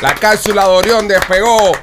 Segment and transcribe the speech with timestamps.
[0.01, 1.73] La cápsula de Orión despegó.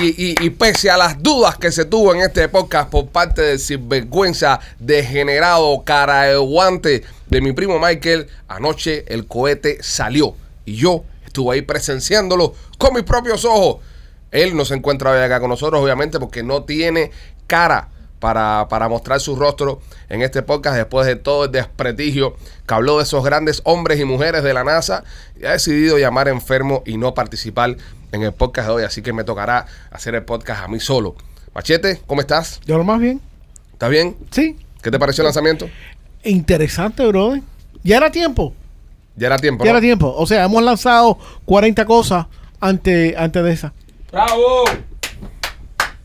[0.00, 3.42] Y, y- y pese a las dudas que se tuvo en este podcast por parte
[3.42, 10.34] del sinvergüenza degenerado cara de guante de mi primo Michael, anoche el cohete salió.
[10.64, 13.82] Y yo estuve ahí presenciándolo con mis propios ojos.
[14.30, 17.10] Él no se encuentra hoy acá con nosotros, obviamente, porque no tiene
[17.46, 17.90] cara
[18.22, 22.36] para, para mostrar su rostro en este podcast después de todo el desprestigio
[22.68, 25.02] que habló de esos grandes hombres y mujeres de la NASA
[25.40, 27.76] y ha decidido llamar enfermo y no participar
[28.12, 28.84] en el podcast de hoy.
[28.84, 31.16] Así que me tocará hacer el podcast a mí solo.
[31.52, 32.60] Machete, ¿cómo estás?
[32.64, 33.20] Yo lo más bien.
[33.72, 34.16] ¿Estás bien?
[34.30, 34.56] Sí.
[34.80, 35.68] ¿Qué te pareció el lanzamiento?
[36.22, 37.42] Interesante, brother.
[37.82, 38.54] Ya era tiempo.
[39.16, 39.64] Ya era tiempo.
[39.64, 39.78] Ya ¿no?
[39.78, 40.14] era tiempo.
[40.16, 42.26] O sea, hemos lanzado 40 cosas
[42.60, 43.72] antes, antes de esa.
[44.12, 44.62] ¡Bravo!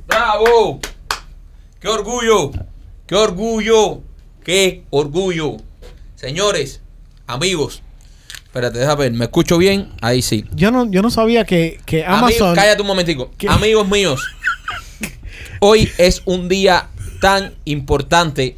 [0.07, 0.79] ¡Bravo!
[1.79, 2.51] ¡Qué orgullo!
[3.05, 4.01] ¡Qué orgullo!
[4.43, 5.57] ¡Qué orgullo!
[6.15, 6.81] Señores,
[7.27, 7.83] amigos.
[8.45, 9.13] Espérate, déjame ver.
[9.13, 9.89] ¿Me escucho bien?
[10.01, 10.45] Ahí sí.
[10.53, 12.55] Yo no, yo no sabía que, que Amigos, Amazon.
[12.55, 13.31] cállate un momentico.
[13.37, 13.47] ¿Qué?
[13.49, 14.21] Amigos míos,
[15.59, 16.87] hoy es un día
[17.21, 18.57] tan importante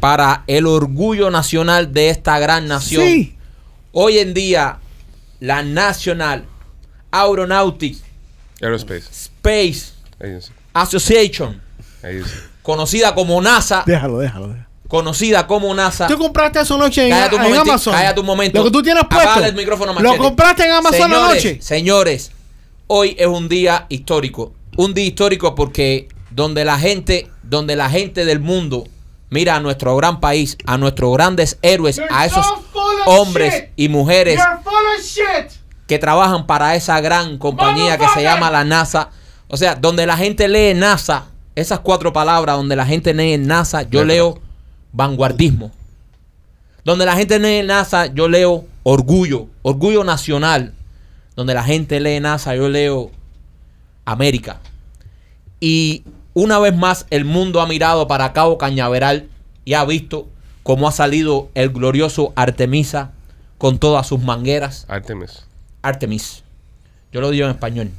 [0.00, 3.02] para el orgullo nacional de esta gran nación.
[3.04, 3.36] Sí.
[3.92, 4.78] Hoy en día,
[5.40, 6.44] la National
[7.10, 8.02] Aeronautics
[8.60, 9.08] Aerospace.
[9.10, 10.52] Space Agency.
[10.74, 11.60] Association,
[12.02, 12.30] Agency.
[12.68, 14.48] Conocida como NASA, Déjalo, déjalo.
[14.48, 14.66] déjalo.
[14.88, 16.06] conocida como NASA.
[16.06, 17.94] Tú compraste eso anoche en, Cállate un en Amazon.
[17.94, 18.58] cállate un momento.
[18.58, 19.26] Lo que tú tienes puesto.
[19.30, 20.18] Apaga el micrófono, Lo Machete.
[20.18, 21.62] compraste en Amazon señores, anoche.
[21.62, 22.32] Señores,
[22.88, 24.52] hoy es un día histórico.
[24.76, 28.86] Un día histórico porque donde la gente, donde la gente del mundo
[29.30, 32.44] mira a nuestro gran país, a nuestros grandes héroes, a esos
[33.06, 34.38] hombres y mujeres
[35.86, 39.08] que trabajan para esa gran compañía que se llama la NASA.
[39.46, 41.28] O sea, donde la gente lee NASA,
[41.60, 44.38] esas cuatro palabras, donde la gente lee NASA, yo leo
[44.92, 45.72] vanguardismo.
[46.84, 50.72] Donde la gente lee NASA, yo leo orgullo, orgullo nacional.
[51.34, 53.10] Donde la gente lee NASA, yo leo
[54.04, 54.60] América.
[55.58, 59.28] Y una vez más el mundo ha mirado para Cabo Cañaveral
[59.64, 60.28] y ha visto
[60.62, 63.10] cómo ha salido el glorioso Artemisa
[63.58, 64.86] con todas sus mangueras.
[64.88, 65.44] Artemis.
[65.82, 66.44] Artemis.
[67.10, 67.90] Yo lo digo en español.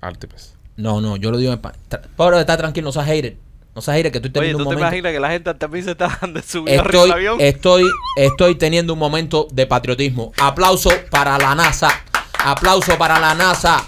[0.00, 0.54] Artemis.
[0.76, 1.78] No, no, yo lo digo en español.
[2.16, 3.36] Pablo, está tranquilo, no seas hater.
[3.74, 4.88] No seas hater, que estoy Oye, teniendo ¿tú un te momento.
[4.96, 7.36] imaginas que la gente también se está de subir arriba Estoy, del avión?
[7.40, 10.32] estoy, estoy teniendo un momento de patriotismo.
[10.38, 11.88] Aplauso para la NASA.
[12.44, 13.84] Aplauso para la NASA.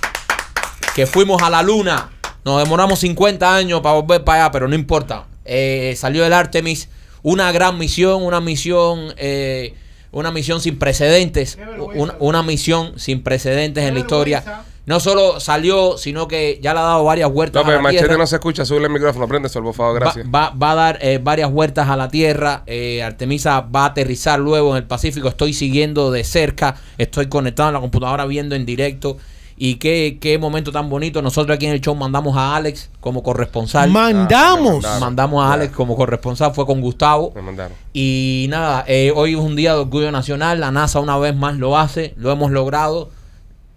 [0.95, 2.11] Que fuimos a la luna.
[2.45, 5.25] Nos demoramos 50 años para volver para allá, pero no importa.
[5.45, 6.89] Eh, salió el Artemis.
[7.23, 9.75] Una gran misión, una misión, eh,
[10.13, 11.59] una misión sin precedentes.
[11.95, 14.45] Una, una misión sin precedentes Qué en la historia.
[14.87, 17.83] No solo salió, sino que ya le ha dado varias vueltas No, pero a la
[17.85, 18.19] Machete tierra.
[18.19, 18.65] no se escucha.
[18.67, 19.27] Sube el micrófono.
[19.27, 19.95] Prende eso, por favor.
[19.99, 20.27] Gracias.
[20.27, 22.63] va- va a dar eh, varias vueltas a la Tierra.
[22.67, 25.29] eh, Artemisa va a aterrizar luego en el Pacífico.
[25.29, 26.77] Estoy siguiendo de cerca.
[26.99, 29.17] Estoy conectado en la computadora viendo en directo.
[29.57, 31.23] Y qué, qué momento tan bonito.
[31.23, 33.89] Nosotros aquí en el show mandamos a Alex como corresponsal.
[33.89, 34.85] Mandamos.
[34.85, 35.53] Ah, mandamos a.
[35.55, 36.53] Alex como corresponsal.
[36.53, 37.33] Fue con Gustavo.
[37.35, 37.73] Me mandaron.
[37.93, 40.61] Y nada, eh, hoy es un día de orgullo nacional.
[40.61, 42.13] La NASA una vez más lo hace.
[42.19, 43.11] Lo hemos logrado.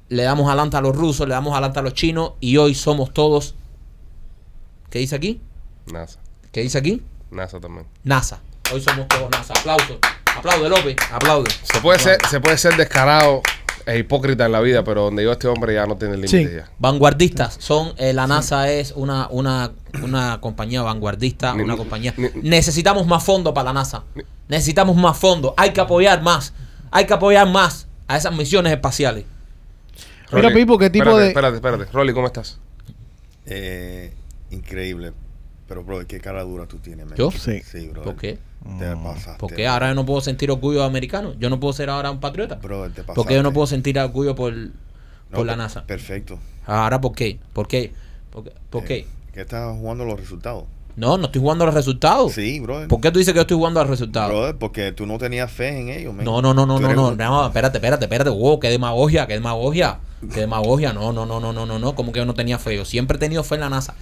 [0.10, 2.34] Le damos adelante a los rusos, le damos adelante a los chinos.
[2.40, 3.56] Y hoy somos todos.
[4.90, 5.42] ¿Qué dice aquí?
[5.92, 6.20] NASA.
[6.52, 7.02] ¿Qué dice aquí?
[7.32, 7.86] NASA también.
[8.04, 8.40] NASA.
[8.74, 9.54] Hoy somos todos NASA.
[9.60, 9.98] Aplausos.
[10.38, 10.96] Aplaude, López.
[11.12, 11.50] Aplaude.
[11.64, 13.42] Se puede, ser, se puede ser descarado
[13.86, 16.56] e hipócrita en la vida, pero donde yo este hombre ya no tiene límites Sí.
[16.56, 16.70] ya.
[16.80, 17.58] Vanguardistas.
[17.60, 19.72] Son, eh, la NASA es una, una,
[20.04, 22.14] una compañía vanguardista, Ni- una compañía.
[22.18, 24.04] ni- Necesitamos más fondos para la NASA.
[24.48, 25.54] Necesitamos más fondos.
[25.58, 26.54] Hay que apoyar más.
[26.92, 29.26] Hay que apoyar más a esas misiones espaciales.
[30.32, 31.92] Mira, Rolly, Pipo, ¿qué tipo espérate, de- Espérate, espérate.
[31.92, 32.60] Rolly, ¿cómo estás?
[33.46, 34.14] Eh,
[34.52, 35.14] increíble.
[35.68, 37.18] Pero, bro, qué cara dura tú tienes, man.
[37.18, 37.30] ¿Yo?
[37.32, 37.62] Sí.
[37.62, 38.04] Sí, bro.
[38.04, 38.40] ¿Por qué?
[38.80, 39.38] Te pasaste.
[39.40, 41.34] ¿Por qué ahora yo no puedo sentir orgullo americano?
[41.40, 42.56] Yo no puedo ser ahora un patriota.
[42.56, 43.14] Bro, te pasaste.
[43.14, 44.72] ¿Por qué yo no puedo sentir orgullo por, No,
[45.32, 45.86] por la NASA?
[45.86, 46.40] Perfecto.
[46.66, 47.40] Ahora, ¿por qué?
[47.54, 47.92] ¿Por qué?
[48.32, 48.52] ¿Por qué?
[48.70, 48.98] ¿Por qué?
[49.00, 50.66] Eh, ¿Qué estás jugando los resultados?
[50.98, 52.34] No, no estoy jugando a los resultados.
[52.34, 52.88] Sí, bro.
[52.88, 54.32] ¿Por qué tú dices que yo estoy jugando a los resultados?
[54.32, 56.26] Brother, porque tú no tenías fe en ellos, man.
[56.26, 59.34] No, no, no, no, no, no, un- no, espérate, espérate, espérate, wow, qué demagogia, qué
[59.36, 60.00] demagogia,
[60.34, 62.76] qué demagogia, no, no, no, no, no, no, no, como que yo no tenía fe,
[62.76, 63.94] yo siempre he tenido fe en la NASA,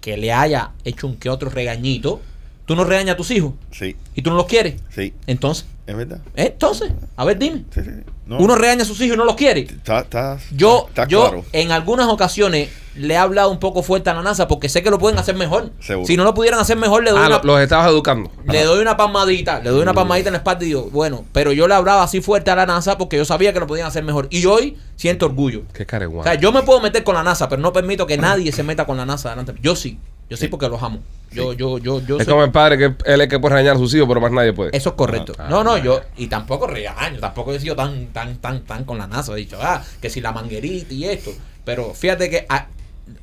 [0.00, 2.20] que le haya hecho un que otro regañito,
[2.66, 4.74] Tú no regañas a tus hijos Sí, y tú no los quieres.
[4.94, 5.14] sí.
[5.26, 6.20] Entonces, Es verdad.
[6.36, 7.64] entonces, a ver, dime.
[7.74, 7.90] Sí, sí.
[8.28, 9.60] No, Uno regaña a sus hijos y no los quiere.
[9.60, 14.14] Está, está, Yo, está yo en algunas ocasiones le he hablado un poco fuerte a
[14.14, 15.70] la NASA porque sé que lo pueden hacer mejor.
[15.80, 16.06] Seguro.
[16.06, 18.30] Si no lo pudieran hacer mejor, le doy, Ah, una, los estabas educando.
[18.44, 21.52] le doy una palmadita, le doy una palmadita en la espalda y digo, bueno, pero
[21.52, 24.04] yo le hablaba así fuerte a la NASA porque yo sabía que lo podían hacer
[24.04, 24.26] mejor.
[24.30, 25.62] Y hoy siento orgullo.
[25.72, 26.20] Qué careguán.
[26.20, 28.62] O sea, yo me puedo meter con la NASA, pero no permito que nadie se
[28.62, 29.54] meta con la NASA delante.
[29.62, 29.98] Yo sí,
[30.30, 31.00] yo sí porque los amo.
[31.30, 33.54] Yo, yo, yo, yo es soy- como el padre que él es el que puede
[33.56, 34.74] regañar a sus hijos, pero más nadie puede.
[34.76, 35.34] Eso es correcto.
[35.38, 38.84] Ah, no, no, ah, yo, y tampoco regaño, tampoco he sido tan, tan, tan, tan
[38.84, 39.32] con la NASA.
[39.34, 41.30] He dicho, ah, que si la manguerita y esto.
[41.66, 42.66] Pero fíjate que ah,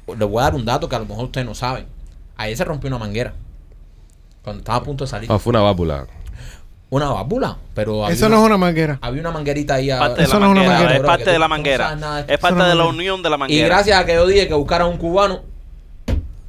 [0.08, 1.88] le voy a dar un dato que a lo mejor ustedes no saben.
[2.38, 3.34] Ayer se rompió una manguera.
[4.44, 5.32] Cuando estaba a punto de salir.
[5.32, 6.06] Ah, fue una válvula.
[6.92, 7.58] Una válvula.
[7.74, 9.00] Pero Eso no es una manguera.
[9.02, 9.90] había una manguerita ahí.
[9.90, 10.96] a- Parte de Eso la no es una manguera.
[10.96, 12.24] Es parte de la manguera.
[12.28, 12.86] Es parte de la manguera.
[12.86, 13.68] unión de la Y manguera.
[13.68, 15.42] gracias a que yo dije que buscaran un cubano,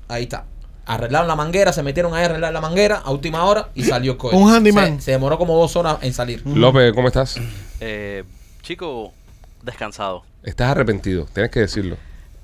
[0.08, 0.44] ahí está.
[0.86, 4.12] Arreglaron la manguera, se metieron ahí a arreglar la manguera a última hora y salió
[4.12, 4.36] el cohete.
[4.36, 4.96] Un handyman.
[5.00, 6.42] Se, se demoró como dos horas en salir.
[6.46, 7.40] López, ¿cómo estás?
[7.80, 8.22] Eh,
[8.62, 9.12] chico,
[9.62, 10.24] descansado.
[10.44, 11.96] Estás arrepentido, tienes que decirlo.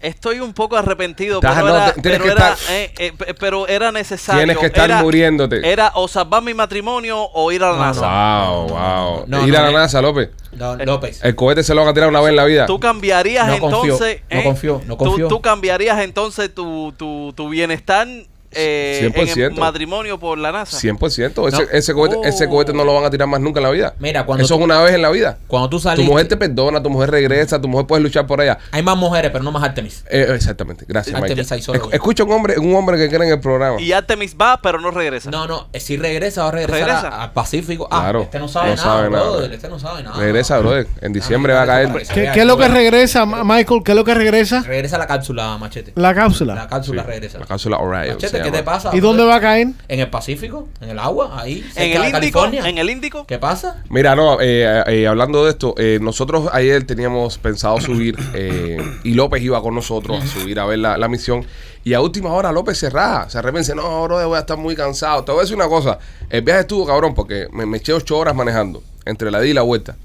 [0.02, 2.94] Estoy un poco arrepentido, Estás- pero, no, era, te- tienes pero, que era, estar- eh,
[2.99, 4.40] eh, pe- pero era necesario.
[4.40, 5.70] Tienes que estar Era- muriéndote.
[5.70, 8.46] Era o salvar mi matrimonio o ir a la No, NASA.
[8.49, 9.25] Wow, wow.
[9.28, 9.70] no, Ir no, a la.
[9.72, 10.31] NASA, López.
[10.52, 11.20] No, López.
[11.25, 12.66] El cohete se lo van a tirar una vez en la vida.
[12.66, 14.20] Tú cambiarías No confió, entonces.
[14.31, 15.28] no eh, confió, no tú- confió.
[15.28, 18.06] Tú, cambiarías entonces tu, tu, tu bienestar
[18.54, 19.54] eh, en 100%.
[19.54, 20.76] el matrimonio por la NASA.
[20.78, 21.49] 100%.
[21.49, 21.69] Ese, No.
[21.72, 22.25] ese, cohete, Oh.
[22.25, 23.94] ese cohete no lo van a tirar más nunca en la vida.
[23.99, 25.38] Mira, cuando Eso tú- es una vez en la vida.
[25.46, 28.40] Cuando tú Tu saliste, mujer te perdona, tu mujer regresa, tu mujer puede luchar por
[28.40, 28.58] ella.
[28.70, 30.04] hay más mujeres, pero no más Artemis.
[30.10, 30.84] Eh, exactamente.
[30.88, 31.90] Gracias, Artemis hay solo.
[31.93, 33.81] Escucha un hombre, un hombre que cree en el programa.
[33.81, 35.31] Y Artemis va, pero no regresa.
[35.31, 37.08] No, no, eh, si regresa, va a regresar ¿Regresa?
[37.08, 37.88] a- al Pacífico.
[37.90, 39.52] Ah, Claro, este no sabe no nada, sabe nada, brother, brother.
[39.55, 40.16] Este no sabe nada.
[40.19, 40.87] Regresa, brother.
[41.00, 41.88] En diciembre Ah, va a caer.
[42.12, 43.82] ¿Qué, qué es lo que regresa, Michael?
[43.84, 44.62] ¿Qué es lo que regresa?
[44.62, 45.93] Regresa la cápsula, Machete.
[45.96, 46.55] La cápsula.
[46.55, 47.38] La cápsula Sí, regresa.
[47.38, 48.14] La cápsula Orion.
[48.16, 48.90] Machete, ¿qué te pasa?
[48.92, 49.68] ¿Y dónde va a caer?
[49.88, 51.64] En el Pacífico, en el agua, ahí.
[51.76, 52.68] en el Índico, California.
[52.68, 53.26] en el Índico.
[53.26, 53.82] ¿Qué pasa?
[53.88, 59.14] Mira, no, eh, eh, hablando de esto, eh, nosotros ayer teníamos pensado subir eh, y
[59.14, 61.44] López iba con nosotros a subir a ver la, la misión.
[61.84, 64.76] Y a última hora López se raja, se arrepiente, no, bro, voy a estar muy
[64.76, 65.24] cansado.
[65.24, 65.98] Te voy a decir una cosa,
[66.30, 69.54] el viaje estuvo cabrón porque me, me eché ocho horas manejando entre la ida y
[69.54, 69.96] la vuelta.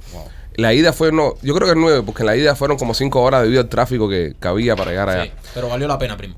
[0.56, 3.22] La ida fue, no, yo creo que nueve, porque en la ida fueron como cinco
[3.22, 5.25] horas debido al tráfico que, que había para llegar allá.
[5.25, 6.33] Sí, pero valió la pena, primo.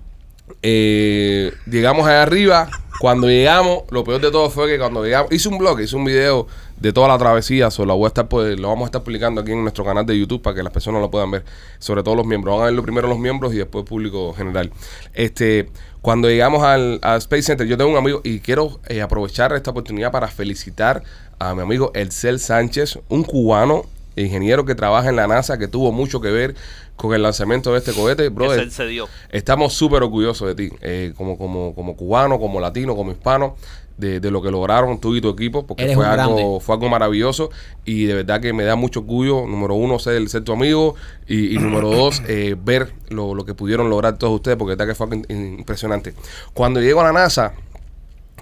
[0.61, 2.69] Eh, llegamos allá arriba.
[2.99, 6.03] Cuando llegamos, lo peor de todo fue que cuando llegamos, hice un blog, hice un
[6.03, 6.47] video
[6.77, 7.71] de toda la travesía.
[7.71, 10.05] So, lo, voy a estar, pues, lo vamos a estar publicando aquí en nuestro canal
[10.05, 11.45] de YouTube para que las personas lo puedan ver.
[11.79, 12.55] Sobre todo los miembros.
[12.55, 14.71] Van a verlo primero los miembros y después público general.
[15.13, 15.69] Este,
[16.01, 19.71] cuando llegamos al, al Space Center, yo tengo un amigo y quiero eh, aprovechar esta
[19.71, 21.01] oportunidad para felicitar
[21.39, 23.85] a mi amigo Elcel Sánchez, un cubano
[24.17, 26.55] ingeniero que trabaja en la NASA, que tuvo mucho que ver
[26.99, 28.27] con el lanzamiento de este cohete.
[28.29, 29.07] Brother, se, se dio.
[29.29, 33.55] Estamos súper orgullosos de ti, eh, como, como, como cubano, como latino, como hispano,
[33.97, 36.75] de, de lo que lograron tú y tu equipo, porque Eres fue un algo, fue
[36.75, 37.51] algo maravilloso
[37.85, 40.95] y de verdad que me da mucho orgullo, número uno, ser, ser tu amigo
[41.27, 44.75] y, y número dos, eh, ver lo, lo que pudieron lograr todos ustedes, porque de
[44.75, 46.13] verdad que fue algo in- impresionante.
[46.53, 47.53] Cuando llego a la NASA,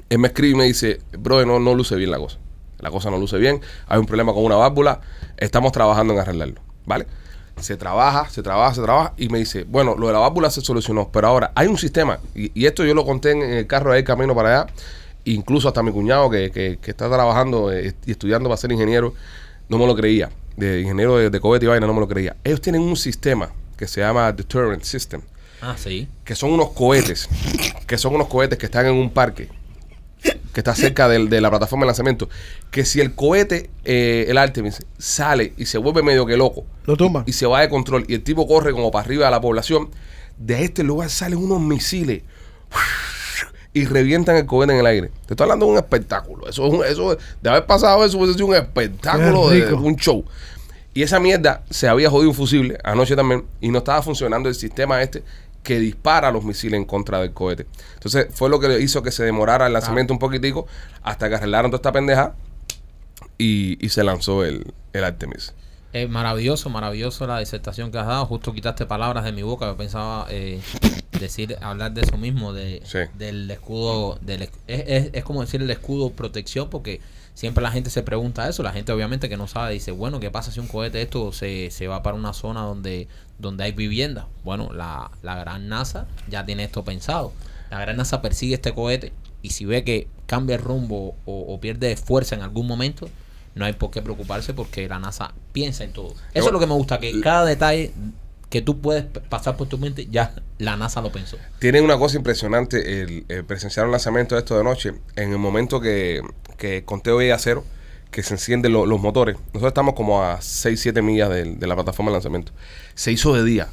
[0.10, 2.38] él me escribe y me dice, bro, no, no luce bien la cosa.
[2.80, 5.02] La cosa no luce bien, hay un problema con una válvula,
[5.38, 7.08] estamos trabajando en arreglarlo, ¿vale?
[7.60, 10.62] Se trabaja, se trabaja, se trabaja y me dice, bueno, lo de la válvula se
[10.62, 13.94] solucionó, pero ahora hay un sistema, y, y esto yo lo conté en el carro
[13.94, 14.74] de camino para allá,
[15.26, 19.14] incluso hasta mi cuñado que, que- que está trabajando eh, y estudiando para ser ingeniero,
[19.70, 22.36] no me lo creía, de ingeniero de, de cohete y vaina, no me lo creía.
[22.44, 25.22] Ellos tienen un sistema que se llama Deterrent System
[25.62, 26.08] Ah, sí.
[26.24, 27.28] que son unos cohetes,
[27.88, 29.50] que son unos cohetes que están en un parque,
[30.22, 32.30] que está cerca del- de, la plataforma de lanzamiento,
[32.72, 36.98] que si el cohete, eh, el Artemis, sale y se vuelve medio que loco, Lo
[36.98, 37.24] tumba.
[37.28, 39.90] y se va de control, y el tipo corre como para arriba de la población,
[40.38, 42.24] de este lugar salen unos misiles
[43.74, 45.12] y revientan el cohete en el aire.
[45.28, 46.48] Te estoy hablando de un espectáculo.
[46.50, 49.78] Eso, es un- eso de haber pasado eso, hubiese sido un espectáculo de rico.
[49.82, 50.26] un show.
[50.94, 54.56] Y esa mierda se había jodido un fusible anoche también y no estaba funcionando el
[54.56, 55.22] sistema este
[55.68, 57.68] que dispara los misiles en contra del cohete.
[57.96, 60.66] Entonces fue lo que hizo que se demorara el lanzamiento un poquitico
[61.04, 62.36] hasta que arreglaron toda esta pendeja
[63.38, 65.54] y, y se lanzó el, el Artemis.
[65.92, 68.26] Es maravilloso, maravilloso la disertación que has dado.
[68.26, 69.66] Justo quitaste palabras de mi boca.
[69.66, 70.62] Yo pensaba eh,
[71.20, 73.00] decir, hablar de eso mismo, de, Sí.
[73.18, 74.20] del escudo.
[74.22, 77.02] Del, es, es, es como decir el escudo protección, porque
[77.34, 78.64] siempre la gente se pregunta eso.
[78.64, 81.72] La gente, obviamente, que no sabe, dice: Bueno, ¿qué pasa si un cohete esto se,
[81.72, 83.08] se va para una zona donde,
[83.40, 84.28] donde hay vivienda?
[84.44, 87.34] Bueno, la, la gran NASA ya tiene esto pensado.
[87.70, 91.60] La gran NASA persigue este cohete y si ve que cambia el rumbo o, o
[91.60, 93.10] pierde fuerza en algún momento,
[93.56, 96.14] no hay por qué preocuparse porque la NASA piensa en todo.
[96.34, 97.92] Eso es lo que me gusta, que cada detalle
[98.50, 101.38] que tú puedes pasar por tu mente, ya la NASA lo pensó.
[101.60, 105.38] Tienen una cosa impresionante, el, el presenciar un lanzamiento de esto de noche, en el
[105.38, 106.22] momento que,
[106.58, 107.66] que conteo llega a cero,
[108.18, 109.36] que se encienden lo- los motores.
[109.54, 112.52] Nosotros estamos como a 6, 7 millas de, de la plataforma de lanzamiento.
[112.96, 113.68] Se hizo de día.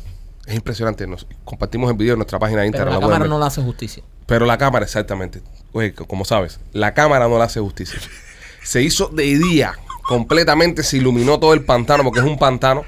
[0.45, 1.07] Es impresionante.
[1.07, 2.93] Nos compartimos el video en nuestra página de Pero Instagram.
[2.93, 3.31] la la pueden cámara ver.
[3.31, 4.03] no le hace justicia.
[4.27, 5.41] Pero la cámara, exactamente.
[5.73, 7.99] Oye, como sabes, la cámara no le hace justicia.
[8.63, 9.73] Se hizo de día,
[10.07, 12.85] completamente se iluminó todo el pantano, porque es un pantano,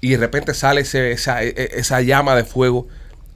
[0.00, 2.86] y de repente sale ese- esa, e- e- esa llama de fuego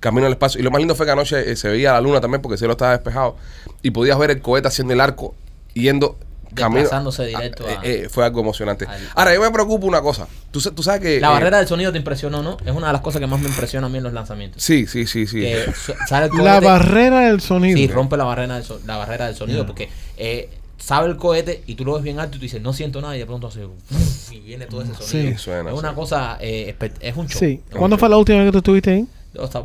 [0.00, 0.58] camino al espacio.
[0.58, 2.58] Y lo más lindo fue que anoche eh, se veía la luna también, porque el
[2.58, 3.37] cielo estaba despejado,
[3.82, 5.34] y podías ver el cohete haciendo el arco,
[5.75, 6.18] yendo
[6.55, 6.81] camino.
[6.81, 8.87] Desplazándose directo Ah, a- eh, eh, fue algo emocionante.
[8.87, 10.26] al- Ahora, yo me preocupo una cosa.
[10.50, 11.21] Tú, sa- tú sabes que.
[11.21, 12.57] La eh, barrera del sonido te impresionó, ¿no?
[12.64, 14.62] Es una de las cosas que más me impresiona a mí en los lanzamientos.
[14.62, 15.40] Sí, sí, sí, sí.
[15.40, 17.76] Que su- sale el La barrera del sonido.
[17.76, 21.62] Sí, rompe la barrera del, so- la barrera del sonido porque eh, sabe el cohete
[21.67, 23.49] y tú lo ves bien alto y tú dices, no siento nada y de pronto
[23.49, 23.61] hace
[24.33, 25.33] y viene todo ese sonido.
[25.33, 25.38] Sí.
[25.38, 25.95] Suena, es una sí.
[25.95, 27.38] cosa, eh, es un show.
[27.40, 27.61] Sí.
[27.76, 29.07] ¿Cuándo fue la última vez que tú estuviste ahí?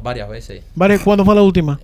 [0.03, 0.63] Varias veces.
[1.03, 1.79] ¿Cuándo fue la última?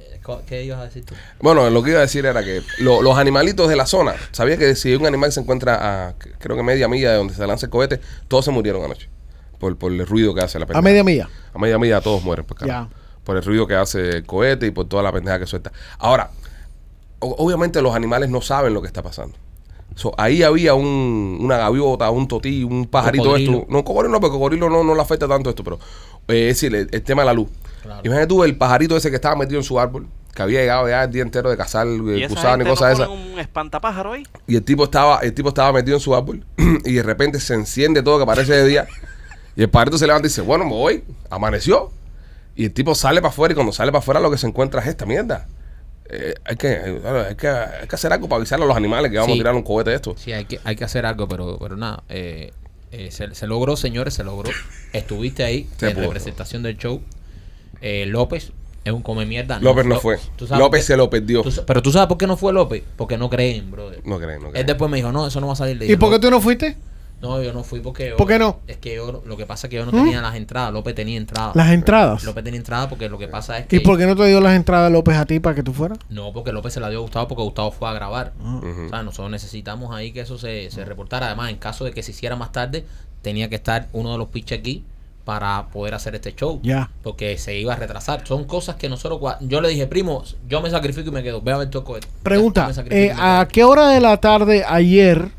[0.48, 1.14] ¿Qué ibas a decir tú?
[1.40, 4.58] Bueno, lo que iba a decir era que lo- los animalitos de la zona, sabía
[4.58, 7.66] que si un animal se encuentra a creo que media milla de donde se lanza
[7.66, 9.10] el cohete, todos se murieron anoche.
[9.60, 10.82] Por, por el ruido que hace la A pendeja.
[10.82, 11.30] media milla.
[11.54, 12.90] A media milla todos mueren, pues carajo.
[12.90, 12.96] Ya.
[13.24, 15.72] Por el ruido que hace el cohete y por toda la pendeja que suelta.
[15.98, 16.32] Ahora,
[17.20, 19.36] o- obviamente los animales no saben lo que está pasando.
[19.96, 23.58] So, ahí había un, una gaviota, un totí, un pajarito Cocodrilo.
[23.60, 23.68] esto.
[23.70, 25.78] No, cocodrilo no, porque cocodrilo no, no le afecta tanto esto, pero
[26.30, 27.50] eh, es decir, el, el tema de la luz.
[27.82, 28.02] Claro.
[28.06, 31.04] Imagínate tú el pajarito ese que estaba metido en su árbol, que había llegado ya
[31.04, 33.32] el día entero de cazar eh, Y gusanos y gente cosas de no esas.
[33.34, 34.24] un espantapájaro ahí.
[34.48, 36.46] Y el tipo estaba, el tipo estaba metido en su árbol
[36.86, 38.88] y de repente se enciende todo que parece de día.
[39.56, 41.92] Y el pajarito se levanta y dice, bueno, me voy, amaneció.
[42.56, 44.80] Y el tipo sale para afuera y cuando sale para afuera lo que se encuentra
[44.82, 45.48] es esta mierda.
[46.10, 49.12] Eh, hay, que, eh, hay, que, hay que hacer algo para avisarle a los animales
[49.12, 49.40] que vamos Sí.
[49.40, 50.16] a tirar un cohete de esto.
[50.18, 52.04] Sí, hay que, hay que hacer algo, pero, pero nada.
[52.08, 52.54] eh,
[52.92, 54.50] eh, se, se logró, señores, se logró.
[54.94, 56.06] Estuviste ahí Se en pudo.
[56.06, 57.02] representación del show.
[57.82, 58.54] Eh, López
[58.90, 59.60] es un come mierda.
[59.60, 60.18] López no fue.
[60.36, 61.42] ¿tú sabes López se lo perdió.
[61.42, 62.84] Tú pero tú sabes por qué no fue López.
[62.98, 64.02] Porque no creen, brother.
[64.06, 64.68] No creen, no Él creen.
[64.68, 66.42] después me dijo, no, eso no va a salir de ¿Y por qué tú no
[66.42, 66.76] fuiste?
[67.22, 68.60] No, yo no fui porque yo- ¿Por qué no?
[68.66, 70.72] Es que yo, lo que pasa es que yo no tenía las entradas.
[70.72, 71.54] López tenía entradas.
[71.54, 72.24] Las entradas.
[72.24, 73.76] López tenía entradas porque lo que pasa es que...
[73.76, 76.00] ¿Y por qué no te dio las entradas López a ti para que tú fueras?
[76.10, 78.32] No, porque López se la dio a Gustavo porque Gustavo fue a grabar.
[78.42, 78.86] Ujú.
[78.86, 81.26] O sea, nosotros necesitamos ahí que eso se, se reportara.
[81.28, 82.86] Además, en caso de que se hiciera más tarde,
[83.22, 84.86] tenía que estar uno de los pitches aquí
[85.30, 86.60] para poder hacer este show.
[86.64, 86.90] Ya.
[87.04, 88.26] Porque se iba a retrasar.
[88.26, 89.20] Son cosas que nosotros...
[89.42, 91.40] Yo le dije, primo, yo me sacrifico y me quedo.
[91.40, 92.08] Ve a ver todo el cohete.
[92.24, 95.30] Pregunta, eh, ¿a qué hora de la tarde ayer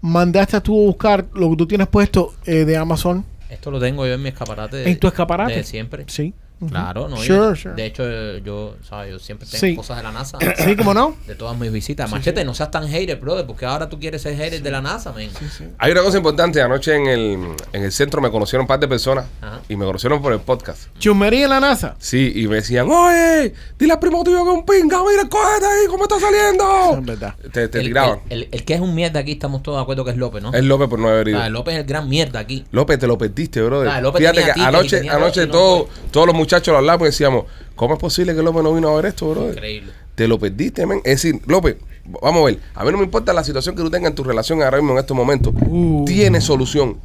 [0.00, 4.06] mandaste tú a buscar lo que tú tienes puesto eh, de Amazon Esto lo tengo
[4.06, 4.76] yo en mi escaparate.
[4.76, 5.56] de- en tu escaparate?
[5.56, 6.04] De siempre.
[6.06, 6.32] Sí.
[6.68, 7.16] Claro, no.
[7.18, 7.74] Sure, yo- sure.
[7.74, 8.02] De hecho,
[8.38, 9.12] yo, ¿sabes?
[9.12, 9.76] Yo siempre tengo Sí.
[9.76, 10.38] cosas de la NASA.
[10.64, 11.16] Sí, ¿cómo no?
[11.26, 12.10] De todas mis visitas.
[12.10, 15.12] Machete, no seas tan hater, brother, porque ahora tú quieres ser hater de la NASA,
[15.12, 15.30] men.
[15.78, 16.60] Hay una cosa importante.
[16.60, 17.38] Anoche en el,
[17.72, 19.60] en el centro me conocieron un par de personas Ajá.
[19.68, 20.88] y me conocieron por el podcast.
[20.98, 21.94] Chumería en la NASA.
[21.98, 25.28] Sí, y me decían, oye, dile al primo tuyo que es un pinga, mira el
[25.28, 26.98] cohete ahí, cómo está saliendo.
[26.98, 27.34] es verdad.
[27.52, 28.18] Te, te El, tiraban.
[28.30, 30.42] el- el- el que es un mierda aquí, estamos todos de acuerdo que es López,
[30.42, 30.52] ¿no?
[30.52, 31.40] Es López por no haber ido.
[31.40, 32.64] Ah, López es el gran mierda aquí.
[32.72, 34.02] López, te lo perdiste, brother.
[34.02, 35.86] López Fíjate tenía que anoche, anoche todos
[36.26, 37.44] los muchachos lo hablamos y decíamos,
[37.76, 39.54] ¿cómo es posible que López no vino a ver esto, brother?
[39.54, 39.92] Increíble.
[40.14, 40.98] Te lo perdiste, men.
[41.04, 42.58] Es decir, López, vamos a ver.
[42.74, 44.92] A mí no me importa la situación que tú tengas en tu relación ahora mismo
[44.92, 45.54] en estos momentos.
[45.54, 46.04] Uh.
[46.04, 46.98] Tiene solución.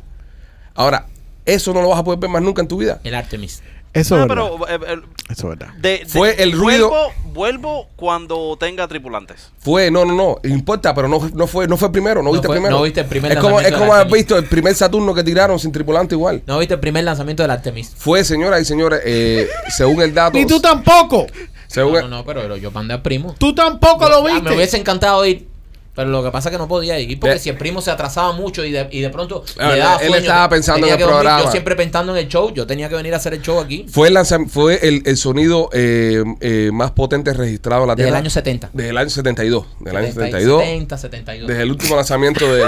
[0.73, 1.07] Ahora,
[1.45, 2.99] eso no lo vas a poder ver más nunca en tu vida.
[3.03, 3.61] El Artemis.
[3.93, 4.45] Eso No, es verdad.
[4.57, 5.73] pero eh, eh, Eso es verdad.
[5.75, 9.51] de- de- Fue el ruido- Vuelvo, vuelvo cuando tenga tripulantes.
[9.59, 12.47] Fue, no, no, no, importa, pero no, no fue, no fue primero, no, No viste
[12.47, 12.75] fue- primero.
[12.77, 14.19] no viste el primer es como, es lanzamiento como de la haber Artemis.
[14.25, 16.41] visto el primer Saturno que tiraron sin tripulante igual.
[16.47, 17.93] ¿No viste el primer lanzamiento del Artemis?
[17.95, 20.37] Fue, señoras y señores, eh, según el dato.
[20.37, 21.27] Ni tú tampoco.
[21.67, 23.35] según No, el- no, no, pero yo mandé al primo.
[23.37, 24.55] Tú tampoco lo Ah, me viste.
[24.55, 25.47] hubiese encantado ir.
[25.95, 28.31] Pero lo que pasa es que no podía ir porque si el primo se atrasaba
[28.33, 30.99] mucho y de, y de pronto Ah, le daba él sueño, estaba pensando en el
[30.99, 31.13] dormir.
[31.15, 31.43] programa.
[31.43, 32.51] Yo siempre pensando en el show.
[32.51, 34.17] Yo tenía que venir a hacer el show aquí Fue el,
[34.49, 38.17] fue el, el sonido eh, eh, más potente registrado en la desde Tierra.
[38.17, 38.69] el año 70.
[38.73, 39.65] Desde el año 72.
[39.81, 40.61] Del año 70, 72.
[40.63, 41.47] 70, 72.
[41.47, 42.65] Desde el último lanzamiento de,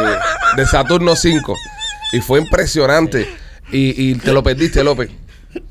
[0.58, 1.56] de Saturno 5.
[2.14, 3.28] Y fue impresionante.
[3.72, 5.10] Y, y te lo perdiste, López.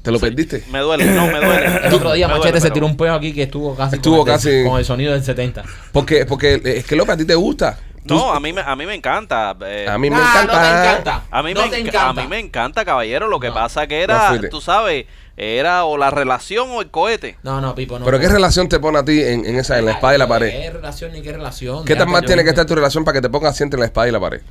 [0.03, 0.65] Te lo perdiste.
[0.71, 1.67] Me duele, no, me duele.
[1.87, 4.19] El otro día Me Machete duele, se tiró un peo aquí que estuvo casi, Estuvo
[4.19, 5.63] con, el, casi- con el sonido del 70.
[5.93, 7.79] Porque, porque es que López a ti te gusta.
[8.05, 9.57] No, a mí me, a mí me encanta.
[9.67, 10.53] eh, a mí me Ah, encanta.
[10.53, 11.23] No te encanta.
[11.31, 12.09] A mí, no me, te encanta.
[12.11, 13.29] a mí me encanta, caballero.
[13.29, 13.55] Lo que No.
[13.55, 15.07] pasa que era, tú sabes,
[15.39, 17.39] era o la relación o el cohete.
[17.43, 18.05] No, no, Pipo, no.
[18.05, 18.35] Pero ¿qué no.
[18.35, 20.51] relación te pone a ti en, en esa, en la espada y la pared?
[20.51, 21.85] ¿Qué relación ni qué relación?
[21.87, 23.87] ¿Qué tan mal tiene que estar tu relación para que te pongas así entre la
[23.87, 24.43] espada y la pared?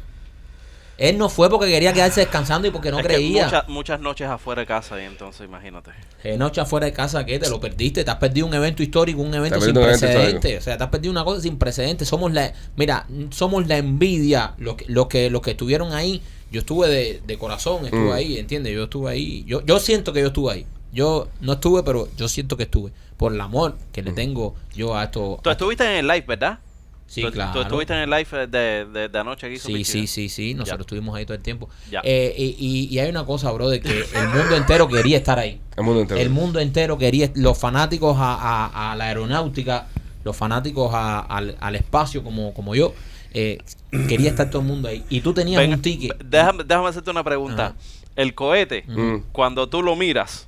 [0.98, 3.46] Él no fue porque quería quedarse descansando y porque no Es que creía.
[3.46, 5.92] muchas, muchas noches afuera de casa y entonces imagínate.
[6.24, 7.40] Eh, noche afuera de casa, ¿qué?
[7.40, 8.04] Te lo perdiste.
[8.04, 10.60] Te has perdido un evento histórico, un evento sin precedentes.
[10.60, 12.08] O sea, te has perdido una cosa sin precedentes.
[12.08, 14.54] Somos la, mira, somos la envidia.
[14.60, 16.22] Los que, los que, los que estuvieron ahí.
[16.52, 18.14] Yo estuve de, de corazón, estuve Mm.
[18.14, 18.74] ahí, ¿entiendes?
[18.74, 19.44] Yo estuve ahí.
[19.48, 20.66] Yo, yo siento que yo estuve ahí.
[20.92, 22.92] Yo no estuve, pero yo siento que estuve.
[23.18, 24.16] Por el amor que le Mm.
[24.16, 25.40] tengo yo a esto.
[25.42, 26.60] Tú estuviste en el live, ¿verdad?
[27.06, 27.54] Sí, tú, claro.
[27.54, 30.54] Tú estuviste en el live de, de, de anoche hizo Sí, sí, sí, sí.
[30.54, 30.82] Nosotros Ya.
[30.82, 31.70] estuvimos ahí todo el tiempo.
[31.92, 32.02] Ya.
[32.04, 35.38] Eh, y, y- y hay una cosa, bro, de que el mundo entero quería estar
[35.38, 35.60] ahí.
[35.78, 36.20] El mundo entero.
[36.20, 39.88] El mundo entero quería, los fanáticos a, a- a la aeronáutica,
[40.24, 42.94] los fanáticos a- al, al espacio como, como yo,
[43.34, 43.60] eh,
[44.08, 45.04] quería estar todo el mundo ahí.
[45.10, 46.18] Y tú tenías Venga, un ticket.
[46.24, 47.66] Déjame, déjame hacerte una pregunta.
[47.68, 47.76] Ajá.
[48.16, 49.24] El cohete, Mm.
[49.32, 50.48] cuando tú lo miras.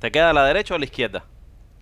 [0.00, 1.24] ¿te queda a la derecha o a la izquierda?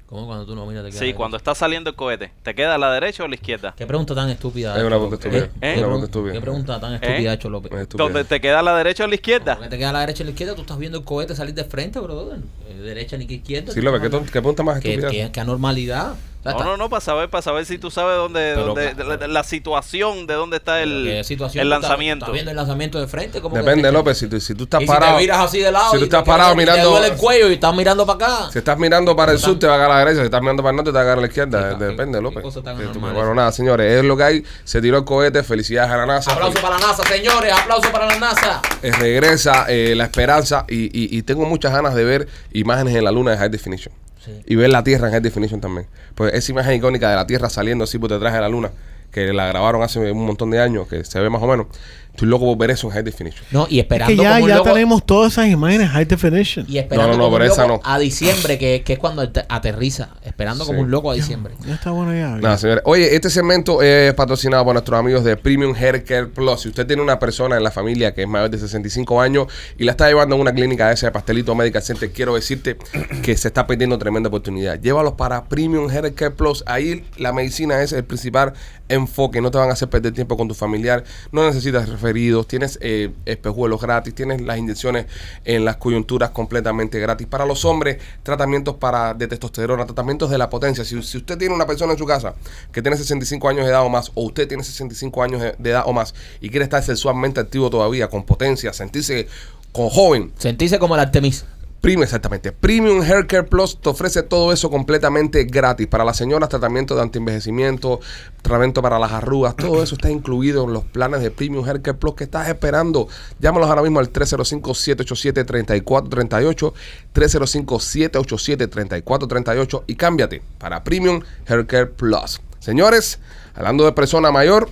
[0.06, 2.74] ¿Cómo cuando tú no miras te quedas Sí, cuando está saliendo el cohete, ¿te queda
[2.74, 3.74] a la derecha o a la izquierda?
[3.76, 4.76] ¿Qué pregunta tan estúpida?
[4.76, 5.60] Es una pregunta ¿Qué- estúpida.
[5.60, 5.72] qué ¿Eh?
[5.72, 6.32] Una pregunta pregun- estúpida.
[6.34, 7.88] ¿Qué pregunta tan estúpida ha hecho López?
[7.90, 9.54] ¿Dónde te queda a la derecha o a la izquierda?
[9.56, 10.54] ¿Por qué te queda a la derecha y a la izquierda?
[10.54, 12.38] Tú estás viendo el cohete salir de frente, brother.
[12.68, 13.72] Eh, derecha ni que izquierda.
[13.72, 15.10] Sí, López, ¿qué, qué pregunta más ¿Qué, estúpida?
[15.10, 16.14] qué, qué anormalidad.
[16.44, 19.16] No, no, no, para saber, para saber si tú sabes dónde, Pero, dónde- claro.
[19.16, 22.24] la, la situación de dónde está el, ¿Qué situación el estás- lanzamiento.
[22.26, 23.40] ¿Estás viendo el lanzamiento de frente?
[23.40, 23.90] ¿Cómo que Depende?
[23.90, 24.18] López.
[24.18, 25.12] Si tú, si tú estás y parado.
[25.12, 27.06] si te miras así de lado si tú te estás quedas- parado mirando- te duele
[27.08, 28.50] el cuello y estás mirando para acá.
[28.52, 30.20] Si estás mirando para el sur, te va a caer a la derecha.
[30.20, 31.74] Si estás mirando para el norte, te va a caer a la izquierda.
[31.74, 32.44] Depende, qué López.
[32.54, 33.92] Sí, bueno, nada, señores.
[33.98, 34.44] Es lo que hay.
[34.64, 35.42] Se tiró el cohete.
[35.42, 36.32] Felicidades a la NASA.
[36.32, 37.52] Aplauso para la NASA, señores.
[37.52, 38.60] Aplauso para la NASA.
[38.82, 43.04] Eh, regresa eh, la esperanza y, y- y tengo muchas ganas de ver imágenes en
[43.04, 43.94] la luna de High Definition.
[44.24, 44.42] Sí.
[44.46, 45.86] Y ver la Tierra en High Definition también.
[46.14, 48.70] Pues esa imagen icónica de la Tierra saliendo así por detrás de la luna,
[49.10, 51.66] que la grabaron hace un montón de años, que se ve más o menos.
[52.14, 53.44] Estoy loco por ver eso en High Definition.
[53.50, 54.72] No, y Es esperando que ya, como un ya loco.
[54.72, 56.64] tenemos todas esas imágenes high definition.
[56.68, 57.80] Y esperando No, no, no, como un loco no.
[57.82, 60.10] a diciembre, que, que es cuando ate- aterriza.
[60.22, 61.54] Esperando como un loco a diciembre.
[61.66, 62.28] Ya está bueno ya.
[62.36, 62.82] Nada, señores.
[62.86, 66.60] Oye, este segmento es patrocinado por nuestros amigos de Premium Hair Care Plus.
[66.60, 69.82] Si usted tiene una persona en la familia que es mayor de 65 años y
[69.82, 72.76] la está llevando a una clínica esa de Pastelito Medical Center, quiero decirte
[73.22, 74.80] que se está perdiendo tremenda oportunidad.
[74.80, 76.62] Llévalos para Premium Hair Care Plus.
[76.66, 78.52] Ahí la medicina es el principal
[78.88, 79.40] enfoque.
[79.40, 81.02] No te van a hacer perder tiempo con tu familiar.
[81.32, 82.46] No necesitas referidos.
[82.46, 84.14] Tienes eh, espejuelos gratis.
[84.14, 85.06] Tienes las inyecciones
[85.44, 87.26] en las coyunturas completamente gratis.
[87.26, 90.84] Para los hombres, tratamientos para de testosterona, tratamientos de la potencia.
[90.84, 92.34] Si, si usted tiene una persona en su casa
[92.72, 95.84] que tiene 65 años de edad o más, o usted tiene 65 años de edad
[95.86, 99.26] o más y quiere estar sexualmente activo todavía, con potencia, sentirse
[99.72, 101.44] con joven, Sentirse como el Artemis.
[101.84, 102.50] Premium, exactamente.
[102.50, 105.86] Premium Hair Care Plus te ofrece todo eso completamente gratis.
[105.86, 108.00] Para las señoras, tratamiento de antienvejecimiento,
[108.40, 111.98] tratamiento para las arrugas, todo eso está incluido en los planes de Premium Hair Care
[111.98, 113.06] Plus que estás esperando.
[113.38, 116.72] Llámalos ahora mismo al 305-787-3438,
[117.14, 122.40] 305-787-3438 y cámbiate para Premium Hair Care Plus.
[122.60, 123.18] Señores,
[123.54, 124.70] hablando de persona mayor,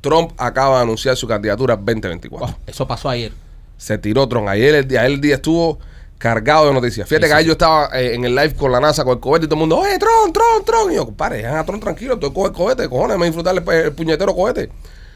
[0.00, 3.32] Trump acaba de anunciar su candidatura 2024 Oh, eso pasó ayer.
[3.76, 4.48] se tiró Tron.
[4.48, 5.80] Ayer el día, ayer el día estuvo
[6.18, 7.08] cargado de noticias.
[7.08, 7.38] Fíjate Sí, que sí.
[7.40, 9.56] ahí yo estaba eh, en el live con la NASA con el cohete y todo
[9.56, 10.92] el mundo, oye, Tron, Tron, Tron.
[10.92, 13.68] Y yo, compadre, dejan a Tron tranquilo, tú coges el cohete, cojones, me disfrutar el,
[13.68, 14.70] el puñetero cohete.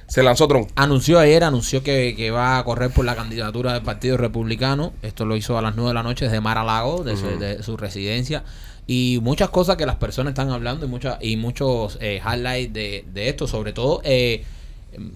[0.06, 0.66] Se lanzó Tron.
[0.74, 4.92] Anunció ayer, anunció que, que va a correr por la candidatura del Partido Republicano.
[5.02, 7.38] Esto lo hizo a las 9 de la noche desde Mar a Lago, de, su,
[7.38, 8.42] de su residencia.
[8.86, 13.04] Y muchas cosas que las personas están hablando y, muchas y muchos eh, highlights de,
[13.12, 13.46] de esto.
[13.46, 14.44] Sobre todo, eh,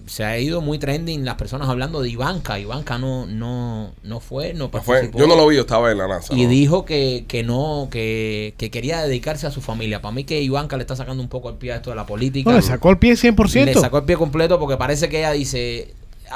[0.05, 2.59] se ha ido muy trending las personas hablando de Ivanka.
[2.59, 5.17] Ivanka no, no, no fue, no participó.
[5.17, 6.33] yo no lo vi, yo estaba en la NASA.
[6.33, 6.49] Y ¿no?
[6.49, 10.01] dijo que, que no, que, que quería dedicarse a su familia.
[10.01, 12.05] Para mí que Ivanka le está sacando un poco el pie a esto de la
[12.05, 12.49] política.
[12.49, 13.65] No, le sacó el pie 100%.
[13.65, 15.93] Le sacó el pie completo porque parece que ella dice.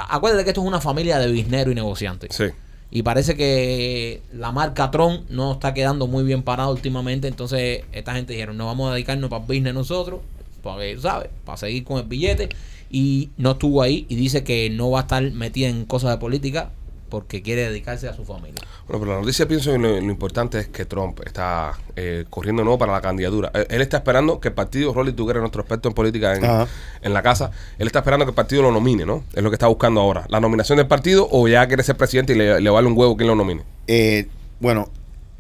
[0.10, 2.36] Acuérdate que esto es una familia de bizneros y negociantes.
[2.36, 2.46] Sí.
[2.90, 7.28] Y parece que la marca Tron no está quedando muy bien parada últimamente.
[7.28, 10.22] Entonces, esta gente dijeron: No vamos a dedicarnos para el business nosotros,
[10.64, 11.30] porque, ¿sabes?
[11.46, 12.50] Para seguir con el billete.
[12.90, 16.18] Y no estuvo ahí y dice que no va a estar metida en cosas de
[16.18, 16.72] política
[17.10, 18.62] porque quiere dedicarse a su familia.
[18.88, 22.62] Bueno, pero la noticia pienso que lo, lo importante es que Trump está eh, corriendo
[22.62, 23.52] de nuevo para la candidatura.
[23.54, 26.36] Él, él está esperando que el partido, Rolly, tú que eres nuestro experto en política
[26.36, 29.24] en, la casa, él está esperando que el partido lo nomine, ¿no?
[29.34, 30.26] Es lo que está buscando ahora.
[30.30, 33.16] La nominación del partido o ya quiere ser presidente y le, le vale un huevo
[33.16, 33.64] quien lo nomine.
[33.88, 34.28] Eh,
[34.60, 34.90] bueno,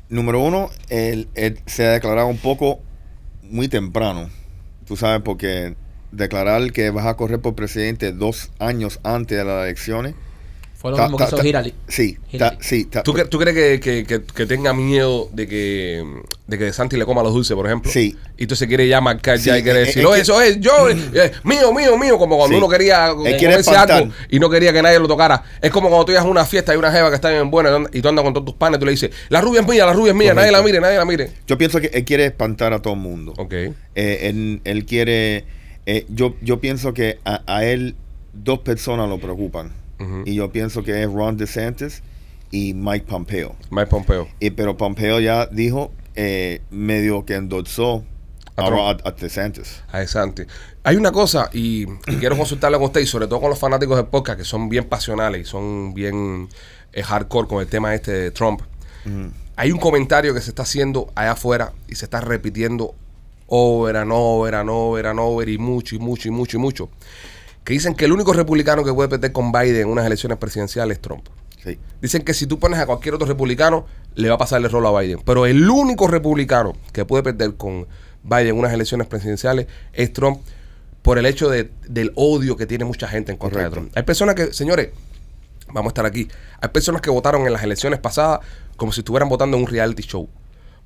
[0.09, 2.79] número uno, él, él se ha declarado un poco
[3.43, 4.29] muy temprano.
[4.85, 5.75] Tú sabes, porque
[6.11, 10.15] declarar que vas a correr por presidente dos años antes de las elecciones.
[10.79, 11.73] Fue lo ta- mismo que hizo ta- Hillary.
[11.87, 12.55] Sí, Hillary.
[12.57, 12.85] ta- sí.
[12.85, 16.05] ta- ¿Tú, cre- tú crees que, que, que- que tenga miedo de que,
[16.45, 17.91] de que Santi le coma los dulces, por ejemplo?
[17.91, 18.15] Sí.
[18.37, 20.87] Y entonces quiere ya marcar ya y quiere decir, eh, "Oh, que- eso es yo,
[20.87, 22.63] eh, mío, mío, mío, como cuando Sí.
[22.63, 25.43] uno quería comerse algo y no quería que nadie lo tocara.
[25.63, 27.71] Es como cuando tú ibas a una fiesta y una jeva que está bien buena
[27.91, 29.93] y tú andas- con todos tus panes, tú le dices, la rubia es mía, la
[29.93, 31.31] rubia es mía, nadie la mire, nadie la mire.
[31.47, 33.33] Yo pienso que él quiere espantar a todo el mundo.
[33.37, 33.51] Ok.
[33.53, 35.56] Eh, él, él quiere.
[35.87, 37.95] Eh, yo, yo pienso que a, a él
[38.33, 39.71] dos personas lo preocupan.
[40.25, 42.03] Y yo pienso que es Ron DeSantis
[42.51, 43.55] y Mike Pompeo.
[43.71, 44.27] Mike Pompeo.
[44.39, 48.03] Y, pero Pompeo ya dijo, eh, medio que endorsó
[48.55, 49.01] A Trump.
[49.03, 49.81] a- a DeSantis.
[49.91, 50.43] A Santi.
[50.83, 53.97] Hay una cosa, y, y quiero consultarlo con usted, y sobre todo con los fanáticos
[53.97, 56.47] del podcast, que son bien pasionales y son bien
[56.93, 58.61] eh, hardcore con el tema este de Trump.
[59.55, 62.93] Hay un comentario que se está haciendo allá afuera y se está repitiendo
[63.47, 66.89] over and over and over and over y mucho y mucho y mucho y mucho.
[67.63, 70.97] Que dicen que el único republicano que puede perder con Biden en unas elecciones presidenciales
[70.97, 71.27] es Trump.
[71.63, 71.77] Sí.
[72.01, 74.85] Dicen que si tú pones a cualquier otro republicano, le va a pasar el rol
[74.85, 75.19] a Biden.
[75.25, 77.87] Pero el único republicano que puede perder con
[78.23, 80.39] Biden en unas elecciones presidenciales es Trump
[81.01, 83.69] por el hecho de- del odio que tiene mucha gente en contra de.
[83.69, 83.91] Trump.
[83.95, 84.89] Hay personas que, señores,
[85.67, 86.27] vamos a estar aquí.
[86.61, 88.39] Hay personas que votaron en las elecciones pasadas
[88.77, 90.29] como si estuvieran votando en un reality show.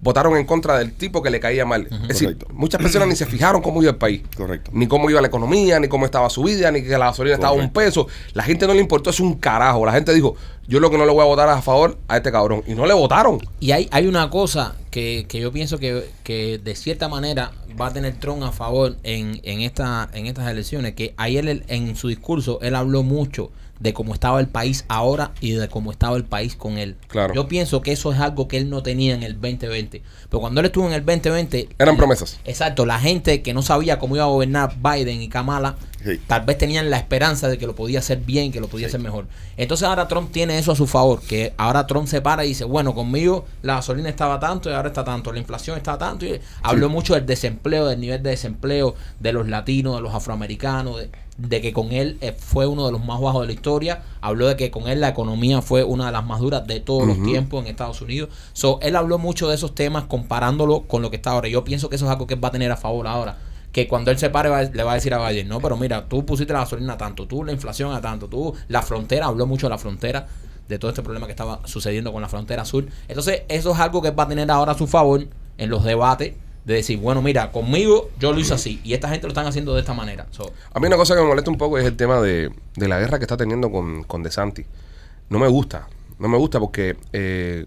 [0.02, 1.88] Votaron en contra del tipo que le caía mal.
[1.92, 2.48] Es decir, Correcto.
[2.54, 4.24] muchas personas ni se fijaron cómo iba el país.
[4.36, 4.72] Correcto.
[4.74, 7.54] Ni cómo iba la economía, ni cómo estaba su vida, ni que la gasolina estaba
[7.54, 8.08] a un peso.
[8.34, 9.86] La gente no le importó, es un carajo.
[9.86, 10.36] La gente dijo,
[10.68, 12.64] yo lo que no le voy a votar a favor a este cabrón.
[12.66, 13.40] Y no le votaron.
[13.60, 17.88] Y hay, hay una cosa que, que yo pienso que, que de cierta manera va
[17.88, 21.96] a tener Trump a favor en, en, esta, en estas elecciones, que ayer él, en
[21.96, 23.52] su discurso él habló mucho
[23.82, 26.96] de cómo estaba el país ahora y de cómo estaba el país con él.
[27.08, 27.34] Claro.
[27.34, 30.04] Yo pienso que eso es algo que él no tenía en el 2020.
[30.30, 31.70] Pero cuando él estuvo en el 2020...
[31.80, 32.40] Eran promesas.
[32.46, 36.20] Exacto, la gente que no sabía cómo iba a gobernar Biden y Kamala, Sí.
[36.26, 39.00] tal vez tenían la esperanza de que lo podía hacer bien, que lo podía hacer
[39.00, 39.28] mejor.
[39.56, 42.64] Entonces ahora Trump tiene eso a su favor, que ahora Trump se para y dice,
[42.64, 46.26] bueno, conmigo la gasolina estaba tanto y ahora está tanto, la inflación está tanto.
[46.26, 50.98] Y habló mucho del desempleo, del nivel de desempleo de los latinos, de los afroamericanos,
[50.98, 51.10] de,
[51.48, 54.04] de que con él eh, fue uno de los más bajos de la historia.
[54.22, 57.08] Habló de que con él la economía fue una de las más duras de todos
[57.08, 58.30] los tiempos en Estados Unidos.
[58.54, 61.48] So, él habló mucho de esos temas comparándolo con lo que está ahora.
[61.50, 63.38] Yo pienso que eso es algo que él va a tener a favor ahora.
[63.72, 66.06] Que cuando él se pare va- le va a decir a Biden, no, pero mira,
[66.08, 69.48] tú pusiste la gasolina a tanto, tú la inflación a tanto, tú la frontera, habló
[69.48, 70.28] mucho de la frontera,
[70.68, 72.86] de todo este problema que estaba sucediendo con la frontera sur.
[73.08, 75.26] Entonces, eso es algo que él va a tener ahora a su favor
[75.58, 76.34] en los debates,
[76.66, 79.74] de decir, bueno, mira, conmigo yo lo hice así, y esta gente lo están haciendo
[79.74, 80.28] de esta manera.
[80.32, 82.88] So, A mí una cosa que me molesta un poco es el tema de, de
[82.88, 84.66] la guerra que está teniendo con, con DeSantis.
[85.30, 85.88] No me gusta.
[86.20, 87.66] No me gusta porque eh,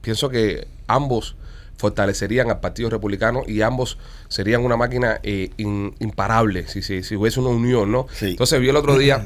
[0.00, 1.36] pienso que ambos
[1.76, 7.14] fortalecerían al Partido Republicano y ambos serían una máquina eh, in- imparable si, si, si
[7.16, 8.06] hubiese una unión, ¿no?
[8.12, 8.30] Sí.
[8.30, 9.24] Entonces vi el otro día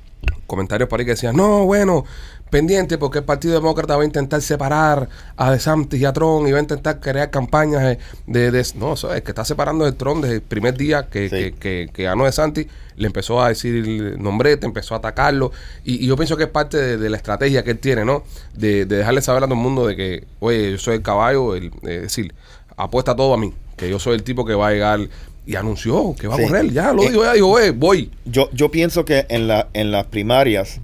[0.46, 2.04] comentarios por ahí que decían, no, bueno,
[2.50, 6.52] pendiente porque el Partido Demócrata va a intentar separar a DeSantis y a Trump y
[6.52, 7.98] va a intentar crear campañas de...
[8.26, 11.28] de- de- no, eso es que está separando de Trump desde el primer día que,
[11.28, 11.36] Sí.
[11.36, 15.52] que, que- que ganó DeSantis, le empezó a decir nombrete, empezó a atacarlo
[15.84, 18.24] y, y yo pienso que es parte de, de la estrategia que él tiene, ¿no?
[18.54, 21.54] De, de dejarle saber a todo el mundo de que, oye, yo soy el caballo,
[21.54, 22.34] el, es decir,
[22.76, 25.00] apuesta todo a mí, que yo soy el tipo que va a llegar
[25.46, 26.42] y anunció que va Sí.
[26.42, 28.10] a correr, ya lo Eh, dijo, ya dijo, "Oye, voy.
[28.26, 30.80] Yo, yo pienso que en, la, en las primarias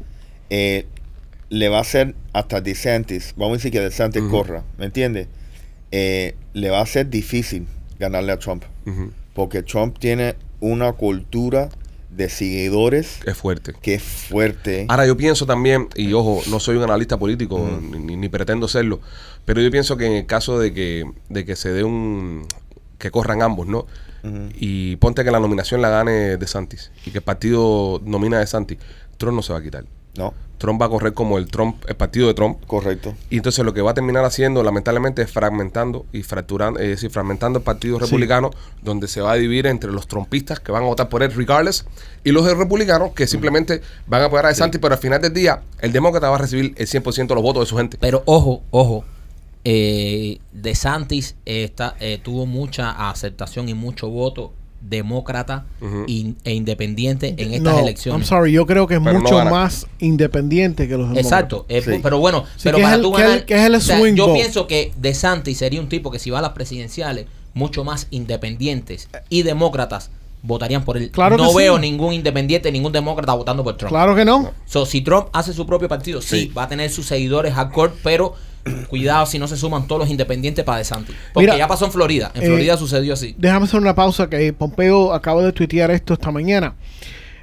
[0.49, 0.87] eh,
[1.49, 4.31] le va a hacer hasta DeSantis, vamos a decir que DeSantis Ujú.
[4.31, 5.29] corra, ¿me entiendes?
[5.93, 7.67] Eh, le va a ser difícil
[7.99, 8.65] ganarle a Trump,
[9.35, 11.69] porque Trump tiene una cultura
[12.11, 13.75] de seguidores Es fuerte.
[13.83, 14.87] que es fuerte.
[14.89, 19.01] Ahora yo pienso también, y ojo, no soy un analista político, ni, ni pretendo serlo,
[19.45, 22.47] pero yo pienso que en el caso de que, de que se dé un...
[22.99, 23.87] que corran ambos, ¿no?
[24.59, 28.47] Y ponte que la nominación la gane de Santis y que el partido nomina de
[28.49, 28.79] Santis,
[29.19, 29.85] Trump no se va a quitar.
[30.17, 32.59] No, Trump va a correr como el Trump, el partido de Trump.
[32.67, 33.15] correcto.
[33.31, 37.11] Y entonces lo que va a terminar haciendo, lamentablemente, es fragmentando y fracturando, es decir,
[37.11, 38.51] fragmentando el Partido Republicano,
[38.83, 41.85] donde se va a dividir entre los trompistas que van a votar por él regardless
[42.25, 45.63] y los republicanos que simplemente van a apoyar a DeSantis, pero al final del día
[45.81, 47.99] el demócrata va a recibir el 100% de los votos de su gente.
[48.01, 49.05] Pero ojo, ojo.
[49.69, 54.53] Eh, de Santis está, eh, tuvo mucha aceptación y mucho voto
[54.89, 55.65] demócrata
[56.07, 58.27] in- e independiente en estas no, I'm elecciones.
[58.27, 61.25] sorry, yo creo que es Pero mucho más independiente que los demócratas.
[61.33, 62.01] Exacto, eh, Sí.
[62.03, 63.61] pero bueno, Sí, pero que es para el- tú que es el- ganar, que es
[63.63, 64.39] el o sea, swing yo vote.
[64.41, 68.07] pienso que De Santis sería un tipo que si va a las presidenciales, mucho más
[68.11, 70.11] independientes y demócratas
[70.43, 71.11] votarían por él.
[71.11, 71.57] Claro que no sí.
[71.57, 73.91] veo ningún independiente, ningún demócrata votando por Trump.
[73.91, 74.53] Claro que no.
[74.67, 76.47] So, si Trump hace su propio partido, sí, Sí.
[76.57, 78.35] va a tener sus seguidores hardcore, pero
[78.89, 81.15] cuidado si no se suman todos los independientes para DeSantis.
[81.33, 82.31] Porque Mira, ya pasó en Florida.
[82.35, 83.35] En eh, Florida sucedió así.
[83.39, 86.75] Déjame hacer una pausa que Pompeo acaba de tuitear esto esta mañana.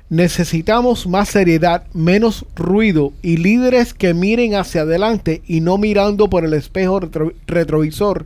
[0.10, 6.46] Necesitamos más seriedad, menos ruido y líderes que miren hacia adelante y no mirando por
[6.46, 8.26] el espejo retro- retrovisor,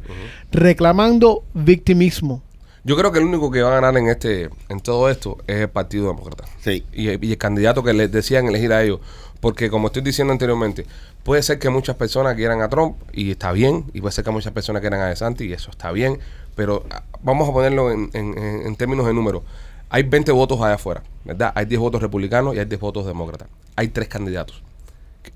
[0.52, 2.42] reclamando victimismo.
[2.84, 5.58] Yo creo que el único que va a ganar en este en todo esto es
[5.62, 6.46] el Partido Demócrata.
[6.62, 6.84] Sí.
[6.94, 9.00] y, y el candidato que les decían elegir a ellos.
[9.40, 10.86] Porque como estoy diciendo anteriormente,
[11.24, 14.32] puede ser que muchas personas quieran a Trump y está bien, y puede ser que
[14.32, 16.20] muchas personas quieran a DeSantis y eso está bien,
[16.56, 19.44] pero ah, vamos a ponerlo en, en- en- términos de números.
[19.90, 21.52] Hay 20 votos allá afuera, ¿verdad?
[21.56, 23.48] Hay 10 votos republicanos y hay 10 votos demócratas.
[23.76, 24.62] Hay tres candidatos.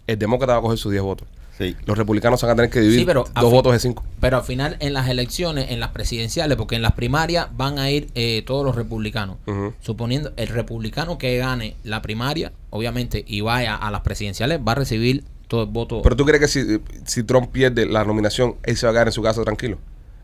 [0.08, 1.28] El demócrata va a coger sus 10 votos.
[1.62, 1.76] Sí.
[1.86, 4.04] Los republicanos van a tener que dividir Sí, pero a dos votos de 5.
[4.19, 7.89] Pero al final, en las elecciones, en las presidenciales, porque en las primarias van a
[7.91, 9.38] ir eh, todos los republicanos.
[9.45, 9.74] Ujú.
[9.82, 14.76] Suponiendo el republicano que gane la primaria, obviamente, y vaya a las presidenciales, va a
[14.76, 16.02] recibir todo el voto.
[16.02, 19.08] Pero tú crees que si, si Trump pierde la nominación, él se va a quedar
[19.08, 19.78] en su casa tranquilo.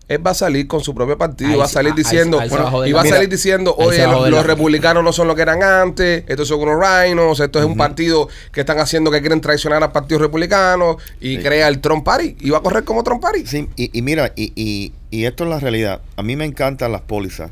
[0.08, 2.48] Él va a salir con su propio partido, Ahí va a salir diciendo, ahí
[2.89, 6.24] y va a Mira, salir diciendo, oye, los, republicanos no son lo que eran antes,
[6.28, 9.91] estos son unos rhinos, esto es un partido que están haciendo que quieren traicionar al
[9.91, 11.43] partido republicano y Sí.
[11.43, 13.46] crea el Trump Party y va a correr como Trump Party.
[13.46, 16.02] Sí, y, y mira, y, y- y esto es la realidad.
[16.15, 17.52] A mí me encantan las pólizas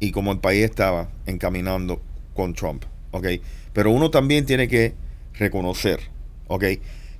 [0.00, 2.00] y como el país estaba encaminando
[2.34, 3.26] con Trump, ¿ok?
[3.72, 4.94] Pero uno también tiene que
[5.34, 6.00] reconocer,
[6.48, 6.64] ¿ok?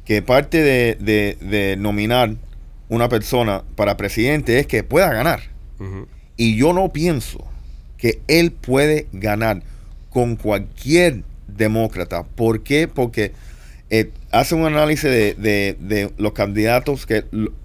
[0.05, 2.35] Que parte de, de- de nominar
[2.89, 5.41] una persona para presidente es que pueda ganar.
[6.37, 7.45] Y yo no pienso
[7.99, 9.63] que él puede ganar
[10.11, 12.25] con cualquier demócrata.
[12.25, 12.89] ¿Por qué?
[12.89, 13.33] Porque
[13.91, 17.25] eh, hace un análisis de, de- de los candidatos, que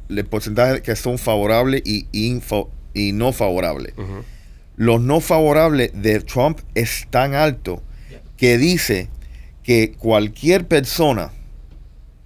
[0.09, 3.93] el porcentaje que son favorables y, info- y no favorables.
[4.75, 7.81] Los no favorables de Trump es tan alto
[8.37, 9.09] que dice
[9.63, 11.31] que cualquier persona,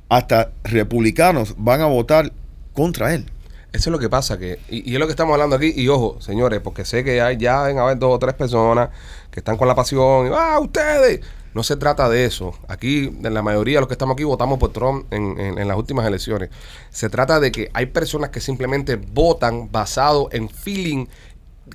[0.10, 2.32] hasta republicanos, van a votar
[2.74, 3.30] contra él.
[3.72, 5.88] Eso es lo que pasa, que, y, y es lo que estamos hablando aquí, y
[5.88, 8.90] ojo, señores, porque sé que hay, ya deben haber dos o tres personas
[9.32, 11.22] que están con la pasión, y, ah, ustedes,
[11.56, 12.54] no se trata de eso.
[12.68, 15.68] Aquí, en la mayoría de los que estamos aquí, votamos por Trump en, en- en
[15.68, 16.50] las últimas elecciones.
[16.92, 21.08] Se trata de que hay personas que simplemente votan basado en feeling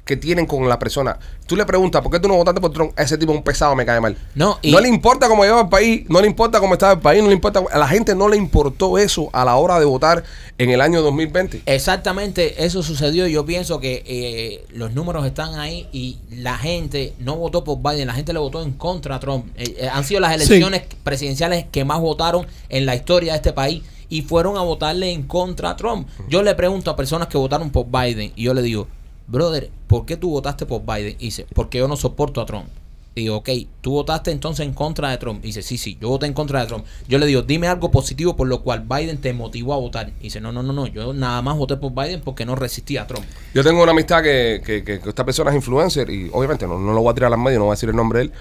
[0.04, 1.18] que tienen con la persona.
[1.46, 2.92] Tú le preguntas, ¿por qué tú no votaste por Trump?
[2.98, 4.16] Ese tipo es un pesado, me cae mal.
[4.34, 7.00] No, y- no le importa cómo lleva el país, no le importa cómo estaba el
[7.00, 7.62] país, no le importa.
[7.72, 10.24] A la gente no le importó eso a la hora de votar
[10.58, 11.62] en el año 2020.
[11.66, 13.26] Exactamente, eso sucedió.
[13.26, 18.06] Yo pienso que eh, los números están ahí y la gente no votó por Biden,
[18.08, 19.46] la gente le votó en contra a Trump.
[19.56, 23.52] Eh, eh, han sido las elecciones presidenciales que más votaron en la historia de este
[23.52, 26.08] país y fueron a votarle en contra a Trump.
[26.28, 28.86] Yo le pregunto a personas que votaron por Biden y yo le digo,
[29.28, 31.16] brother, ¿por qué tú votaste por Biden?
[31.20, 32.66] Y dice, porque yo no soporto a Trump.
[33.14, 33.48] Y digo, ok,
[33.80, 35.40] tú votaste entonces en contra de Trump.
[35.44, 36.84] Y dice, sí, sí, yo voté en contra de Trump.
[37.08, 40.12] Yo le digo, dime algo positivo por lo cual Biden te motivó a votar.
[40.20, 43.02] Y dice, no, no, no, no, yo nada más voté por Biden porque no resistía
[43.02, 43.24] a Trump.
[43.54, 46.78] Yo tengo una amistad que, que, que- que esta persona es influencer y obviamente no,
[46.78, 48.24] no lo voy a tirar a las medias, no voy a decir el nombre de
[48.26, 48.32] él.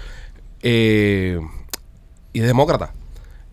[0.62, 1.40] eh,
[2.32, 2.92] y es demócrata.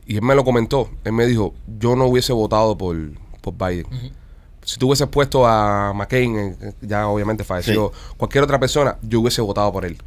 [0.06, 0.90] Y él me lo comentó.
[1.04, 2.96] Él me dijo, yo no hubiese votado por,
[3.42, 3.88] por Biden.
[4.66, 9.42] Si tú hubieses puesto a McCain, eh, ya obviamente falleció, cualquier otra persona, yo hubiese
[9.42, 9.98] votado por él.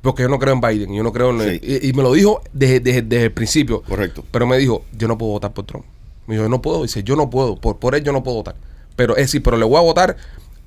[0.00, 1.40] Porque yo no creo en Biden, yo no creo en...
[1.40, 1.60] Sí.
[1.62, 3.82] Y, y me lo dijo desde, desde- desde el principio.
[3.82, 4.24] Correcto.
[4.30, 5.84] Pero me dijo, yo no puedo votar por Trump.
[6.26, 6.82] Me dijo, yo no puedo.
[6.82, 7.56] Dice, yo no puedo.
[7.56, 8.54] Por, por él yo no puedo votar.
[8.96, 10.16] Pero es decir, pero le voy a votar.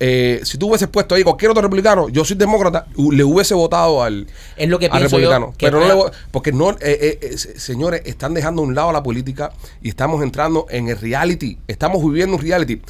[0.03, 4.01] eh, si tú hubieses puesto ahí cualquier otro republicano, yo soy demócrata, le hubiese votado
[4.01, 4.25] al,
[4.57, 5.53] Es lo que al pienso yo, republicano.
[5.57, 8.65] que pero no le voy- porque no, eh, eh, eh, se- señores, están dejando a
[8.65, 9.51] un lado la política
[9.81, 11.57] y estamos entrando en el reality.
[11.67, 12.81] Estamos viviendo un reality.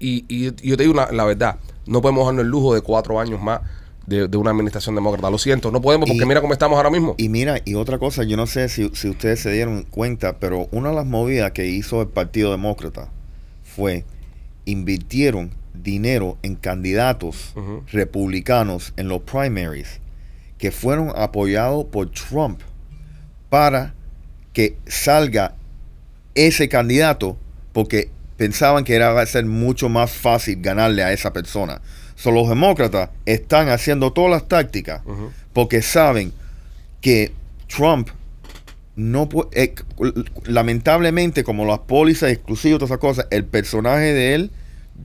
[0.00, 1.56] Y, y- y yo te digo la verdad,
[1.86, 3.60] no podemos darnos el lujo de cuatro años más
[4.06, 5.30] de, de una administración demócrata.
[5.30, 7.14] Lo siento, no podemos porque Y- mira cómo estamos ahora mismo.
[7.18, 10.68] Y mira, y otra cosa, yo no sé si, si ustedes se dieron cuenta, pero
[10.70, 13.10] una de las movidas que hizo el Partido Demócrata
[13.64, 14.04] fue
[14.64, 17.54] invirtieron dinero en candidatos
[17.92, 20.00] republicanos en los primaries
[20.58, 22.60] que fueron apoyados por Trump
[23.48, 23.94] para
[24.52, 25.54] que salga
[26.34, 27.36] ese candidato
[27.72, 31.82] porque pensaban que era va a ser mucho más fácil ganarle a esa persona.
[32.14, 35.02] So, los demócratas están haciendo todas las tácticas
[35.52, 36.32] porque saben
[37.02, 37.32] que
[37.68, 38.08] Trump
[38.96, 39.74] no puede,
[40.44, 44.50] lamentablemente como las pólizas exclusivas y todas esas cosas, el personaje de él,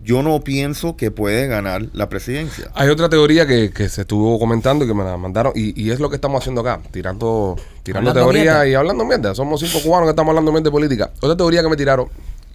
[0.03, 2.71] yo no pienso que puede ganar la presidencia.
[2.73, 5.91] Hay otra teoría que, que se estuvo comentando y que me la mandaron, y, y
[5.91, 8.67] es lo que estamos haciendo acá, tirando, tirando Hablando teoría mierda.
[8.67, 9.35] y hablando mierda.
[9.35, 11.11] Somos cinco cubanos que estamos hablando mierda de política.
[11.21, 12.07] Otra teoría que me tiraron,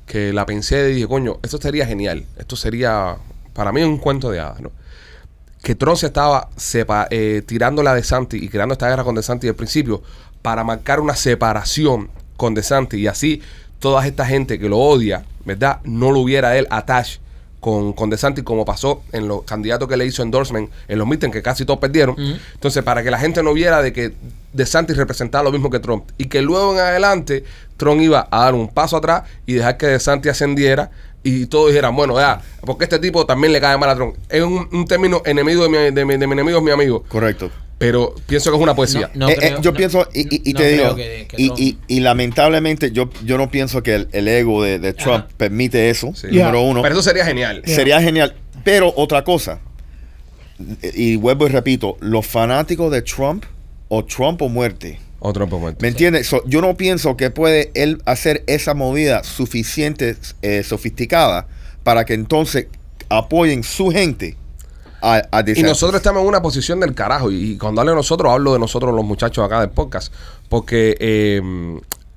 [0.08, 2.24] que la pensé y dije, coño, esto sería genial.
[2.36, 3.16] Esto sería,
[3.52, 4.72] para mí, un cuento de hadas, ¿no?
[5.62, 9.14] Que Trump se estaba sepa, eh, tirando la de Santi y creando esta guerra con
[9.14, 10.02] De Santi al principio
[10.40, 13.42] para marcar una separación con De Santi y así
[13.80, 15.80] toda esta gente que lo odia, ¿verdad?
[15.84, 17.20] No lo hubiera él attached
[17.60, 21.06] con, con De Santi como pasó en los candidatos que le hizo endorsement en los
[21.06, 22.16] meetings que casi todos perdieron.
[22.54, 24.12] Entonces, para que la gente no viera de que
[24.52, 27.44] De Santi representaba lo mismo que Trump y que luego en adelante
[27.76, 30.90] Trump iba a dar un paso atrás y dejar que De Santi ascendiera
[31.22, 34.14] y todos dijeran, bueno, ya, porque este tipo también le cae mal a Trump.
[34.28, 37.04] Es un, un término enemigo de mi, de, mi, de mi enemigo es mi amigo,
[37.08, 37.50] Correcto.
[37.78, 39.10] Pero pienso que es una poesía.
[39.14, 41.36] No Eh, eh, creo- yo no- pienso, y, y- y no te digo, que- que
[41.42, 44.92] y, Trump- y- y lamentablemente yo, yo no pienso que el, el ego de, de
[44.94, 45.28] Trump Ajá.
[45.36, 46.26] permite eso, Sí.
[46.26, 46.70] número Yeah.
[46.70, 46.82] uno.
[46.82, 47.62] Pero eso sería genial.
[47.64, 47.74] Yeah.
[47.76, 48.34] Sería genial.
[48.64, 49.60] Pero otra cosa,
[50.94, 53.44] y vuelvo y repito, los fanáticos de Trump
[53.88, 54.98] o Trump o muerte.
[55.20, 55.78] Otro momento.
[55.82, 56.26] ¿Me entiendes?
[56.28, 61.46] So, yo no pienso que puede él hacer esa movida suficiente, eh, sofisticada,
[61.82, 62.66] para que entonces
[63.08, 64.36] apoyen su gente
[65.00, 65.64] a, a Y DeSantis.
[65.64, 67.30] nosotros estamos en una posición del carajo.
[67.30, 70.12] Y cuando hablo de nosotros, hablo de nosotros los muchachos acá del podcast.
[70.48, 71.40] Porque eh,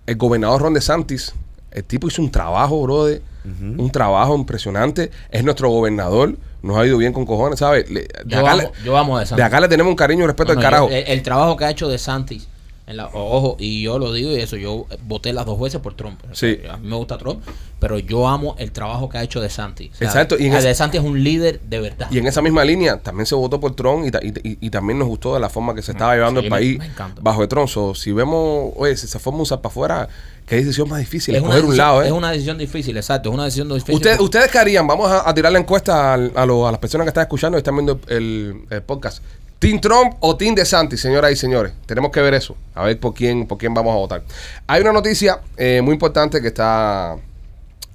[0.08, 1.34] el gobernador Ron DeSantis,
[1.72, 3.22] el tipo hizo un trabajo, brother.
[3.44, 5.10] Un trabajo impresionante.
[5.32, 6.36] Es nuestro gobernador.
[6.62, 7.89] Nos ha ido bien con cojones, ¿sabes?
[7.89, 10.26] Le- De Yo acá, amo, le, yo amo de de acá le tenemos un cariño
[10.26, 10.89] y respeto No, al no, carajo.
[10.89, 12.48] yo- el, el trabajo que ha hecho de Santis,
[12.91, 15.95] en la- ojo, y yo lo digo y eso, yo voté las dos veces por
[15.95, 16.19] Trump.
[16.32, 16.60] O sea, Sí.
[16.69, 17.41] A mí me gusta Trump,
[17.80, 19.91] pero yo amo el trabajo que ha hecho de Santis.
[19.99, 22.08] Exacto, y en Y de Santis es un líder de verdad.
[22.12, 24.69] Y en esa misma línea también se votó por Trump y, ta- y- y- y
[24.69, 26.86] también nos gustó de la forma que se estaba llevando sí, el me- país me
[26.86, 27.21] encanta.
[27.23, 27.67] bajo de Trump.
[27.69, 30.10] So, si vemos, oye, si se forma un para afuera,
[30.45, 32.08] qué decisión más difícil, es, una un lado, ¿eh?
[32.08, 33.95] es una decisión difícil, exacto, es una decisión difícil.
[33.95, 34.86] Usted- porque- ¿Ustedes qué harían?
[34.86, 37.58] Vamos a, a tirar la encuesta al- a, lo- a las personas que están escuchando
[37.58, 39.23] y están viendo el, el podcast.
[39.62, 41.71] ¿Team Trump o Team DeSantis, señoras y señores?
[41.86, 42.58] Tenemos que ver eso.
[42.74, 44.24] A ver por quién, por quién vamos a votar.
[44.65, 47.15] Hay una noticia eh, muy importante que está,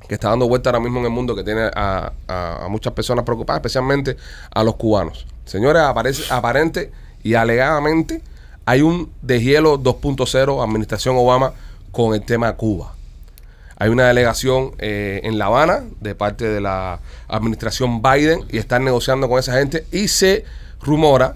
[0.06, 2.12] que está dando vuelta ahora mismo en el mundo que tiene a,
[2.70, 4.16] muchas personas preocupadas, especialmente
[4.54, 5.26] a los cubanos.
[5.44, 6.92] Señores, aparece, aparente
[7.24, 8.22] y alegadamente
[8.64, 11.52] hay un deshielo 2.0 administración Obama
[11.90, 12.94] con el tema Cuba.
[13.76, 18.84] Hay una delegación eh, en La Habana de parte de la administración Biden y están
[18.84, 20.44] negociando con esa gente y se
[20.80, 21.34] rumora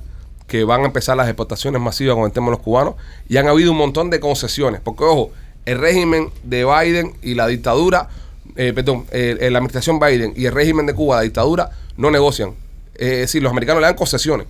[0.51, 2.95] que van a empezar las exportaciones masivas con el tema de los cubanos
[3.29, 4.81] y han habido un montón de concesiones.
[4.83, 5.31] Porque, ojo,
[5.65, 8.09] el régimen de Biden y la dictadura,
[8.57, 12.51] eh, perdón, eh, la administración Biden y el régimen de Cuba, la dictadura, no negocian.
[12.97, 14.47] Eh, es decir, los americanos le dan concesiones.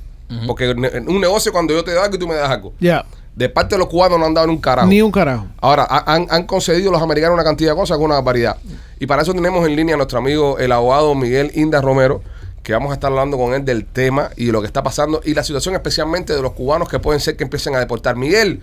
[0.47, 2.73] Porque ne- un negocio cuando yo te doy algo y tú me das algo.
[2.81, 3.05] Ya.
[3.35, 4.89] De parte de los cubanos no han dado ni un carajo.
[4.89, 5.47] Ni un carajo.
[5.61, 8.57] Ahora, ha- han, han concedido los americanos una cantidad de cosas con una barbaridad.
[9.01, 12.23] Y para eso tenemos en línea a nuestro amigo, el abogado Miguel Inda Romero,
[12.62, 15.20] que vamos a estar hablando con él del tema y de lo que está pasando
[15.25, 18.16] y la situación especialmente de los cubanos que pueden ser que empiecen a deportar.
[18.16, 18.62] Miguel,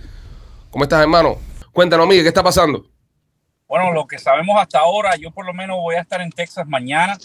[0.70, 1.36] ¿cómo estás, hermano?
[1.72, 2.86] Cuéntanos, Miguel, ¿qué está pasando?
[3.66, 6.66] Bueno, lo que sabemos hasta ahora, yo por lo menos voy a estar en Texas
[6.66, 7.18] mañana.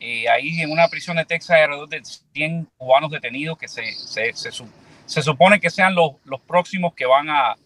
[0.00, 3.92] Eh, ahí en una prisión de Texas hay alrededor de 100 cubanos detenidos que se,
[3.92, 4.50] se, se,
[5.06, 7.56] se supone que sean los, los próximos que van a,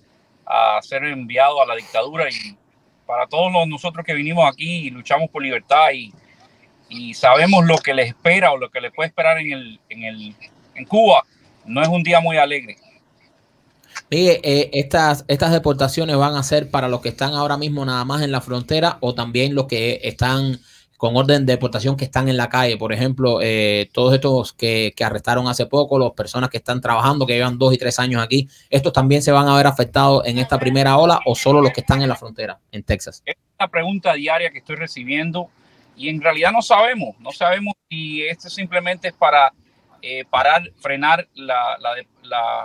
[0.45, 2.29] a ser enviados a la dictadura.
[2.29, 2.57] Y
[3.07, 6.13] para todos los- nosotros que vinimos aquí y luchamos por libertad y,
[6.89, 10.05] y sabemos lo que les espera o lo que les puede esperar en, el, en,
[10.05, 10.35] el,
[10.75, 11.25] en Cuba,
[11.65, 12.77] no es un día muy alegre.
[14.11, 18.05] Miguel, eh, estas, estas deportaciones van a ser para los que están ahora mismo nada
[18.05, 20.61] más en la frontera o también los que están
[20.97, 22.77] con orden de deportación que están en la calle.
[22.77, 27.27] Por ejemplo, eh, todos estos que, que arrestaron hace poco, las personas que están trabajando,
[27.27, 30.39] que llevan dos y tres años aquí, ¿estos también se van a ver afectados en
[30.39, 33.23] esta primera ola o solo los que están en la frontera, en Texas?
[33.27, 35.51] es una pregunta diaria que estoy recibiendo
[35.97, 39.53] y en realidad no sabemos, no sabemos si esto simplemente es para
[40.03, 41.77] eh, parar, frenar la-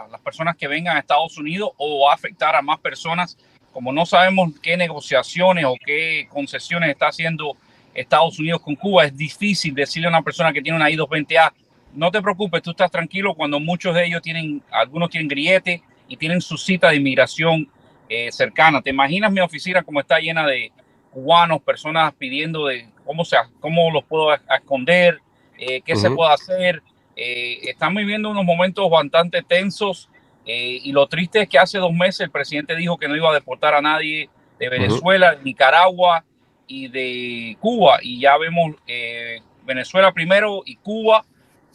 [0.10, 3.38] las personas que vengan a Estados Unidos o afectar a más personas.
[3.72, 7.56] Como no sabemos qué negociaciones o qué concesiones está haciendo
[7.94, 11.52] Estados Unidos con Cuba, es difícil decirle a una persona que tiene una I-220A,
[11.94, 16.18] no te preocupes, tú estás tranquilo cuando muchos de ellos tienen, algunos tienen grillete y
[16.18, 17.70] tienen su cita de inmigración
[18.10, 18.82] eh, cercana.
[18.82, 20.72] ¿Te imaginas mi oficina como está llena de
[21.12, 25.20] cubanos, personas pidiendo de cómo, se, cómo los puedo a- a esconder,
[25.58, 26.16] eh, qué se Ujú.
[26.16, 26.82] puede hacer?
[27.18, 30.10] Eh, están viviendo unos momentos bastante tensos
[30.46, 33.30] eh, y lo triste es que hace dos meses el presidente dijo que no iba
[33.30, 36.24] a deportar a nadie de Venezuela, de Nicaragua
[36.68, 41.26] y de Cuba y ya vemos eh, Venezuela primero y Cuba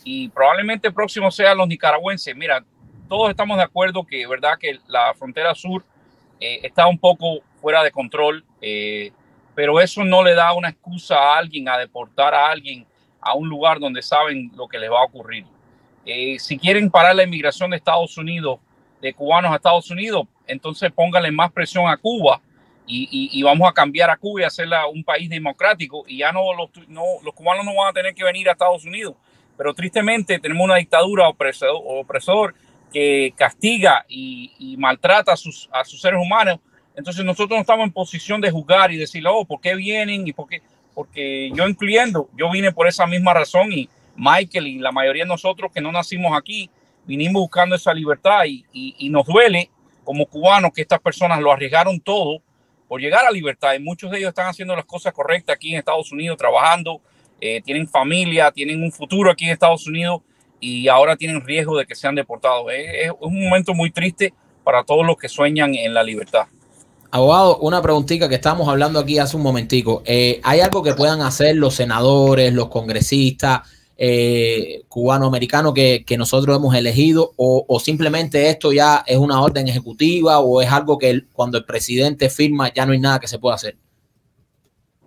[0.04, 2.34] y probablemente el próximo sean los nicaragüenses.
[2.34, 2.64] Mira,
[3.10, 5.84] todos estamos de acuerdo que verdad que la frontera sur
[6.40, 9.12] eh, está un poco fuera de control, eh,
[9.56, 12.86] pero eso no le da una excusa a alguien a deportar a alguien
[13.20, 15.44] a un lugar donde saben lo que les va a ocurrir.
[16.04, 18.60] Eh, si quieren parar la inmigración de Estados Unidos,
[19.00, 22.40] de cubanos a Estados Unidos, entonces pónganle más presión a Cuba
[22.86, 26.52] y, y- vamos a cambiar a Cuba y hacerla un país democrático y ya no
[26.54, 29.14] los, no los cubanos no van a tener que venir a Estados Unidos.
[29.56, 32.54] Pero tristemente tenemos una dictadura opresor, opresor
[32.92, 36.60] que castiga y, maltrata sus, a sus seres humanos.
[36.96, 40.26] Entonces nosotros no estamos en posición de juzgar y decirle, oh, ¿por qué vienen?
[40.26, 40.48] y por?
[40.94, 45.28] Porque yo incluyendo, yo vine por esa misma razón y Michael y la mayoría de
[45.28, 46.70] nosotros que no nacimos aquí,
[47.04, 49.70] vinimos buscando esa libertad y, nos duele
[50.04, 52.40] como cubanos que estas personas lo arriesgaron todo
[52.88, 55.78] por llegar a libertad y muchos de ellos están haciendo las cosas correctas aquí en
[55.78, 57.02] Estados Unidos, trabajando,
[57.42, 60.22] eh, tienen familia, tienen un futuro aquí en Estados Unidos
[60.60, 62.68] y ahora tienen riesgo de que sean deportados.
[62.72, 64.32] Es un momento muy triste
[64.64, 66.46] para todos los que sueñan en la libertad.
[67.10, 70.02] Abogado, una preguntita que estábamos hablando aquí hace un momentico.
[70.04, 73.62] Eh, ¿Hay algo que puedan hacer los senadores, los congresistas,
[73.96, 80.40] eh, cubano-americano que, nosotros hemos elegido o, o simplemente esto ya es una orden ejecutiva
[80.40, 83.54] o es algo que cuando el presidente firma ya no hay nada que se pueda
[83.54, 83.76] hacer?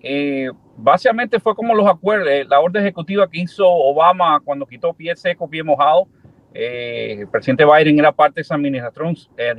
[0.02, 4.94] Eh, básicamente fue como los acuerdos, eh, la orden ejecutiva que hizo Obama cuando quitó
[4.94, 6.08] pie seco, pie mojado.
[6.54, 9.16] Eh, el presidente Biden era parte de esa administración.
[9.38, 9.54] eh,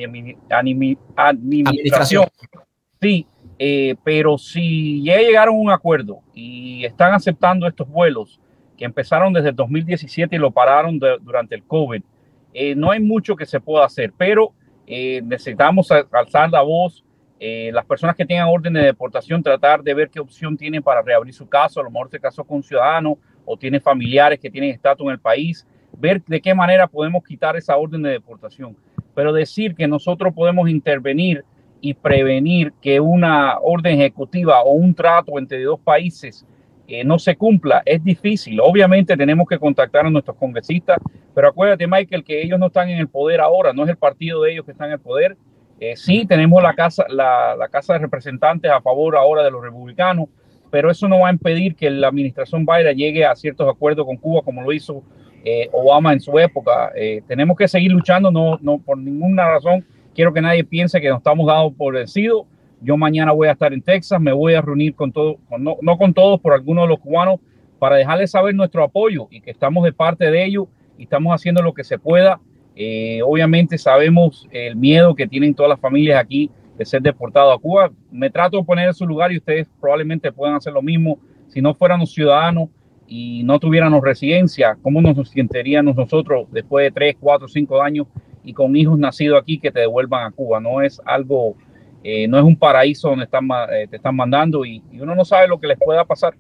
[1.16, 2.24] administración.
[3.00, 3.26] Sí,
[3.58, 8.40] eh, pero si ya llegaron a un acuerdo y están aceptando estos vuelos
[8.76, 12.02] que empezaron desde el 2017 y lo pararon de- durante el COVID,
[12.52, 14.52] eh, no hay mucho que se pueda hacer, pero
[14.86, 17.04] eh, necesitamos alzar la voz.
[17.42, 21.00] eh, las personas que tengan orden de deportación, tratar de ver qué opción tienen para
[21.00, 21.80] reabrir su caso.
[21.80, 23.16] A lo mejor se casó con un ciudadano
[23.46, 25.66] o tiene familiares que tienen estatus en el país.
[25.98, 28.76] Ver de qué manera podemos quitar esa orden de deportación.
[29.14, 31.44] Pero decir que nosotros podemos intervenir
[31.80, 36.46] y prevenir que una orden ejecutiva o un trato entre dos países
[36.86, 38.60] eh, no se cumpla es difícil.
[38.60, 40.98] Obviamente tenemos que contactar a nuestros congresistas,
[41.34, 44.42] pero acuérdate, Michael, que ellos no están en el poder ahora, no es el partido
[44.42, 45.36] de ellos que está en el poder.
[45.78, 49.62] Eh, sí, tenemos la casa, la, la Casa de Representantes a favor ahora de los
[49.62, 50.26] republicanos,
[50.70, 54.16] pero eso no va a impedir que la administración Biden llegue a ciertos acuerdos con
[54.16, 55.04] Cuba como lo hizo
[55.44, 56.92] eh, Obama en su época.
[56.94, 59.84] Eh, tenemos que seguir luchando, no, no por ninguna razón
[60.14, 62.46] quiero que nadie piense que nos estamos dando por vencido.
[62.82, 65.98] Yo mañana voy a estar en Texas, me voy a reunir con todos, no, no
[65.98, 67.40] con todos, por algunos de los cubanos,
[67.78, 70.66] para dejarles saber nuestro apoyo y que estamos de parte de ellos
[70.98, 72.40] y estamos haciendo lo que se pueda.
[72.76, 77.58] Eh, obviamente sabemos el miedo que tienen todas las familias aquí de ser deportados a
[77.58, 77.90] Cuba.
[78.10, 81.18] Me trato de poner en su lugar y ustedes probablemente puedan hacer lo mismo.
[81.48, 82.68] Si no fuéramos ciudadanos
[83.10, 88.06] y no tuviéramos residencia, ¿cómo nos sentiríamos nosotros después de 3, 4, 5 años
[88.44, 90.60] y con hijos nacidos aquí que te devuelvan a Cuba?
[90.60, 91.56] No es algo,
[92.04, 95.24] eh, no es un paraíso donde están, eh, te están mandando y, y uno no
[95.24, 96.34] sabe lo que les pueda pasar.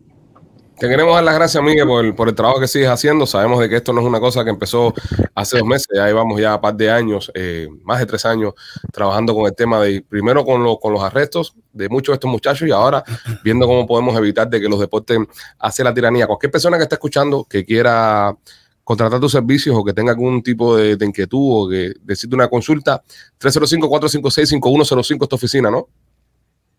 [0.80, 3.26] Te queremos dar las gracias, Miguel, por por el trabajo que sigues haciendo.
[3.26, 4.94] Sabemos de que esto no es una cosa que empezó
[5.34, 8.54] hace dos meses, ya llevamos ya un par de años, eh, más de tres años,
[8.90, 12.30] trabajando con el tema de, primero con, lo- con los arrestos de muchos de estos
[12.30, 13.04] muchachos y ahora
[13.44, 15.28] viendo cómo podemos evitar de que los deporten
[15.58, 16.26] hacia la tiranía.
[16.26, 18.34] Cualquier persona que esté escuchando que quiera
[18.82, 23.02] contratar tus servicios o que tenga algún tipo de, inquietud o que necesite una consulta,
[23.38, 25.88] 305-456-5105 esta oficina, ¿no?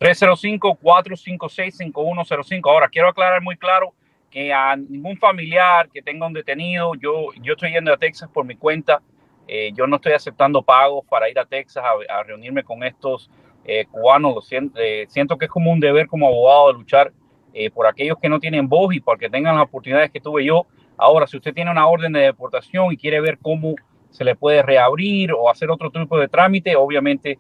[0.02, 2.70] 305-456-5105.
[2.70, 3.94] Ahora, quiero aclarar muy claro
[4.32, 8.44] que a ningún familiar que tenga un detenido, yo, yo estoy yendo a Texas por
[8.46, 9.04] mi cuenta.
[9.48, 13.30] Eh, yo no estoy aceptando pagos para ir a Texas a, reunirme con estos
[13.64, 14.50] eh, cubanos.
[14.52, 17.14] Eh, siento que es como un deber como abogado de luchar
[17.74, 20.68] por aquellos que no tienen voz y porque tengan las oportunidades que tuve yo.
[20.98, 23.76] Ahora, si usted tiene una orden de deportación y quiere ver cómo
[24.10, 27.40] se le puede reabrir o hacer otro tipo de trámite, obviamente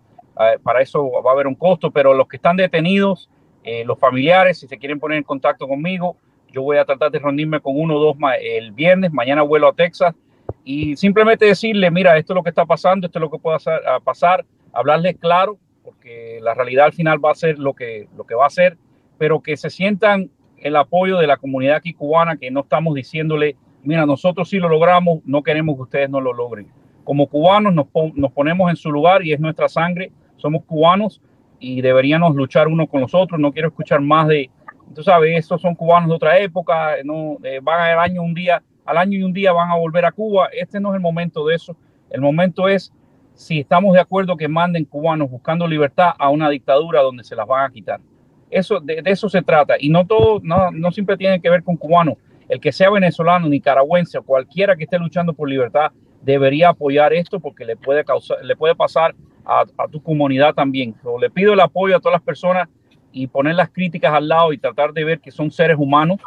[0.63, 3.29] para eso va a haber un costo, pero los que están detenidos,
[3.63, 6.17] eh, los familiares, si se quieren poner en contacto conmigo,
[6.51, 9.73] yo voy a tratar de reunirme con uno o dos el viernes, mañana vuelo a
[9.73, 10.15] Texas
[10.63, 13.57] y simplemente decirle, mira, esto es lo que está pasando, esto es lo que puede
[13.57, 18.07] hacer- a pasar, hablarles claro, porque la realidad al final va a ser lo que,
[18.15, 18.77] lo que va a ser,
[19.17, 23.55] pero que se sientan el apoyo de la comunidad aquí cubana, que no estamos diciéndole,
[23.84, 26.67] mira, nosotros sí lo logramos, no queremos que ustedes no lo logren.
[27.03, 30.11] Como cubanos nos ponemos en su lugar y es nuestra sangre,
[30.42, 31.22] somos cubanos
[31.60, 33.39] y deberíamos luchar uno con los otros.
[33.39, 34.50] No quiero escuchar más de,
[34.94, 38.62] tú sabes, estos son cubanos de otra época, no eh, van al año un día,
[38.86, 40.50] al año y un día van a volver a Cuba.
[40.52, 41.76] Este no es el momento de eso.
[42.10, 42.92] El momento es
[43.34, 47.48] si estamos de acuerdo que manden cubanos buscando libertad a una dictadura donde se las
[47.48, 48.02] van a quitar.
[48.50, 49.76] Eso, de, de eso se trata.
[49.80, 52.16] Y no todo, no, no siempre tiene que ver con cubanos.
[52.50, 57.39] El que sea venezolano, nicaragüense o cualquiera que esté luchando por libertad debería apoyar esto
[57.39, 59.16] porque le puede causar, le puede pasar
[59.46, 60.96] a, a tu comunidad también.
[61.04, 62.68] So, le pido el apoyo a todas las personas
[63.12, 66.20] y poner las críticas al lado y tratar de ver que son seres humanos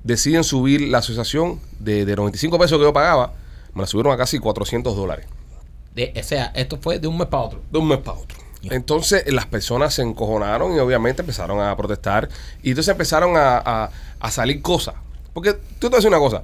[0.04, 3.32] deciden subir la asociación de, de 95 pesos que yo pagaba,
[3.74, 5.26] me la subieron a casi 400 dólares
[5.94, 7.62] De- o sea, esto fue de un mes para otro.
[7.70, 8.36] de un mes para otro.
[8.64, 12.28] Entonces las personas se encojonaron y obviamente empezaron a protestar
[12.62, 13.90] y entonces empezaron a, a-
[14.20, 14.94] a salir cosas.
[15.32, 16.42] Porque tú te voy a decir una cosa,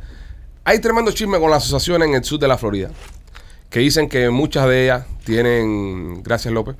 [0.64, 2.90] hay tremendo chisme con las asociaciones en el sur de la Florida
[3.76, 6.76] que dicen que muchas de ellas tienen, gracias López,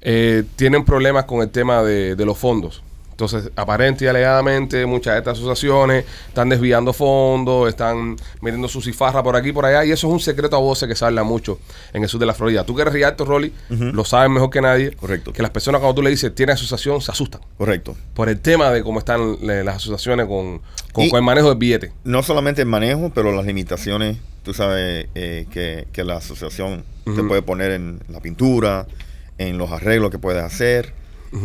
[0.00, 2.82] eh, tienen problemas con el tema de, de los fondos.
[3.10, 9.22] Entonces, aparente y alegadamente, muchas de estas asociaciones están desviando fondos, están metiendo su cifarra
[9.22, 11.24] por aquí y por allá, y eso es un secreto a voces que se habla
[11.24, 11.58] mucho
[11.92, 12.64] en el sur de la Florida.
[12.64, 14.92] Tú que eres Rialto, Rolly, lo sabes mejor que nadie.
[14.92, 15.30] Correcto.
[15.30, 17.42] Que las personas cuando tú le dices, tiene asociación, se asustan.
[17.58, 17.94] Correcto.
[18.14, 20.62] Por el tema de cómo están las asociaciones con,
[20.94, 21.92] con, con el manejo del billete.
[22.04, 27.22] No solamente el manejo, pero las limitaciones, tú sabes, eh, que, que la asociación te
[27.24, 28.86] puede poner en la pintura,
[29.38, 30.92] en los arreglos que puedes hacer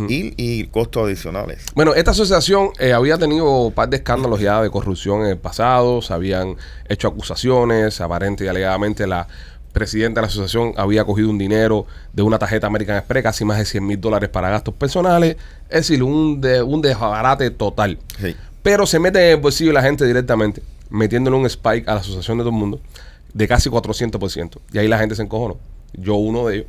[0.07, 1.65] y, y costos adicionales.
[1.73, 5.37] Bueno, esta asociación eh, había tenido un par de escándalos ya de corrupción en el
[5.37, 9.27] pasado, se habían hecho acusaciones, aparente y alegadamente la
[9.73, 13.57] presidenta de la asociación había cogido un dinero de una tarjeta American Express, casi más
[13.57, 15.37] de 100 mil dólares para gastos personales,
[15.69, 17.97] es decir, un, de, un desbarate total.
[18.19, 18.35] Sí.
[18.61, 21.99] Pero se mete en el bolsillo de la gente directamente, metiéndole un spike a la
[22.01, 22.79] asociación de todo el mundo
[23.33, 24.57] de casi 400%.
[24.73, 25.57] Y ahí la gente se encojonó.
[25.93, 26.67] Yo uno de ellos.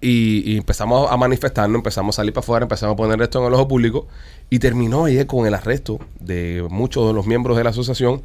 [0.00, 3.46] Y, y empezamos a manifestarnos, empezamos a salir para afuera, empezamos a poner esto en
[3.46, 4.06] el ojo público.
[4.50, 8.20] Y terminó ayer con el arresto de muchos de los miembros de la asociación.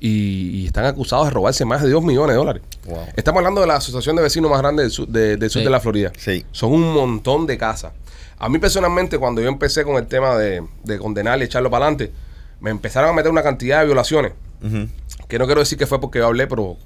[0.00, 2.62] Y, y están acusados de robarse más de 2 millones de dólares.
[2.86, 2.98] Wow.
[3.16, 5.64] Estamos hablando de la asociación de vecinos más grande del sur, de- del sur Sí.
[5.64, 6.12] de la Florida.
[6.18, 6.44] Sí.
[6.52, 7.92] Son un montón de casas.
[8.36, 11.86] A mí personalmente, cuando yo empecé con el tema de, de condenar y echarlo para
[11.86, 12.12] adelante,
[12.64, 14.32] me empezaron a meter una cantidad de violaciones.
[15.28, 16.78] Que no quiero decir que fue porque yo hablé, pero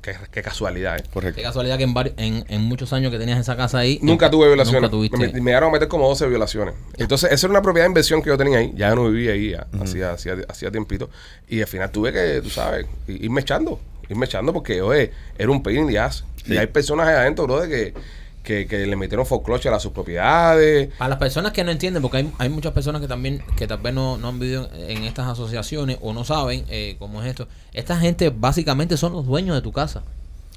[0.00, 1.04] qué, qué casualidad, ¿eh?
[1.12, 1.36] Correcto.
[1.36, 3.98] Qué casualidad que en, vari- en, en muchos años que tenías esa casa ahí.
[4.02, 4.80] Nunca tuve violaciones.
[4.82, 5.18] Nunca tuviste.
[5.18, 6.74] Me, me llegaron a meter como 12 violaciones.
[6.96, 8.72] Entonces, esa era una propiedad de inversión que yo tenía ahí.
[8.74, 11.10] Ya no vivía ahí, ya, hacía, hacía, hacía tiempito.
[11.48, 13.78] Y al final tuve que, tú sabes, irme echando.
[14.08, 16.24] Irme echando porque, oye, era un pain in the ass.
[16.46, 17.94] Y hay personas ahí adentro, bro, de que,
[18.46, 20.88] que, que le metieron foreclosure a sus propiedades.
[20.96, 23.78] Para las personas que no entienden, porque hay, hay muchas personas que también, que tal
[23.78, 27.48] vez no, no han vivido en estas asociaciones o no saben eh, cómo es esto.
[27.74, 30.02] Esta gente básicamente son los dueños de tu casa.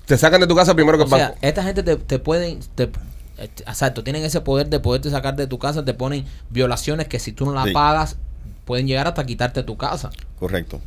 [0.05, 1.39] Te sacan de tu casa primero que O el sea, banco.
[1.41, 2.59] esta gente te, te pueden...
[2.75, 7.07] Te, eh, exacto, tienen ese poder de poderte sacar de tu casa, te ponen violaciones
[7.07, 7.71] que si tú no las Sí.
[7.73, 8.17] pagas,
[8.65, 10.11] pueden llegar hasta quitarte tu casa.
[10.39, 10.79] Correcto.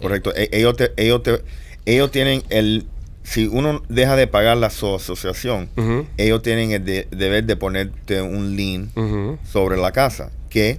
[0.00, 0.34] Correcto.
[0.34, 1.42] E- ellos, te- ellos, te-
[1.86, 2.86] ellos tienen el...
[3.24, 5.68] Si uno deja de pagar la so- asociación,
[6.16, 8.90] ellos tienen el de- deber de ponerte un lien
[9.44, 10.78] sobre la casa, que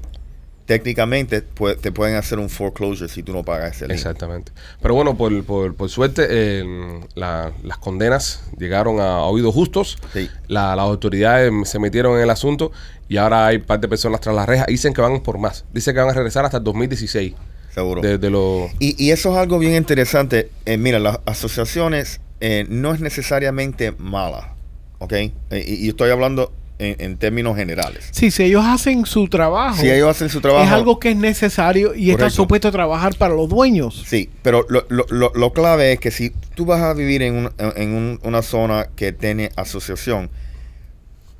[0.65, 3.97] técnicamente pu- te pueden hacer un foreclosure si tú no pagas ese lien.
[3.97, 4.51] Exactamente.
[4.81, 9.97] Pero bueno, por, por, por suerte, eh, la- las condenas llegaron a oídos justos.
[10.13, 10.29] Sí.
[10.47, 12.71] La- las autoridades se metieron en el asunto
[13.09, 14.67] y ahora hay un par de personas tras las rejas.
[14.67, 15.65] Dicen que van por más.
[15.73, 17.33] Dicen que van a regresar hasta el 2016.
[17.73, 18.01] Seguro.
[18.01, 20.49] De, de lo, Y, y eso es algo bien interesante.
[20.65, 24.53] Eh, mira, las asociaciones eh, no es necesariamente mala,
[24.99, 25.13] ¿ok?
[25.13, 25.31] Eh,
[25.65, 28.09] y, y estoy hablando en, en términos generales.
[28.11, 30.65] Sí, si ellos hacen su trabajo, Si ellos hacen su trabajo...
[30.65, 34.03] es algo que es necesario y está supuesto a trabajar para los dueños.
[34.05, 37.35] Sí, pero lo, lo, lo, lo clave es que si tú vas a vivir en,
[37.35, 40.29] un- en un- una zona que tiene asociación,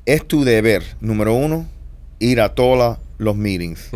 [0.06, 1.66] es tu deber, número uno,
[2.18, 3.90] ir a todos los meetings,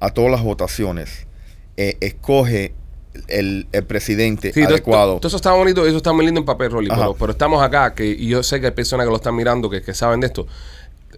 [0.00, 1.26] a todas las votaciones.
[1.76, 2.74] Eh, escoge
[3.28, 5.16] el, el presidente Sí, adecuado.
[5.18, 6.88] todo eso está bonito eso está muy lindo en papel, Rolly.
[6.88, 9.68] Pero, pero estamos acá, que y yo sé que hay personas que lo están mirando,
[9.68, 10.46] que, que saben de esto.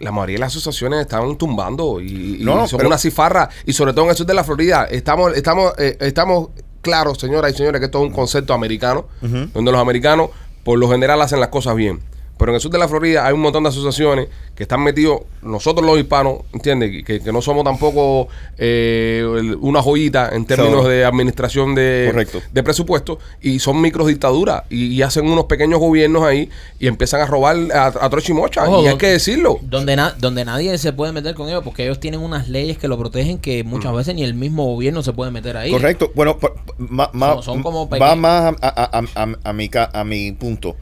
[0.01, 3.49] La mayoría de las asociaciones están tumbando y, y No, son pero- una cifarra.
[3.67, 4.85] Y sobre todo en el sur de la Florida.
[4.91, 6.49] Estamos, estamos, eh, estamos
[6.81, 10.31] claros, señoras y señores, que esto es un concepto americano, donde los americanos,
[10.65, 12.01] por lo general, hacen las cosas bien.
[12.39, 15.21] Pero en el sur de la Florida hay un montón de asociaciones que están metidos,
[15.43, 17.05] nosotros los hispanos, ¿entiendes?
[17.05, 18.29] Que, que no somos tampoco
[18.59, 19.25] eh,
[19.61, 22.41] una joyita en términos So- de administración de, Correcto.
[22.53, 27.27] de presupuesto y son microdictaduras y, y hacen unos pequeños gobiernos ahí y empiezan a
[27.27, 28.69] robar a, a trocha y mocha.
[28.69, 29.59] Ojo, y hay que decirlo.
[29.63, 32.89] Donde, na- donde nadie se puede meter con ellos porque ellos tienen unas leyes que
[32.89, 35.71] lo protegen que muchas veces ni el mismo gobierno se puede meter ahí.
[35.71, 36.11] Correcto.
[36.15, 39.69] Bueno, pa- ma- ma- Son- son como va más a, a- a- a- a mi,
[39.69, 40.77] ca- a mi punto.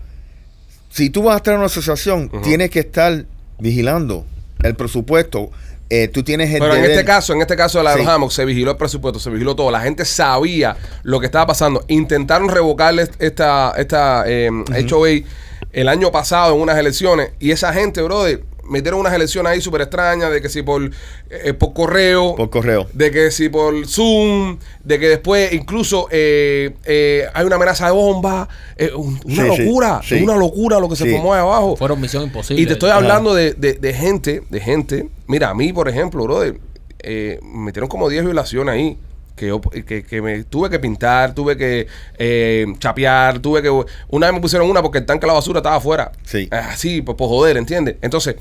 [0.91, 3.25] Si tú vas a estar en una asociación, tienes que estar
[3.59, 4.27] vigilando
[4.63, 5.51] el presupuesto.
[5.89, 8.07] Eh, tú tienes el Pero en este caso, en este caso de la de los
[8.07, 8.13] Sí.
[8.13, 9.71] Hammocks, se vigiló el presupuesto, se vigiló todo.
[9.71, 11.85] La gente sabía lo que estaba pasando.
[11.89, 14.51] Intentaron revocarle esta, esta eh,
[14.89, 15.27] HOA
[15.73, 17.31] el año pasado en unas elecciones.
[17.41, 20.91] Y esa gente, brother, metieron unas elecciones ahí súper extrañas de que si por,
[21.29, 22.87] eh, por correo, por correo.
[22.93, 27.93] de que si por Zoom, de que después incluso eh, eh, hay una amenaza de
[27.93, 28.49] bomba.
[28.77, 30.23] eh, un- una Sí, locura, sí.
[30.23, 31.11] una locura lo que se Sí.
[31.13, 31.77] formó ahí abajo.
[31.77, 32.63] Fueron misión imposible.
[32.63, 35.09] Y te estoy hablando de, de- de gente, de gente.
[35.27, 36.59] Mira, a mí, por ejemplo, brother,
[37.01, 38.97] eh, me metieron como 10 violaciones ahí.
[39.37, 41.87] Que, yo, que, que me tuve que pintar, tuve que
[42.19, 43.71] eh, chapear, tuve que...
[44.09, 46.13] Una vez me pusieron una porque el tanque de la basura estaba afuera.
[46.25, 46.47] Sí.
[46.51, 47.97] Así, pues por joder, ¿entiendes?
[48.03, 48.37] Entonces,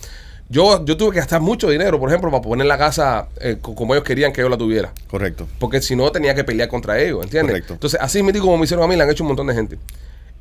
[0.50, 3.76] yo, yo tuve que gastar mucho dinero, por ejemplo, para poner la casa eh, co-
[3.76, 4.92] como ellos querían que yo la tuviera.
[5.08, 5.48] Correcto.
[5.60, 7.52] Porque si no, tenía que pelear contra ellos, ¿entiendes?
[7.54, 7.74] Correcto.
[7.76, 9.78] Entonces, así mismo como me hicieron a mí, le han hecho un montón de gente.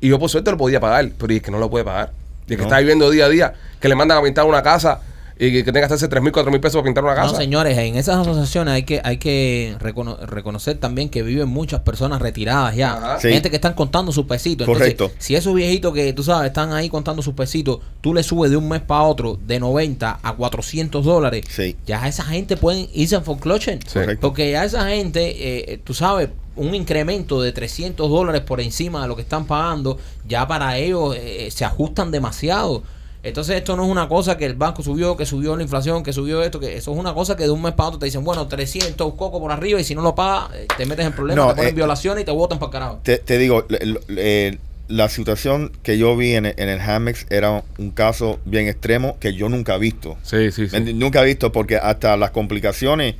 [0.01, 2.11] Y yo, por suerte, lo podía pagar, pero es que no lo puede pagar.
[2.47, 2.67] Y es que No.
[2.67, 4.99] está viviendo día a día, que le mandan a pintar una casa
[5.41, 7.31] y que, que tenga que gastarse 3 mil, 4 mil pesos para pintar una casa.
[7.31, 11.79] No, señores, en esas asociaciones hay que hay que recono- reconocer también que viven muchas
[11.79, 12.93] personas retiradas ya.
[12.97, 13.19] Ajá.
[13.21, 13.29] Sí.
[13.29, 14.67] Gente que están contando sus pesitos.
[14.67, 15.11] Entonces, Correcto.
[15.17, 18.57] si esos viejitos que tú sabes están ahí contando sus pesitos, tú le subes de
[18.57, 21.45] un mes para otro de 90 a 400 dólares.
[21.49, 21.77] Sí.
[21.87, 23.79] Ya esa gente pueden irse en foreclosure.
[23.87, 23.93] Sí.
[23.93, 24.27] Correcto.
[24.27, 29.01] Porque ya esa gente, eh, eh, tú sabes, un incremento de 300 dólares por encima
[29.03, 32.83] de lo que están pagando, ya para ellos eh, se ajustan demasiado.
[33.21, 36.13] Entonces esto no es una cosa que el banco subió, que subió la inflación, que
[36.13, 38.23] subió esto, que eso es una cosa que de un mes para otro te dicen,
[38.23, 41.45] bueno, 300 coco por arriba y si no lo pagas eh, te metes en problemas,
[41.45, 42.99] No, te ponen eh, violaciones y te botan para el carajo.
[43.03, 44.57] Te, te digo, eh,
[44.87, 49.17] la situación que yo vi en, el- en el Hamex era un caso bien extremo
[49.19, 50.17] que yo nunca he visto.
[50.23, 50.79] Sí, sí, sí.
[50.79, 53.15] ¿Me enti- Nunca he visto porque hasta las complicaciones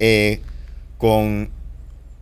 [0.00, 0.40] eh,
[0.98, 1.48] con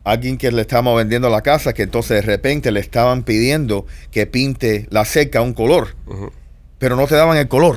[0.05, 4.27] alguien que le estábamos vendiendo la casa, que entonces de repente le estaban pidiendo que
[4.27, 6.31] pinte la cerca un color, Ujú.
[6.83, 7.77] Pero no te daban el color.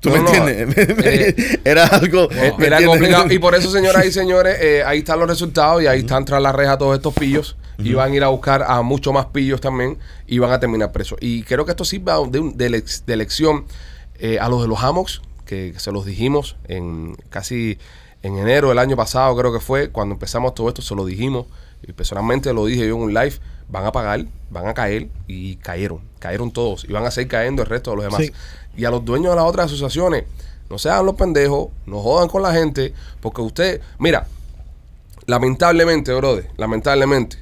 [0.00, 0.98] ¿Tú No, me no, entiendes?
[1.06, 2.28] eh, Era algo...
[2.30, 3.32] Eh, ¿me Era complicado.
[3.32, 6.42] Y por eso, señoras y señores, eh, ahí están los resultados y ahí están tras
[6.42, 7.56] la reja todos estos pillos.
[7.78, 9.96] Y van a ir a buscar a mucho más pillos también
[10.26, 11.18] y van a terminar presos.
[11.22, 13.64] Y creo que esto sirva de, de, de lección
[14.18, 17.78] eh, a los de los Hammocks, que se los dijimos en casi
[18.22, 21.46] en enero del año pasado, creo que fue, cuando empezamos todo esto, se lo dijimos.
[21.82, 23.36] Y personalmente lo dije yo en un live.
[23.74, 26.00] Van a pagar, van a caer y cayeron.
[26.20, 28.20] Cayeron todos y van a seguir cayendo el resto de los demás.
[28.20, 28.32] Sí.
[28.76, 30.26] Y a los dueños de las otras asociaciones,
[30.70, 34.28] no sean los pendejos, no jodan con la gente, porque usted, mira,
[35.26, 37.38] lamentablemente, brother, lamentablemente,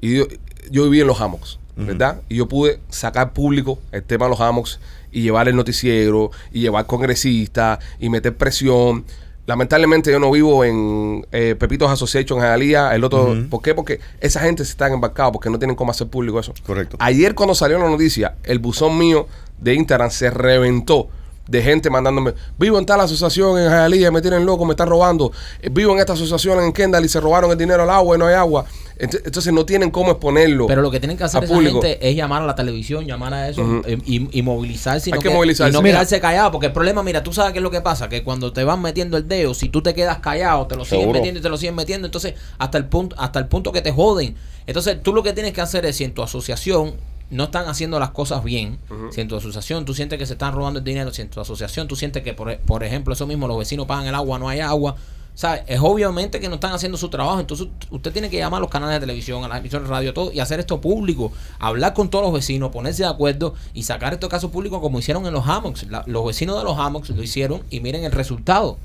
[0.00, 0.26] y yo,
[0.70, 2.22] yo viví en los hammocks, ¿verdad?
[2.28, 4.78] Y yo pude sacar público el tema de los hammocks
[5.10, 9.04] y llevar el noticiero y llevar congresistas y meter presión.
[9.46, 13.74] Lamentablemente yo no vivo en eh, Pepitos Association en Jalía, el otro, ¿por qué?
[13.74, 16.54] Porque esa gente se está embarcado porque no tienen cómo hacer público eso.
[16.64, 16.96] Correcto.
[16.98, 19.26] Ayer cuando salió la noticia, el buzón mío
[19.58, 21.08] de Instagram se reventó
[21.46, 25.30] de gente mandándome, vivo en tal asociación en Hialeah, me tienen loco, me están robando,
[25.60, 28.18] Eh, vivo en esta asociación en Kendall y se robaron el dinero al agua y
[28.18, 28.64] no hay agua.
[28.98, 30.66] Ent- Entonces no tienen cómo exponerlo.
[30.68, 33.48] Pero lo que tienen que hacer esa gente es llamar a la televisión, llamar a
[33.48, 35.10] eso eh, y, y movilizarse.
[35.10, 35.70] y Hay no que que- movilizarse.
[35.70, 35.96] Y no Mira.
[35.96, 36.52] quedarse callado.
[36.52, 38.08] Porque el problema, mira, tú sabes qué es lo que pasa.
[38.08, 41.10] Que cuando te van metiendo el dedo, si tú te quedas callado, te lo siguen
[41.10, 42.06] metiendo y te lo siguen metiendo.
[42.06, 44.36] Entonces, hasta el punto hasta el punto que te joden.
[44.66, 46.94] Entonces, tú lo que tienes que hacer es, si en tu asociación
[47.34, 48.78] no están haciendo las cosas bien,
[49.12, 51.40] si en tu asociación tú sientes que se están robando el dinero, si en tu
[51.40, 54.38] asociación tú sientes que, por, e- por ejemplo, eso mismo, los vecinos pagan el agua,
[54.38, 54.94] no hay agua,
[55.34, 55.62] ¿sabes?
[55.66, 58.70] Es obviamente que no están haciendo su trabajo, entonces usted tiene que llamar a los
[58.70, 62.08] canales de televisión, a las emisoras de radio, todo, y hacer esto público, hablar con
[62.08, 65.44] todos los vecinos, ponerse de acuerdo y sacar estos casos públicos como hicieron en los
[65.46, 65.88] hammocks.
[65.90, 68.78] La- los vecinos de los hammocks lo hicieron y miren el resultado.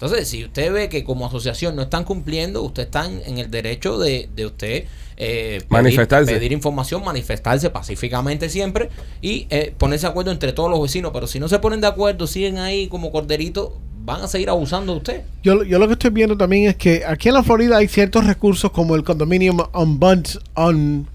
[0.00, 3.98] Entonces, si usted ve que como asociación no están cumpliendo, usted está en, el derecho
[3.98, 4.84] de, de usted
[5.18, 6.32] eh, pedir- Manifestarse.
[6.32, 8.88] pedir información, manifestarse pacíficamente siempre
[9.20, 11.10] y eh, ponerse de acuerdo entre todos los vecinos.
[11.12, 13.72] Pero si no se ponen de acuerdo, siguen ahí como corderitos,
[14.02, 15.22] van a seguir abusando de usted.
[15.42, 18.24] Yo, yo lo que estoy viendo también es que aquí en la Florida hay ciertos
[18.26, 21.06] recursos como el condominium ombuds, on,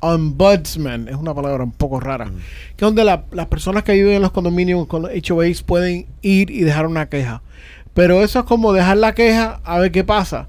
[0.00, 4.14] ombudsman, es una palabra un poco rara, que es donde la- las personas que viven
[4.14, 7.42] en los condominios con los HOAs pueden ir y dejar una queja.
[7.94, 10.48] Pero eso es como dejar la queja a ver qué pasa.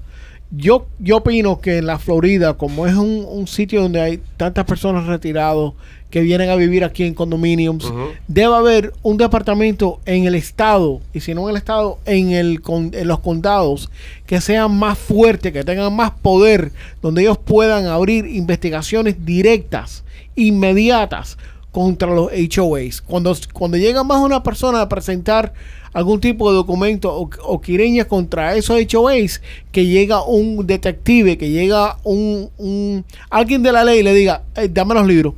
[0.50, 4.64] Yo, yo opino que en la Florida, como es un, un sitio donde hay tantas
[4.64, 5.74] personas retirados
[6.10, 7.92] que vienen a vivir aquí en condominiums.
[8.28, 12.60] Debe haber un departamento en el estado, y si no en el estado, en, el,
[12.62, 13.90] con- en los condados,
[14.26, 16.70] que sean más fuertes, que tengan más poder,
[17.02, 20.04] donde ellos puedan abrir investigaciones directas,
[20.36, 21.36] inmediatas,
[21.72, 23.02] contra los HOAs.
[23.02, 25.52] Cuando, cuando llega más una persona a presentar
[25.94, 29.40] algún tipo de documento o, o querellas contra esos HOAs,
[29.72, 34.42] que llega un detective, que llega un, un- alguien de la ley y le diga,
[34.56, 35.32] "Eh, dame los libros,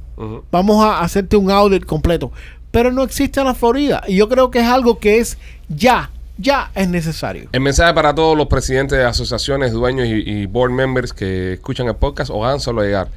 [0.50, 2.32] vamos a hacerte un audit completo.
[2.72, 4.02] Pero no existe en la Florida.
[4.09, 5.38] Y yo creo que es algo que es
[5.68, 7.48] ya, ya es necesario.
[7.52, 11.86] El mensaje para todos los presidentes de asociaciones, dueños y, y board members que escuchan
[11.86, 13.09] el podcast o hagan solo llegar.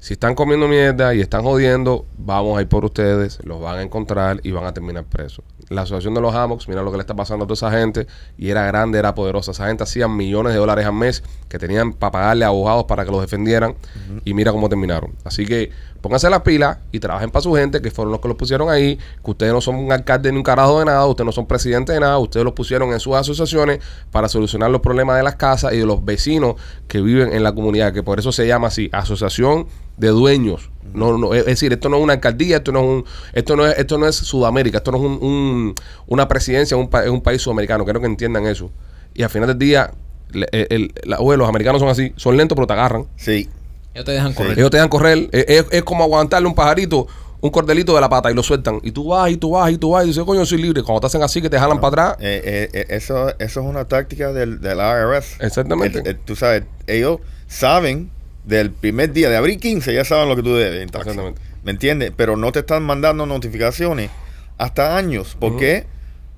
[0.00, 3.82] Si están comiendo mierda y están jodiendo, vamos a ir por ustedes, los van a
[3.82, 5.44] encontrar y van a terminar presos.
[5.70, 8.08] La asociación de los Hammocks, mira lo que le está pasando a toda esa gente,
[8.36, 9.52] y era grande, era poderosa.
[9.52, 13.04] Esa gente hacía millones de dólares al mes que tenían para pagarle a abogados para
[13.04, 13.76] que los defendieran,
[14.24, 15.12] y mira cómo terminaron.
[15.22, 18.36] Así que pónganse las pilas y trabajen para su gente, que fueron los que los
[18.36, 21.30] pusieron ahí, que ustedes no son un alcalde ni un carajo de nada, ustedes no
[21.30, 23.78] son presidente de nada, ustedes los pusieron en sus asociaciones
[24.10, 26.56] para solucionar los problemas de las casas y de los vecinos
[26.88, 29.68] que viven en la comunidad, que por eso se llama así, asociación
[29.98, 30.68] de dueños.
[30.94, 33.66] No, no, es decir, esto no es una alcaldía, esto no es un, esto no
[33.66, 35.74] es, esto no es Sudamérica, esto no es un, un-
[36.06, 38.70] una presidencia, un, pa- es un país sudamericano, quiero que entiendan eso.
[39.14, 39.90] Y al final del día,
[40.32, 43.06] le- el- el- la- oye, los americanos son así, son lentos pero te agarran.
[43.16, 43.48] Sí.
[43.94, 44.58] Ellos te dejan correr.
[44.58, 45.28] Ellos te dejan correr.
[45.32, 47.06] Es, es- como aguantarle un pajarito,
[47.42, 48.78] un cordelito de la pata y lo sueltan.
[48.82, 50.82] Y tú vas, y tú vas, y tú vas, y dices, coño, soy libre.
[50.82, 52.16] Cuando te hacen así, que te jalan para atrás.
[52.20, 55.36] Eh, eh, eh, eso, eso es una táctica del, del IRS.
[55.40, 56.00] Exactamente.
[56.00, 57.18] El- el- tú sabes, ellos
[57.48, 58.10] saben
[58.44, 60.82] del primer día de abril 15, ya saben lo que tú debes.
[60.82, 61.40] Exactamente.
[61.62, 62.12] ¿Me entiendes?
[62.16, 64.10] Pero no te están mandando notificaciones
[64.58, 65.36] hasta años.
[65.38, 65.86] ¿Por qué?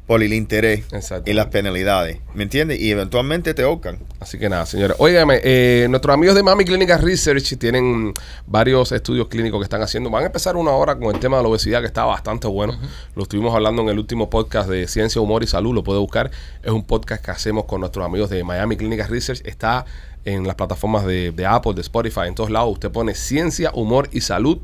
[0.06, 0.84] Por el interés
[1.24, 2.18] y las penalidades.
[2.34, 2.80] ¿Me entiendes?
[2.80, 3.98] Y eventualmente te ahorcan.
[4.18, 4.96] Así que nada, señores.
[4.98, 8.12] Óigame, eh, nuestros amigos de Mami Clínica Research tienen
[8.46, 10.10] varios estudios clínicos que están haciendo.
[10.10, 12.76] Van a empezar una hora con el tema de la obesidad, que está bastante bueno.
[13.14, 15.72] Lo estuvimos hablando en el último podcast de Ciencia, Humor y Salud.
[15.72, 16.32] Lo puede buscar.
[16.62, 19.40] Es un podcast que hacemos con nuestros amigos de Miami Clínica Research.
[19.44, 19.86] Está
[20.24, 22.72] en las plataformas de, de Apple, de Spotify, en todos lados.
[22.72, 24.58] Usted pone Ciencia, Humor y Salud.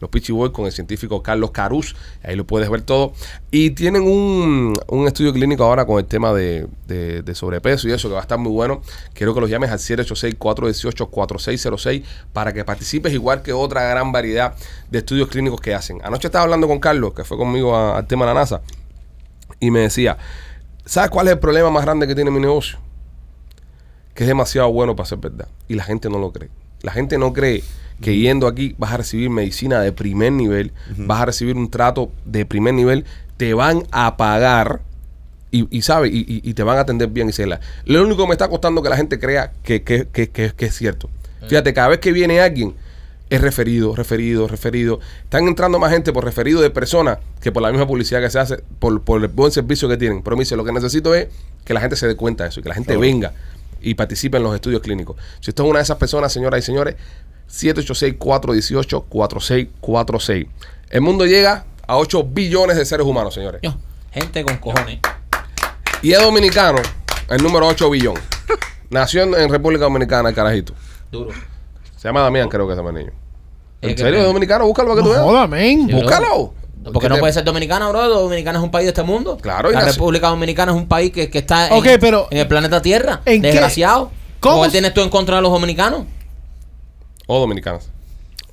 [0.00, 1.96] Los Pitchy Boys con el científico Carlos Carus.
[2.22, 3.12] Ahí lo puedes ver todo.
[3.50, 7.92] Y tienen un, un estudio clínico ahora con el tema de, de- de sobrepeso y
[7.92, 8.82] eso, que va a estar muy bueno.
[9.14, 14.54] Quiero que los llames al 786-418-4606 para que participes igual que otra gran variedad
[14.90, 16.00] de estudios clínicos que hacen.
[16.04, 18.62] Anoche estaba hablando con Carlos, que fue conmigo al tema de la NASA,
[19.60, 20.18] y me decía,
[20.84, 22.78] ¿sabes cuál es el problema más grande que tiene mi negocio?
[24.14, 25.46] que es demasiado bueno para ser verdad.
[25.68, 26.50] Y la gente no lo cree.
[26.82, 27.62] La gente no cree
[28.00, 32.10] que yendo aquí vas a recibir medicina de primer nivel, vas a recibir un trato
[32.24, 33.04] de primer nivel,
[33.36, 34.80] te van a pagar
[35.50, 38.28] y, y sabe, y, te van a atender bien y se la- Lo único que
[38.28, 41.08] me está costando que la gente crea que, que- que- que- que es cierto.
[41.48, 42.74] Fíjate, cada vez que viene alguien,
[43.30, 45.00] es referido, referido, referido.
[45.24, 48.38] Están entrando más gente por referido de personas que por la misma publicidad que se
[48.38, 50.22] hace, por, por el buen servicio que tienen.
[50.22, 51.28] Pero me dice, lo que necesito es
[51.64, 53.32] que la gente se dé cuenta de eso y que la gente venga
[53.80, 55.16] y participe en los estudios clínicos.
[55.40, 56.96] Si usted es una de esas personas, señoras y señores,
[57.50, 60.48] 786-418-4646.
[60.90, 63.60] El mundo llega a 8 billones de seres humanos, señores.
[63.62, 63.74] Yo,
[64.12, 64.98] gente con cojones.
[66.02, 66.80] Y es dominicano,
[67.28, 68.14] el número 8 billón.
[68.90, 70.72] Nació en, República Dominicana, el carajito.
[71.10, 71.30] Duro.
[71.96, 73.12] Se llama Damián, creo que se llama el niño.
[73.80, 74.66] ¿En serio es dominicano?
[74.66, 75.24] Búscalo para que No tú veas.
[75.24, 75.46] joda,
[76.00, 76.52] Búscalo.
[76.92, 78.08] Porque no puede ser dominicana, bro.
[78.08, 79.36] Dominicana es un país de este mundo.
[79.40, 82.38] Claro, y La República Dominicana es un país que, que está Ok, en, pero- en
[82.38, 83.20] el planeta Tierra.
[83.24, 83.48] ¿En qué?
[83.48, 84.10] Desgraciado.
[84.40, 86.02] ¿Cómo ¿Qué tienes tú en contra de los dominicanos?
[87.26, 87.88] O dominicanos.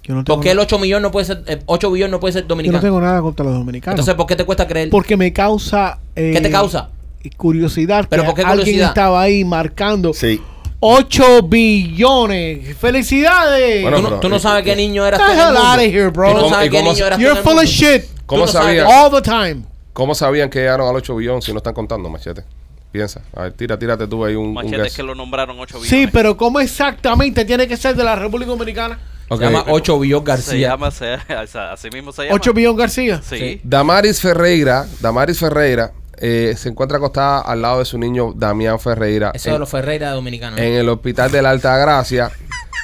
[0.04, 2.34] Yo no ¿Por qué el 8 millones no puede ser, eh, 8 billones no puede
[2.34, 2.82] ser yo no dominicano?
[2.82, 3.94] tengo nada contra los dominicanos.
[4.00, 4.90] Entonces, ¿por qué te cuesta creer?
[4.90, 5.98] porque me causa...
[6.16, 6.90] eh, ¿Qué te causa?
[7.38, 8.06] Curiosidad.
[8.08, 8.90] ¿Pero que por qué alguien curiosidad?
[8.90, 10.40] estaba ahí marcando Sí.
[10.88, 12.78] 8 billones.
[12.78, 13.82] ¡Felicidades!
[13.82, 16.08] Bueno, tú, no, pero- tú no sabes qué niño eras the hell out of here,
[16.10, 16.28] bro.
[16.28, 18.04] Tú ¿Y no cómo- sabes qué niño eras tú You're full of shit.
[18.26, 18.86] ¿Cómo Tú no sabes sabía?
[18.86, 19.64] que- All the time.
[19.94, 22.44] ¿Cómo sabían que llegaron al 8 billón si no están contando, machete?
[22.92, 23.22] Piensa.
[23.36, 25.90] A ver, tira, tírate tú ahí un, Machete es que lo nombraron 8 billones.
[25.90, 29.00] Sí, pero ¿cómo exactamente tiene que ser de la República Dominicana?
[29.28, 29.40] Ok.
[29.40, 30.70] Se llama 8 billón Se García.
[30.70, 31.14] llama, se,
[31.72, 32.36] así mismo se llama.
[32.36, 33.22] 8 billones García.
[33.28, 33.38] Sí.
[33.38, 33.62] Sí.
[33.64, 39.32] Damaris Ferreira, Damaris Ferreira eh, se encuentra acostada al lado de su niño Damián Ferreira
[39.34, 40.60] Eso en, de los Ferreira dominicanos.
[40.60, 42.32] en el hospital de la Alta Gracia,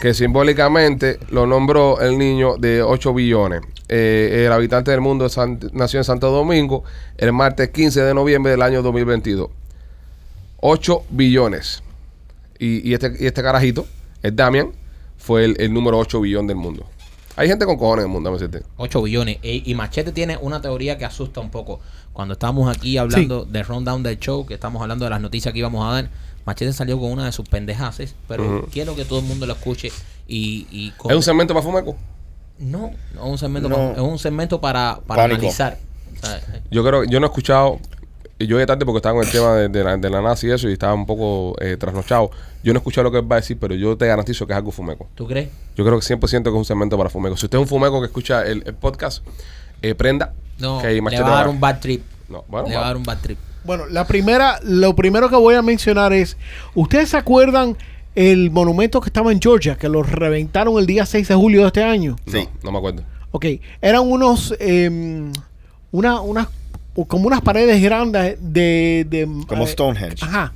[0.02, 3.62] que simbólicamente lo nombró el niño de 8 billones.
[3.88, 6.84] Eh, el habitante del mundo San- nació en Santo Domingo
[7.18, 9.50] el martes 15 de noviembre del año 2022.
[10.62, 11.84] 8 billones.
[12.60, 13.86] Y, y este, y este carajito,
[14.22, 14.72] el Damian,
[15.18, 16.86] fue el, el número 8 billón del mundo.
[17.36, 18.62] Hay gente con cojones en el mundo, decirte.
[18.78, 19.38] 8 billones.
[19.42, 21.80] E- y Machete tiene una teoría que asusta un poco.
[22.14, 25.59] Cuando estamos aquí hablando del rundown del show, que estamos hablando de las noticias que
[25.59, 26.09] íbamos a dar,
[26.45, 28.68] Machete salió con una de sus pendejaces, pero Ujú.
[28.72, 29.91] quiero que todo el mundo lo escuche
[30.28, 30.68] y...
[30.72, 31.95] y con- ¿Es un segmento para Fumeco?
[32.59, 33.76] No, no es un segmento, No.
[33.76, 35.39] pa- es un segmento para, para Pánico.
[35.39, 35.78] analizar.
[36.22, 36.43] ¿sabes?
[36.70, 37.80] Yo creo, yo no he escuchado,
[38.38, 40.45] y yo llegué tarde porque estaba con el tema de, de la, de la NASA
[40.47, 42.30] y eso, y estaba un poco eh, trasnochado.
[42.64, 44.53] Yo no he escuchado lo que él va a decir, pero yo te garantizo que
[44.53, 45.07] es algo fumeco.
[45.16, 45.49] ¿Tú crees?
[45.76, 47.38] Yo creo que 100% que es un segmento para fumeco.
[47.38, 49.24] Si usted es un fumeco que escucha el, el podcast,
[49.82, 50.34] eh, prenda.
[50.60, 52.04] No, que hay le va a dar un bad trip.
[52.30, 53.38] No, bueno, le va a dar un bad trip.
[53.64, 56.38] Bueno, la primera, lo primero que voy a mencionar es,
[56.74, 57.78] ¿ustedes se acuerdan
[58.16, 61.68] el monumento que estaba en Georgia, que lo reventaron el día 6 de julio de
[61.68, 62.16] este año?
[62.28, 62.48] Sí.
[62.64, 63.04] no me acuerdo.
[63.32, 63.46] Ok,
[63.82, 65.32] eran unos, em,
[65.92, 66.48] una, unas,
[67.08, 69.06] como unas paredes grandes de...
[69.10, 70.26] de Como eh, Stonehenge.
[70.26, 70.54] Ajá,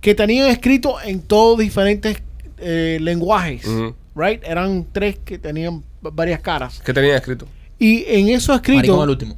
[0.00, 2.22] que tenían escrito en todos diferentes
[2.58, 3.66] eh, lenguajes,
[4.14, 4.42] right?
[4.44, 6.82] Eran tres que tenían varias caras.
[6.84, 7.46] ¿Qué tenía escrito?
[7.78, 9.36] Y en eso Maricón escrito, el último.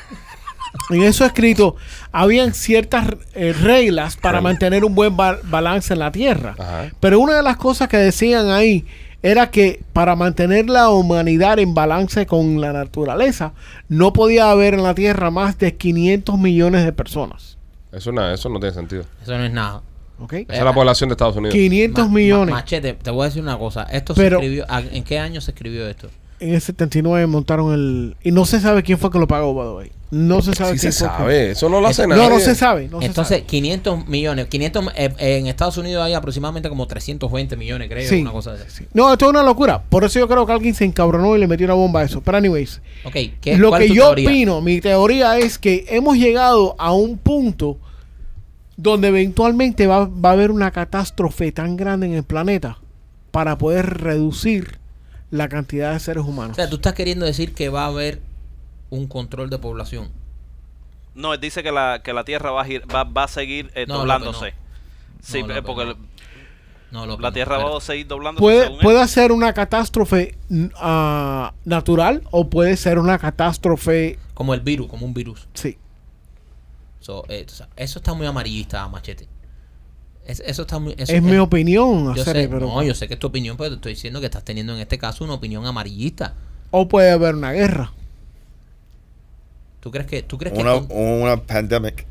[0.90, 1.76] en eso escrito,
[2.12, 6.54] habían ciertas eh, reglas para mantener un buen ba- balance en la Tierra.
[6.58, 6.90] Ajá.
[7.00, 8.84] Pero una de las cosas que decían ahí
[9.22, 13.52] era que para mantener la humanidad en balance con la naturaleza,
[13.88, 17.56] no podía haber en la Tierra más de 500 millones de personas.
[17.92, 19.04] Eso, no, eso no tiene sentido.
[19.22, 19.82] Eso no es nada.
[20.18, 20.32] ¿Ok?
[20.34, 21.54] Esa es la población de Estados Unidos.
[21.54, 22.54] 500 Ma- ma- millones.
[22.54, 23.82] machete, te voy a decir una cosa.
[23.84, 24.64] Esto Pero- se escribió.
[24.68, 26.08] ¿a- ¿En qué año se escribió esto?
[26.38, 28.16] En el 79 montaron el...
[28.22, 29.92] Y no se sabe quién fue que lo pagó, by the way.
[30.10, 31.50] No se sabe Sí quién se fue que- sabe.
[31.52, 32.22] Eso no lo hace nadie.
[32.22, 32.88] No, no se sabe.
[32.88, 33.46] No se Entonces, sabe.
[33.46, 34.46] 500 millones.
[34.46, 38.08] 500, eh, en Estados Unidos hay aproximadamente como 320 millones, creo.
[38.08, 38.20] Sí.
[38.20, 38.70] Una cosa de esa.
[38.70, 38.84] Sí.
[38.94, 39.82] No, esto es una locura.
[39.82, 42.20] Por eso yo creo que alguien se encabronó y le metió una bomba a eso.
[42.20, 44.28] Pero anyways, Ok, ¿qué, lo cuál que es tu yo teoría?
[44.28, 47.78] opino, mi teoría es que hemos llegado a un punto
[48.76, 52.78] donde eventualmente va, va a haber una catástrofe tan grande en el planeta
[53.30, 54.78] para poder reducir
[55.30, 56.56] la cantidad de seres O humanos.
[56.56, 58.20] sea, tú estás queriendo decir que va a haber
[58.90, 60.10] un control de población.
[61.14, 63.70] No, él dice que la, que la Tierra va a, gir- va, va a seguir
[63.74, 64.54] eh, No, doblándose.
[65.22, 65.96] Sí, No, eh, porque el-
[66.92, 68.40] la no, Tierra va a seguir doblándose.
[68.42, 68.82] Puede, según él.
[68.82, 70.36] puede ser una catástrofe
[70.76, 74.18] ah, natural o puede ser una catástrofe...
[74.34, 75.48] Como el virus, como un virus.
[75.54, 75.78] Sí.
[77.00, 77.46] So, eh,
[77.76, 79.26] eso está muy amarillista, machete.
[80.26, 80.94] Es- eso está muy.
[80.98, 82.66] eso- es mi opinión, Yo hacer, sé, pero...
[82.66, 84.80] no, yo sé que es tu opinión, pero te estoy diciendo que estás teniendo en
[84.80, 86.34] este caso una opinión amarillista.
[86.70, 87.92] O puede haber una guerra.
[89.80, 92.06] ¿Tú crees que, tú crees que Una, con- una pandemic.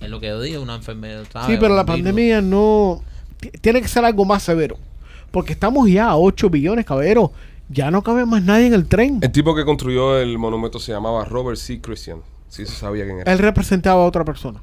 [0.00, 1.24] es lo que yo digo, una enfermedad?
[1.32, 1.48] ¿sabes?
[1.48, 1.96] Sí, pero la virus.
[1.96, 3.02] pandemia no...
[3.40, 4.76] ti- Tiene que ser algo más severo.
[5.32, 7.32] Porque estamos ya a 8 billones, caballero.
[7.68, 9.18] Ya no cabe más nadie en el tren.
[9.22, 11.80] El tipo que construyó el monumento se llamaba Robert C.
[11.80, 12.18] Christian.
[12.48, 13.32] Sí se sabía quién era.
[13.32, 14.62] Él representaba a otra persona.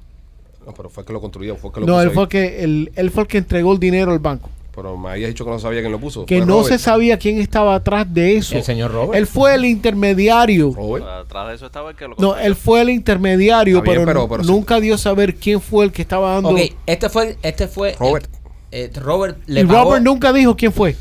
[0.70, 1.56] No, pero fue el que lo construyó.
[1.56, 3.38] Fue el que lo No, puso él fue, el que, él, él fue el que
[3.40, 4.50] entregó el dinero al banco.
[4.76, 6.26] Pero me habías dicho que no sabía quién lo puso.
[6.26, 6.68] Que Fue no Robert.
[6.70, 8.56] se sabía quién estaba atrás de eso.
[8.56, 9.16] El señor Robert.
[9.16, 10.72] Él fue el intermediario.
[10.74, 11.06] Robert.
[11.06, 14.28] Atrás de eso estaba el que lo No, él fue el intermediario, Está bien, pero,
[14.42, 14.48] sí.
[14.48, 16.50] nunca dio a saber quién fue el que estaba dando.
[16.52, 18.28] Ok, este fue, este fue Robert.
[18.72, 20.96] eh, eh, Robert le y pagó- Robert nunca dijo quién fue.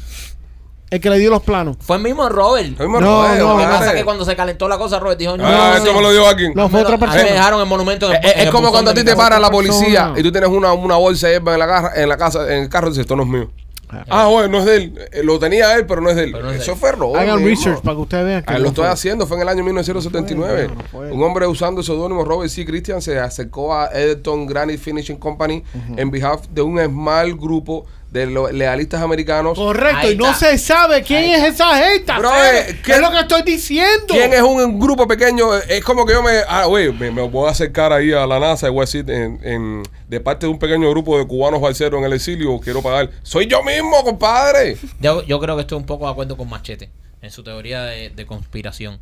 [0.91, 1.76] El que le dio los planos.
[1.80, 2.74] Fue el mismo Robert.
[2.76, 4.78] Fue el mismo No, Robert, no, Lo que pasa es que cuando se calentó la
[4.78, 6.45] cosa, Robert dijo, no, Ah, esto me lo dio aquí.
[6.55, 7.22] No, fue otra persona.
[7.24, 9.01] me dejaron el monumento en el, Eh, en Es, el como buzón cuando a de
[9.01, 9.28] ti mi te casa.
[9.28, 10.20] para la policía persona.
[10.20, 12.62] y tú tienes una, una bolsa de hierba en la, caja, en la casa, en
[12.62, 13.51] el carro y dices, esto no es mío.
[14.11, 15.09] Ah, bueno, no es de él.
[15.12, 16.32] Eh, Lo tenía él, pero no es de él.
[16.32, 16.78] Pero no es de Eso él.
[16.78, 17.22] fue Robert.
[17.22, 17.49] Hagan mismo.
[17.49, 18.93] research para que ustedes vean que Ah, no lo estoy fue.
[18.93, 20.68] haciendo, fue en el año 1979.
[20.68, 21.11] No fue, no fue.
[21.12, 22.66] Un hombre usando el seudónimo Robert C.
[22.66, 25.64] Christian se acercó a Edison Granite Finishing Company
[25.97, 29.59] en behalf de un small grupo de los lealistas americanos.
[29.59, 32.12] Correcto, y no se sabe quién Ahí es esa gente.
[32.18, 32.70] Bro, ¿sabes?
[32.70, 34.06] eh, ¿qué- es lo que estoy diciendo.
[34.09, 35.54] ¿Quién es un grupo pequeño?
[35.56, 36.40] Es como que yo me.
[36.48, 39.11] Ah, güey, me, me voy a acercar ahí a la NASA y voy a decir,
[39.11, 42.80] en, en- de parte de un pequeño grupo de cubanos balseros en el exilio, quiero
[42.82, 43.11] pagar.
[43.22, 44.76] Soy yo mismo, compadre.
[45.00, 46.88] Yo, yo creo que estoy un poco de acuerdo con Machete
[47.20, 48.98] en su teoría de, de conspiración.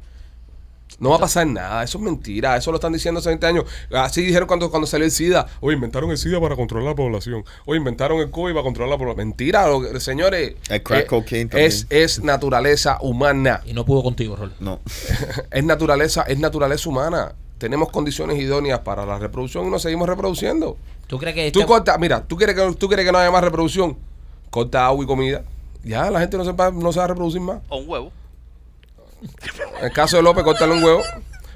[0.98, 3.64] No va a pasar nada, eso es mentira, eso lo están diciendo hace 20 años.
[3.92, 5.46] Así dijeron cuando, cuando salió el SIDA.
[5.60, 7.44] Oye, inventaron el SIDA para controlar la población.
[7.66, 9.28] Oye, inventaron el COVID para controlar la población.
[9.28, 10.54] Mentira, lo señores.
[10.70, 11.68] El crack eh, cocaine también.
[11.68, 13.60] es, es naturaleza humana.
[13.66, 14.54] Y no pudo contigo, Rol.
[14.58, 14.80] No.
[15.50, 17.34] Es naturaleza, es naturaleza humana.
[17.58, 20.76] Tenemos condiciones idóneas para la reproducción y nos seguimos reproduciendo.
[21.06, 23.30] ¿Tú crees que Tú este- corta, mira, tú quieres que tú quieres que no haya
[23.30, 23.96] más reproducción,
[24.50, 25.44] corta agua y comida.
[25.84, 27.58] Ya la gente no se va, no se va a reproducir más.
[27.68, 28.12] O un huevo.
[29.80, 31.02] En el caso de López, cortarle un huevo.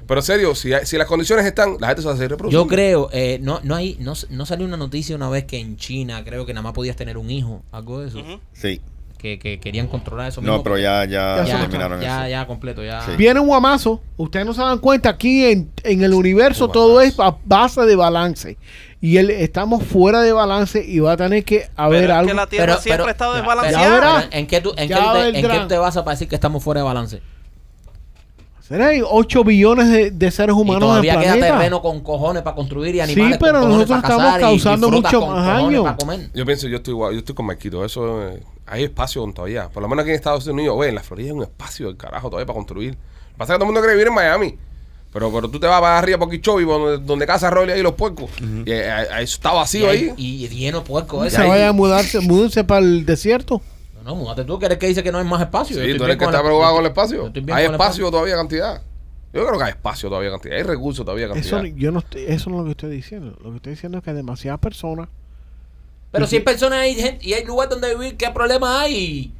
[0.07, 2.31] Pero en serio, si, hay- si las condiciones están, la gente se va a seguir
[2.31, 2.65] reproduciendo.
[2.65, 5.77] Yo creo, eh, no, no hay, no, no salió una noticia una vez que en
[5.77, 8.39] China creo que nada más podías tener un hijo, algo de eso, Ujú.
[8.51, 8.81] Sí.
[9.17, 10.41] que, que querían controlar eso.
[10.41, 10.63] No, mismo.
[10.63, 12.29] pero ya, ya, Ya se eliminaron ya, eso.
[12.31, 13.05] ya completo, ya.
[13.05, 13.11] Sí.
[13.17, 14.01] Viene un guamazo.
[14.17, 15.09] Ustedes no se dan cuenta.
[15.09, 18.57] Aquí en, en el universo Un todo es a base de balance.
[18.99, 22.27] Y él, estamos fuera de balance y va a tener que haber Pero es algo.
[22.29, 23.83] que la Tierra siempre ha estado ya, desbalanceada.
[23.87, 24.15] Ya verá.
[24.29, 26.27] pero ¿En qué tú, en Ya qué tú te, en qué te vas a decir
[26.27, 27.21] que estamos fuera de balance?
[28.71, 31.57] Será hay 8 billones de, de seres Y humanos en el todavía queda planeta.
[31.57, 34.43] terreno con cojones para construir y animales pero con cojones nosotros para estamos cazar y-
[34.43, 35.83] y causando frutas mucho con más cojones daño.
[35.83, 36.29] para comer.
[36.33, 37.83] Yo pienso, yo estoy igual, yo estoy con Marquito.
[37.85, 39.67] Eso, eh, hay espacio todavía.
[39.69, 41.97] Por lo menos aquí en Estados Unidos, güey, en la Florida hay un espacio del
[41.97, 42.91] carajo todavía para construir.
[42.93, 42.97] Lo
[43.33, 44.57] que pasa es que todo el mundo quiere vivir en Miami.
[45.13, 47.95] Pero, pero tú te vas para arriba por Kichobi, donde, donde casa Rolly ahí los
[47.95, 48.29] puercos.
[48.39, 50.13] Y eh, eh, eso está vacío ahí.
[50.15, 51.29] Y, y lleno puerco.
[51.29, 53.61] Se vaya a mudarse, múdense para el desierto.
[54.03, 55.75] No, no, múdate tú, que eres que dice que no hay más espacio.
[55.75, 57.31] Sí, tú eres que está el- preocupado con el espacio.
[57.53, 58.81] Hay espacio todavía cantidad.
[59.33, 60.57] Yo creo que hay espacio todavía cantidad.
[60.57, 61.63] Hay recursos todavía cantidad.
[61.65, 63.37] Eso, yo no estoy- eso no es lo que estoy diciendo.
[63.43, 65.07] Lo que estoy diciendo es que hay demasiadas personas.
[66.11, 69.31] Pero si hay personas hay gente, y hay lugar donde vivir, ¿qué problema hay?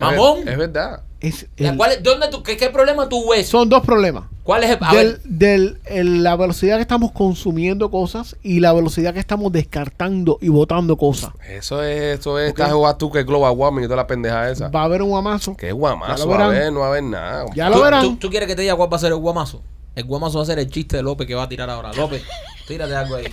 [0.00, 0.48] Mamón.
[0.48, 1.02] Es verdad.
[1.20, 3.46] Es el- ¿cuál es- dónde tú, qué, ¿Qué problema tú ves?
[3.46, 4.24] son dos problemas.
[4.42, 4.78] ¿Cuál es el.?
[4.80, 9.20] A Del, ver, del- el- la velocidad que estamos consumiendo cosas y la velocidad que
[9.20, 11.32] estamos descartando y botando cosas.
[11.46, 14.48] Eso es, eso es, estás jugando tú que es global warming y toda la pendeja
[14.50, 14.68] esa.
[14.68, 15.54] Va a haber un amazo.
[15.56, 16.52] Qué guamazo, lo va a verán.
[16.64, 17.44] ver, no va a haber nada.
[17.54, 18.02] Ya ¿tú, lo verán.
[18.02, 19.62] tú- tú quieres que te diga cuál va a ser el guamazo?
[19.94, 21.92] El guamazo va a ser el chiste de López que va a tirar ahora.
[21.92, 22.22] López,
[22.66, 23.26] tírate algo ahí.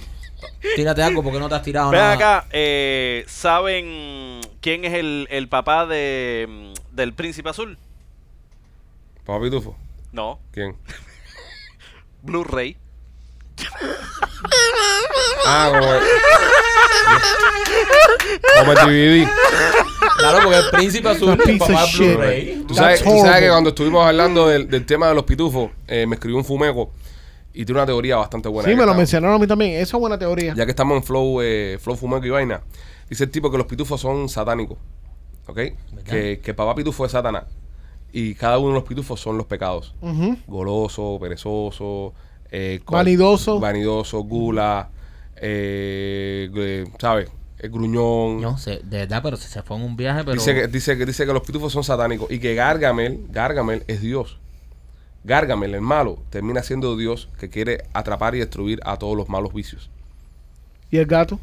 [0.76, 2.14] Tírate algo porque no te has tirado Ven nada.
[2.14, 7.78] acá, eh, ¿saben quién es el, el papá de, del príncipe azul?
[9.26, 9.76] Papá Pitufo.
[10.12, 10.76] No, ¿Quién?
[12.24, 12.78] Blu-ray.
[15.46, 16.02] Ah, como el,
[18.60, 19.30] como el DVD.
[20.18, 22.08] Claro, porque el príncipe azul es el piece papá of de shit.
[22.18, 22.64] Blu-ray.
[22.68, 23.40] Tú sabes, That's tú sabes horrible.
[23.42, 26.92] que cuando estuvimos hablando del, del tema de los pitufos, eh, me escribió un fumeco
[27.62, 28.66] y tiene una teoría bastante buena.
[28.66, 29.72] Sí, me lo estamos- mencionaron a mí también.
[29.74, 30.54] Esa es buena teoría.
[30.56, 32.62] Ya que estamos en flow, eh, flow fumeco y vaina,
[33.10, 34.78] dice el tipo que los pitufos son satánicos.
[35.48, 35.60] ¿Ok?
[36.06, 37.46] Que, que papá pitufo es Satanás.
[38.12, 39.96] Y cada uno de los pitufos son los pecados.
[40.48, 42.14] Goloso, perezoso,
[42.52, 43.60] eh, Vanidoso.
[43.60, 44.90] Vanidoso, gula,
[45.36, 47.30] eh, eh, ¿sabes?
[47.60, 48.40] El gruñón.
[48.42, 50.34] No sé, de verdad, pero si se fue en un viaje, pero.
[50.34, 54.02] Dice, que, dice, que, dice que los pitufos son satánicos y que Gargamel, Gargamel es
[54.02, 54.40] Dios.
[55.28, 59.54] Gargamel, el malo, termina siendo Dios que quiere atrapar y destruir a todos los malos
[59.54, 59.90] vicios.
[60.90, 61.40] ¿Y el gato?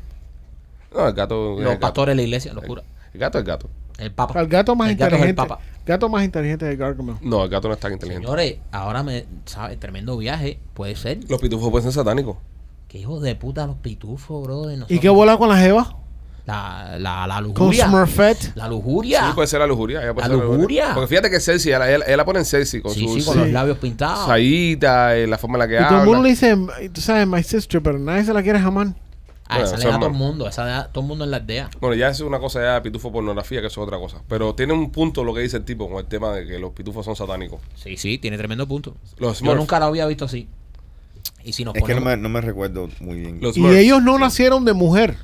[0.93, 1.59] No, el gato.
[1.59, 1.81] el Los gato.
[1.81, 2.85] pastores de la iglesia, los curas.
[3.13, 3.69] El gato es gato.
[3.99, 4.41] El papa.
[4.41, 5.55] El gato más El gato es el inteligente.
[5.55, 5.63] papa.
[5.87, 7.17] gato más inteligente de Gargamel.
[7.21, 8.27] No, el gato no es tan inteligente.
[8.27, 9.27] Señores, ahora me.
[9.45, 9.79] ¿Sabes?
[9.79, 10.59] Tremendo viaje.
[10.73, 11.19] Puede ser.
[11.29, 12.37] Los pitufos pueden ser satánicos.
[12.89, 14.63] Qué hijos de puta los pitufos, bro.
[14.67, 15.97] de ¿Y qué bola con la jeva?
[16.47, 17.87] La, la, la Con lujuria.
[17.87, 18.53] Smurfette.
[18.55, 19.27] La lujuria.
[19.29, 20.03] Sí, puede ser la lujuria.
[20.03, 20.91] ella puede La ser lujuria.
[20.95, 23.25] Porque fíjate que Cersei, ella, ella- ella la pone en Cersei con sí, su sí,
[23.25, 23.53] con los Sí.
[23.53, 24.27] labios pintados.
[24.27, 26.23] sayita, eh, la forma en la que Y todo el mundo habla.
[26.23, 28.89] le dice, tú sabes, my sister, pero nadie se la quiere jamás.
[29.47, 30.49] Ah, Bueno, esa le da a todo el mundo.
[30.49, 31.71] Esa le da todo el mundo en la aldea.
[31.81, 34.19] Bueno, ya es una cosa ya de pitufo pornografía, que eso es otra cosa.
[34.29, 36.73] Pero tiene un punto lo que dice el tipo con el tema de que los
[36.73, 37.61] pitufos son satánicos.
[37.75, 38.95] Sí, sí, tiene tremendo punto.
[39.19, 40.49] Los Yo nunca lo había visto así.
[41.43, 42.17] Y si nos Es que no ponemos...
[42.19, 43.39] me, no me recuerdo muy bien.
[43.41, 45.17] Los Y ellos no nacieron de mujer.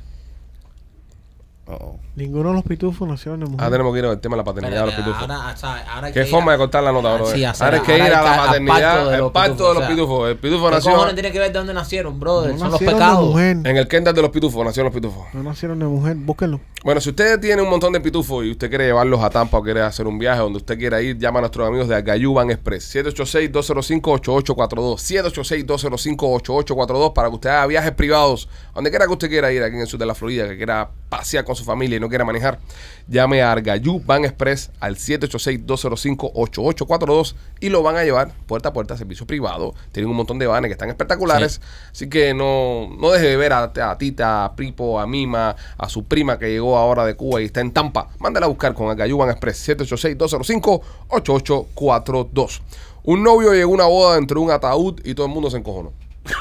[1.71, 1.99] Uh oh.
[2.13, 3.65] Ninguno de los pitufos nacieron de mujer.
[3.65, 5.21] Ah, tenemos que ir al tema de la paternidad de los pitufos.
[5.21, 5.83] ahora, ¿sabes?
[5.87, 7.25] Ahora hay ¿Qué que ir forma a- de cortar la nota, bro?
[7.27, 9.15] Sí, hacer- ahora hay que ahora ir hay a que- la al paternidad, parto de
[9.15, 10.29] el los parto de los pitufos, o sea, pitufos.
[10.29, 12.51] El pitufo ¿Qué nació cojones tiene que ver de dónde nacieron, brother?
[12.51, 13.29] No Son los nacieron de pecados.
[13.29, 13.57] mujer.
[13.63, 15.25] en el Kendall de los pitufos, nacieron los pitufos.
[15.33, 16.15] No nacieron de mujer.
[16.17, 16.59] Búsquenlo.
[16.83, 19.63] Bueno, si usted tiene un montón de pitufos y usted quiere llevarlos a Tampa o
[19.63, 22.93] quiere hacer un viaje donde usted quiera ir, llama a nuestros amigos de Agayuban Express.
[22.95, 24.99] 786-205-8842.
[24.99, 29.81] 786-205-8842 para que usted haga viajes privados, donde quiera que usted quiera ir aquí en
[29.81, 32.59] el sur de la Florida, que quiera pasear con su familia y no quiera manejar.
[33.07, 39.25] Llame a Argayuban Express al 786-205-8842 y lo van a llevar puerta a puerta, servicio
[39.25, 39.73] privado.
[39.91, 41.61] Tienen un montón de vanes que están espectaculares.
[41.91, 45.87] Así que no, no deje de ver a, a Tita, a Pripo, a Mima, a
[45.87, 48.09] su prima que llegó ahora de Cuba y está en Tampa.
[48.19, 52.59] Mándala a buscar con Agayuban Express 786-205-8842.
[53.03, 55.57] Un novio llegó a una boda dentro de un ataúd y todo el mundo se
[55.57, 55.91] encojonó.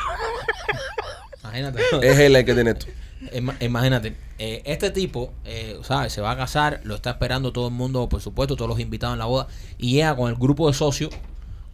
[1.43, 1.81] Imagínate.
[2.03, 2.87] Es él el que tiene esto.
[3.35, 6.13] Ima- Imagínate, eh, este tipo, eh, ¿sabes?
[6.13, 9.15] Se va a casar, lo está esperando todo el mundo, por supuesto, todos los invitados
[9.15, 9.47] en la boda,
[9.79, 11.11] y llega con el grupo de socios,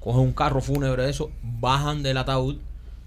[0.01, 2.57] coge un carro fúnebre de eso, bajan del ataúd,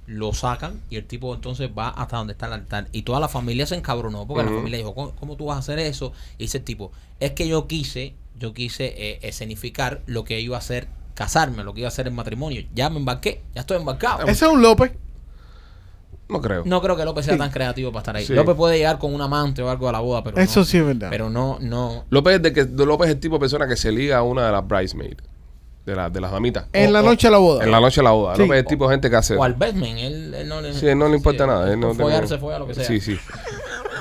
[0.07, 2.87] lo sacan, y el tipo entonces va hasta donde está el altar.
[2.91, 5.59] Y toda la familia se encabronó, porque la familia dijo, ¿cómo, cómo tú vas a
[5.59, 6.13] hacer eso?
[6.37, 10.57] Y dice el tipo, es que yo quise, yo quise eh, escenificar lo que iba
[10.57, 12.63] a ser casarme, lo que iba a ser el matrimonio.
[12.73, 14.21] Ya me embarqué, ya estoy embarcado.
[14.31, 14.93] Ese es un López.
[16.29, 16.61] No creo.
[16.65, 17.39] No creo que López sea Sí.
[17.39, 18.25] tan creativo para estar ahí.
[18.25, 18.33] Sí.
[18.33, 20.77] López puede llegar con un amante o algo a la boda, pero Eso no, sí
[20.77, 21.07] es verdad.
[21.09, 22.05] pero no, no.
[22.11, 24.23] López es, de que, de López es el tipo de persona que se liga a
[24.23, 25.23] una de las bridesmaids,
[25.87, 26.65] de, la, de las damitas.
[26.71, 27.63] en o- la noche de la boda.
[27.63, 28.35] En la noche de la boda.
[28.35, 28.41] Sí.
[28.43, 30.71] López es el tipo de gente que hace O al Batman, él, él no le,
[30.73, 31.73] Sí, no le importa sí, nada.
[31.73, 32.83] él no follar tengo- se folla lo que sea.
[32.85, 33.17] Sí, sí.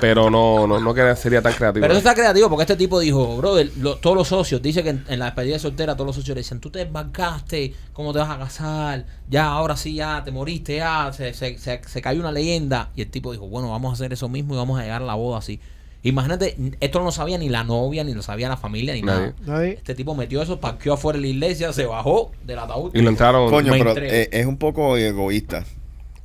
[0.01, 1.81] Pero no, no, no que sería tan creativo.
[1.81, 4.89] Pero eso está creativo porque este tipo dijo, brother, lo- todos los socios, dice que
[4.89, 8.13] en, en la despedida de soltera todos los socios le dicen, tú te embarcaste, ¿cómo
[8.13, 9.05] te vas a casar?
[9.29, 12.89] Ya, ahora sí, ya, te moriste, ya, se, se, se, se cayó una leyenda.
[12.95, 15.05] Y el tipo dijo, bueno, vamos a hacer eso mismo y vamos a llegar a
[15.05, 15.59] la boda así.
[16.01, 19.33] Imagínate, esto no lo sabía ni la novia, ni lo sabía la familia, ni Nadie.
[19.45, 19.57] nada.
[19.57, 19.73] Nadie.
[19.73, 22.91] Este tipo metió eso, parqueó afuera de la iglesia, se bajó del ataúd.
[22.95, 23.49] Y lo entraron.
[23.49, 25.65] Coño, pero eh, es un poco egoísta.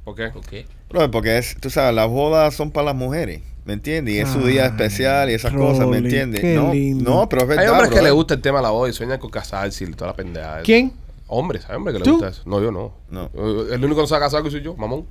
[0.04, 0.28] ¿Por qué?
[0.28, 0.66] ¿Por qué?
[0.94, 3.42] Bro, porque es, tú sabes, las bodas son para las mujeres.
[3.64, 4.14] ¿Me entiendes?
[4.14, 6.40] Y es su día especial y esas cosas, ¿me entiendes?
[6.40, 7.10] qué No, lindo.
[7.10, 7.64] no, pero es verdad.
[7.64, 9.90] Hay hombres que les gusta el tema de la boda y sueñan con casarse y
[9.92, 10.60] toda la pendeja.
[10.62, 10.92] ¿Quién?
[11.26, 12.12] Hombres, hay hombres que ¿Tú?
[12.12, 12.42] gusta eso.
[12.44, 12.92] No, yo no.
[13.10, 13.24] No.
[13.34, 15.06] Eh, El único que no se ha casado que soy yo, mamón.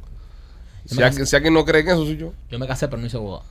[0.86, 2.32] Si, me alguien, si alguien no cree en eso, soy yo.
[2.52, 3.42] Yo me casé, pero no hice boda.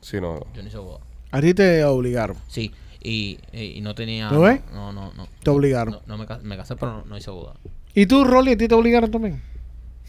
[0.00, 0.40] Sí, no.
[0.54, 1.00] Yo no hice boda.
[1.32, 2.36] A ti te obligaron.
[2.48, 2.72] Sí,
[3.02, 4.30] y, y, y no tenía.
[4.30, 4.60] ¿Lo ves?
[4.72, 5.26] No, no, no.
[5.42, 5.94] Te obligaron.
[5.94, 7.54] No, no me, ca- me casé, pero no, no hice boda.
[7.94, 9.42] ¿Y tú, Rolly, a ti te obligaron también?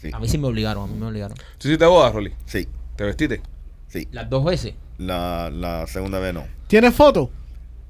[0.00, 1.36] Sí, A mí sí me obligaron, a mí me obligaron.
[1.58, 2.32] ¿Tú hiciste boda, Rolly?
[2.46, 3.40] sí, ¿Te vestiste?
[3.88, 4.06] sí.
[4.12, 4.74] Las dos veces.
[4.98, 6.44] La, la segunda vez no.
[6.68, 7.30] ¿Tienes foto?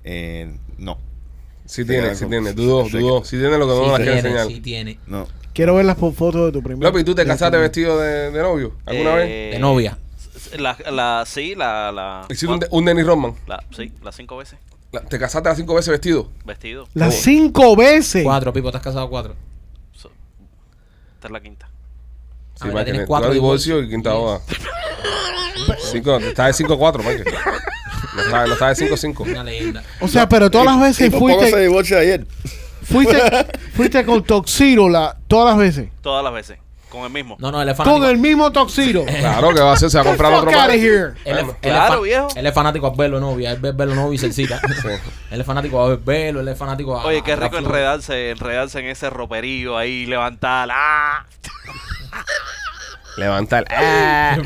[0.05, 0.99] Eh, no,
[1.67, 2.53] Sí Sí, tiene, sí tiene.
[2.55, 3.25] Dudó, Sí, dudó.
[3.25, 4.47] Sí tiene lo que no las quiere enseñar.
[4.47, 4.99] sí tiene.
[5.07, 5.27] no.
[5.53, 6.85] Quiero ver las fotos de tu primer.
[6.85, 9.53] López, ¿tú te casaste vestido de, de novio alguna vez?
[9.53, 9.99] De novia.
[10.57, 13.35] La, la, sí, la, la, Hiciste un, un Dennis Rodman.
[13.49, 14.57] la- sí, las cinco veces.
[14.93, 16.31] La- ¿Te casaste las cinco veces vestido?
[16.45, 16.87] Vestido.
[16.95, 18.23] Las cinco veces.
[18.23, 19.35] Cuatro, Pipo, te has casado cuatro.
[19.93, 20.13] So-
[21.17, 21.69] esta es la quinta.
[22.61, 22.85] Ah, Sí, ya Michael.
[22.87, 24.41] tienes Cuatro divorcios y quinta boda.
[25.93, 27.25] Cinco, estás de 5-4, Michael.
[28.15, 29.21] No estás no estás de 5-5.
[29.31, 29.83] Una leyenda.
[30.01, 32.27] O sea, pero todas las veces Y por poco se fuiste, divorció ayer.
[32.83, 35.89] fuiste, fuiste con Toxiro la, todas las veces.
[36.03, 36.59] Todas las veces.
[36.89, 37.37] Con el mismo.
[37.39, 38.01] No, no, él es fanático.
[38.01, 39.05] Con el mismo Toxiro.
[39.19, 39.91] Claro, que va a hacer?
[39.91, 40.71] Se va a comprar otro más.
[40.71, 41.13] here.
[41.25, 42.29] Él es, él es Claro, fa- viejo.
[42.35, 43.51] Él es fanático a verlo novia.
[43.53, 44.59] Él ve verlo novio y se excita.
[45.31, 47.05] Él es fanático a verlo, él es fanático a.
[47.05, 47.59] Oye, qué a rico Raflo.
[47.69, 50.71] enredarse, enredarse en ese roperío ahí, levantar.
[50.73, 51.27] ¡Ah!
[53.17, 53.65] Levantar.
[53.71, 54.37] Ah,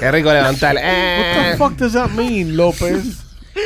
[0.00, 0.74] qué rico levantar.
[0.76, 1.48] What Ah.
[1.52, 3.04] the fuck does that mean, López?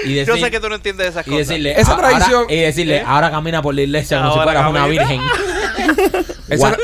[0.05, 1.49] Y Yo sé que tú no entiendes esas y cosas.
[1.49, 3.05] decirle, Esa "Ah, ahora- tradición- y decirle, ¿Eh?
[3.07, 5.21] ahora camina por la iglesia como si fueras una virgen.
[6.49, 6.77] Esa,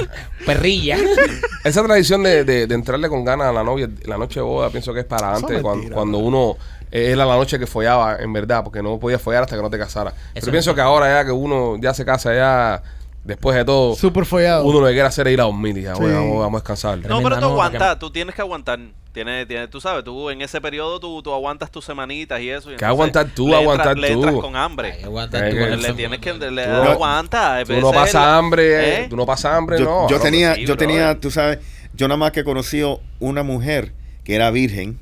[0.46, 0.96] perrilla.
[1.64, 4.70] esa tradición de, de- de entrarle con ganas a la novia, la noche de boda,
[4.70, 6.56] pienso que es para antes, es cuando, cuando uno
[6.90, 9.70] eh, era la noche que follaba, en verdad, porque no podías follar hasta que no
[9.70, 10.14] te casaras.
[10.34, 12.82] Pero pienso que ahora ya que uno ya se casa, ya
[13.24, 14.64] después de todo, Súper follado.
[14.64, 16.02] uno lo que quiere hacer es ir a dormir y ya, Sí.
[16.02, 16.98] "Oye, vamos, vamos a descansar.
[16.98, 18.78] No, pero tú nota aguantas, tú tienes que aguantar.
[19.12, 22.70] Tienes, tienes, tú sabes, tú en ese periodo tú, tú aguantas tus semanitas y eso.
[22.70, 23.48] y ¿Qué entonces aguantar tú?
[23.48, 24.22] le Aguantar entras- le tú.
[24.22, 24.92] entras con hambre.
[24.98, 27.64] Ay, aguanta Eh, tú, que- le tienes que le, Tú no- aguanta.
[27.66, 29.06] Tú no pasas hambre, ¿Eh?
[29.10, 30.08] tú no pasas hambre, Yo, no.
[30.08, 31.58] yo no, tenía, sí, yo tenía, tú sabes,
[31.92, 32.82] yo nada más que conocí
[33.18, 33.92] una mujer
[34.22, 35.00] que era virgen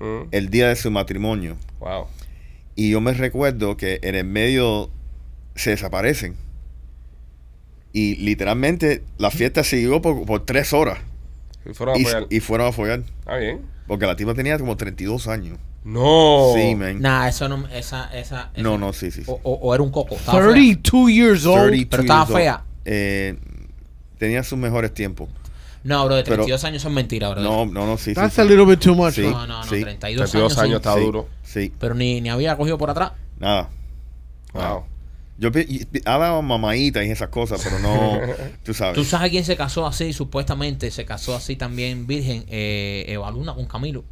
[0.00, 1.56] Mm, el día de su matrimonio.
[1.80, 2.08] wow.
[2.74, 4.90] Y yo me recuerdo que en el medio
[5.54, 6.36] se desaparecen.
[7.98, 10.98] Y literalmente la fiesta siguió por, por tres horas.
[11.64, 12.26] Y fueron a Y, follar.
[12.28, 13.02] y fueron a follar.
[13.20, 13.62] Está bien.
[13.86, 15.58] Porque la tipa tenía como 32 años.
[15.82, 16.52] No.
[16.54, 17.00] Sí, man.
[17.00, 17.66] Nah, eso no.
[17.68, 19.22] Esa, esa, No, esa- no, sí, sí.
[19.24, 19.30] sí.
[19.30, 20.16] O, o- o era un coco.
[20.16, 20.50] estaba fea.
[20.52, 21.68] 32 years old.
[21.68, 22.64] 32 pero estaba fea.
[22.84, 23.38] Eh,
[24.18, 25.30] tenía sus mejores tiempos.
[25.82, 27.42] No, bro, de Pero- 32 años son mentiras, bro.
[27.42, 28.14] No, no, no, sí, sí.
[28.14, 28.40] That's sí.
[28.42, 29.14] a little bit too much.
[29.14, 29.22] Sí.
[29.22, 29.80] no, no, no, sí.
[29.80, 30.76] 32, 32 años sí.
[30.76, 31.28] está Sí, duro.
[31.44, 33.12] Sí, Pero ni, ni había cogido por atrás.
[33.38, 33.70] nada.
[34.52, 34.72] nada.
[34.74, 34.84] Wow.
[35.38, 35.50] Yo
[36.06, 38.20] ha dado mamaditas y esas cosas, pero no,
[38.64, 38.94] tú sabes.
[38.94, 40.12] ¿Tú sabes quién se casó así?
[40.12, 42.44] Supuestamente se casó así también virgen.
[42.48, 44.04] Eh, Eva Luna con Camilo.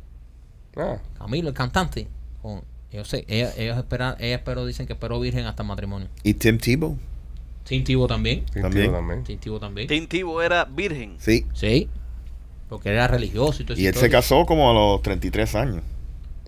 [0.76, 2.08] Ah, Camilo, el cantante.
[2.42, 2.62] Con,
[2.92, 6.08] yo sé, ella, ellos esperan, ella esperó, dicen que esperó virgen hasta el matrimonio.
[6.22, 6.98] Y Tim Tebow,
[7.64, 8.44] Tim Tibo también.
[8.52, 8.92] sí, También.
[8.92, 9.24] también.
[9.24, 9.88] Tim Tibo también.
[9.88, 11.16] Tim Tebow era virgen.
[11.18, 11.46] sí.
[11.54, 11.88] Sí.
[12.68, 15.82] Porque era religioso y todo Y él se casó como a los 33 años.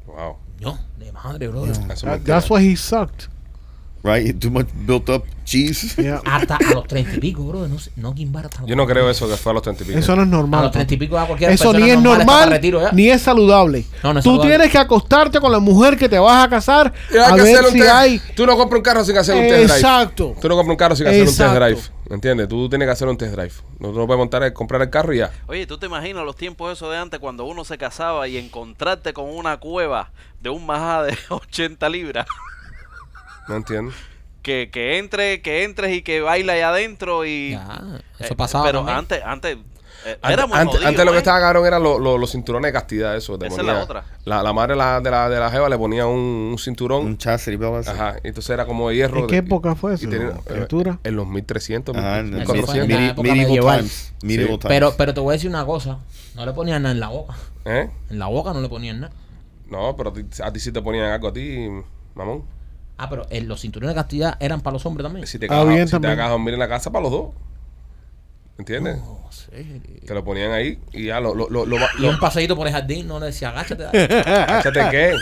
[0.06, 0.36] Wow.
[0.60, 1.66] No, de madre, bro.
[1.66, 2.18] Eso mentira.
[2.24, 3.28] that's why he sucked.
[4.06, 4.38] Right?
[4.38, 5.94] Too much built up cheese.
[6.02, 6.20] Yeah.
[6.24, 7.66] Hasta a los treinta y pico, bro.
[7.66, 9.86] No, no Gimbar hasta los Yo no creo eso que fue a los 30 y
[9.86, 9.98] pico.
[9.98, 10.62] Eso no es A normal.
[10.64, 13.84] los treinta y pico a cualquier Eso ni es normal retiro ni es saludable.
[14.02, 14.50] No, no es Tú saludable.
[14.56, 17.64] tienes que acostarte con la mujer que te vas a casar a que ver hacer
[17.64, 18.20] un si test- hay.
[18.36, 19.74] Tú no compras un carro sin hacer un test drive.
[19.74, 20.34] Exacto.
[20.40, 21.80] Tú no compras un carro sin hacer un test drive.
[22.08, 22.46] ¿Entiendes?
[22.48, 23.52] Tú tienes que hacer un test drive.
[23.80, 25.32] No, no puedes montar, comprar el carro y ya.
[25.48, 29.12] Oye, ¿tú te imaginas los tiempos esos de antes cuando uno se casaba y encontrarte
[29.12, 32.26] con una cueva de un majá de 80 libras?
[33.48, 33.94] ¿No entiendes?
[34.42, 37.50] Que, que entre, que entres y que baila allá adentro y...
[37.52, 37.82] Ya,
[38.18, 38.64] eso Eh, pasaba.
[38.66, 38.98] Pero también.
[38.98, 39.56] antes, antes,
[40.06, 41.18] eh, Antes, éramos antes- jodidos, antes lo que ¿eh?
[41.18, 43.36] estaba cabrón eran los, los- los cinturones de castidad, eso.
[43.38, 44.04] Te Esa es la otra.
[44.24, 47.04] La, la madre de la, de, la, de la jeva le ponía un, un cinturón.
[47.06, 47.90] Un así.
[47.90, 48.16] Ajá.
[48.22, 49.16] y Entonces era como de hierro.
[49.18, 50.98] ¿En de- qué época fue eso, tenía-?
[51.02, 52.88] En los 1300, Ajá, en el Eso fue en 1400.
[52.88, 53.78] la medi- época medieval medieval.
[53.78, 54.14] times.
[54.22, 54.58] Medieval Sí.
[54.60, 54.68] times.
[54.68, 55.98] Pero, pero te voy a decir una cosa.
[56.36, 57.34] No le ponían nada en la boca.
[57.64, 57.90] ¿Eh?
[58.10, 59.12] En la boca no le ponían nada.
[59.68, 61.66] No, pero a ti, a ti sí te ponían algo a ti,
[62.14, 62.44] mamón.
[62.98, 65.26] Ah, pero eh, los cinturones de castidad eran para los hombres también.
[65.26, 66.12] Si te Ah, cagas bien si te también.
[66.16, 67.30] cagas a dormir en la casa para los dos.
[68.58, 68.96] ¿Entiendes?
[68.96, 69.82] No, serio.
[70.06, 72.72] Te lo ponían ahí y ya lo, lo, lo, lo, Y un paseíto por el
[72.72, 73.82] jardín no le decía agáchate.
[73.82, 74.04] dale".
[74.04, 75.14] Échate qué.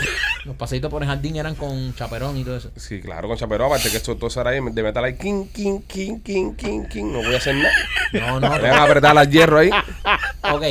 [0.45, 2.71] los paseitos por el jardín eran con chaperón y todo eso.
[2.77, 5.47] Sí, claro, con chaperón, aparte que esto todo eso era ahí de metal ahí, king,
[5.53, 7.11] king, king, king, king, king.
[7.11, 7.73] No voy a hacer nada.
[8.13, 8.49] No, no.
[8.51, 9.69] Me van a apretar las hierro ahí.
[9.69, 10.63] ok.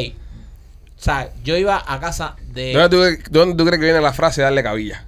[0.99, 2.73] O sea, yo iba a casa de.
[2.73, 5.05] ¿Dónde tú, de dónde tú crees que viene la frase de darle cabilla?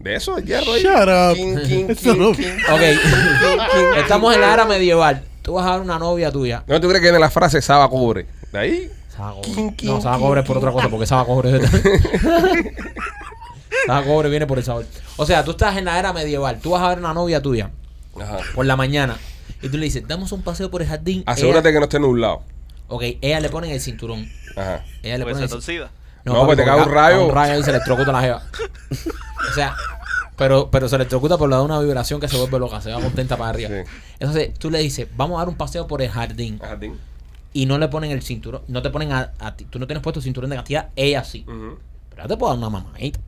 [0.00, 0.82] De eso, el hierro ahí.
[0.82, 1.34] Shut up.
[1.36, 2.58] King, king, Eso king, no- king.
[2.72, 3.96] Ok.
[3.98, 5.22] Estamos en la era medieval.
[5.42, 6.64] Tú vas a ver una novia tuya.
[6.66, 8.26] ¿Dónde tú crees que viene la frase Saba cubre?
[8.52, 8.90] De ahí.
[9.14, 9.50] Saga cobre.
[9.62, 11.60] No, quin, cobre es por otra cosa, porque saga cobre.
[13.86, 14.86] saga cobre viene por el sabor.
[15.16, 16.58] O sea, tú estás en la era medieval.
[16.60, 17.70] Tú vas a ver una novia tuya
[18.20, 18.38] Ajá.
[18.54, 19.16] por la mañana
[19.62, 21.22] y tú le dices, damos un paseo por el jardín.
[21.26, 22.42] Asegúrate Ella- que no esté nublado.
[22.88, 24.28] Ok, ella le pone el cinturón.
[24.56, 24.84] Ajá.
[25.02, 25.90] Ella le Puede pone ser el cinturón.
[25.90, 25.90] torcida.
[26.24, 27.26] No, papi, pues te cae un rayo.
[27.26, 28.42] Un rayo y se electrocuta la jeva.
[29.50, 29.74] O sea,
[30.36, 33.00] pero, pero se electrocuta por la de una vibración que se vuelve loca, se va
[33.00, 33.68] contenta para arriba.
[33.70, 33.90] Sí.
[34.18, 36.98] Entonces tú le dices, vamos a dar un paseo por el jardín Jardín.
[37.52, 40.02] y no le ponen el cinturón, no te ponen a, a ti, tú no tienes
[40.02, 41.44] puesto el cinturón de castidad, ella sí.
[41.46, 43.20] Pero ella te puede dar una mamadita.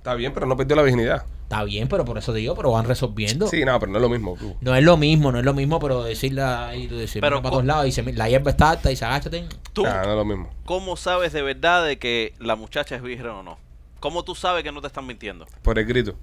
[0.00, 1.26] Está bien, pero no perdió la virginidad.
[1.42, 3.46] Está bien, pero por eso digo, pero van resolviendo.
[3.48, 4.34] Sí, no, pero no es lo mismo.
[4.38, 4.56] tú.
[4.62, 7.50] No es lo mismo, no es lo mismo, pero decirle ahí, tú decir, Pero para
[7.50, 9.46] todos lados y se, la hierba está alta y se agáchate.
[9.74, 10.48] ¿Tú Ah, no es lo mismo.
[10.64, 13.58] cómo sabes de verdad de que la muchacha es virgen o no?
[13.98, 15.46] ¿Cómo tú sabes que no te están mintiendo?
[15.62, 16.14] Por el grito.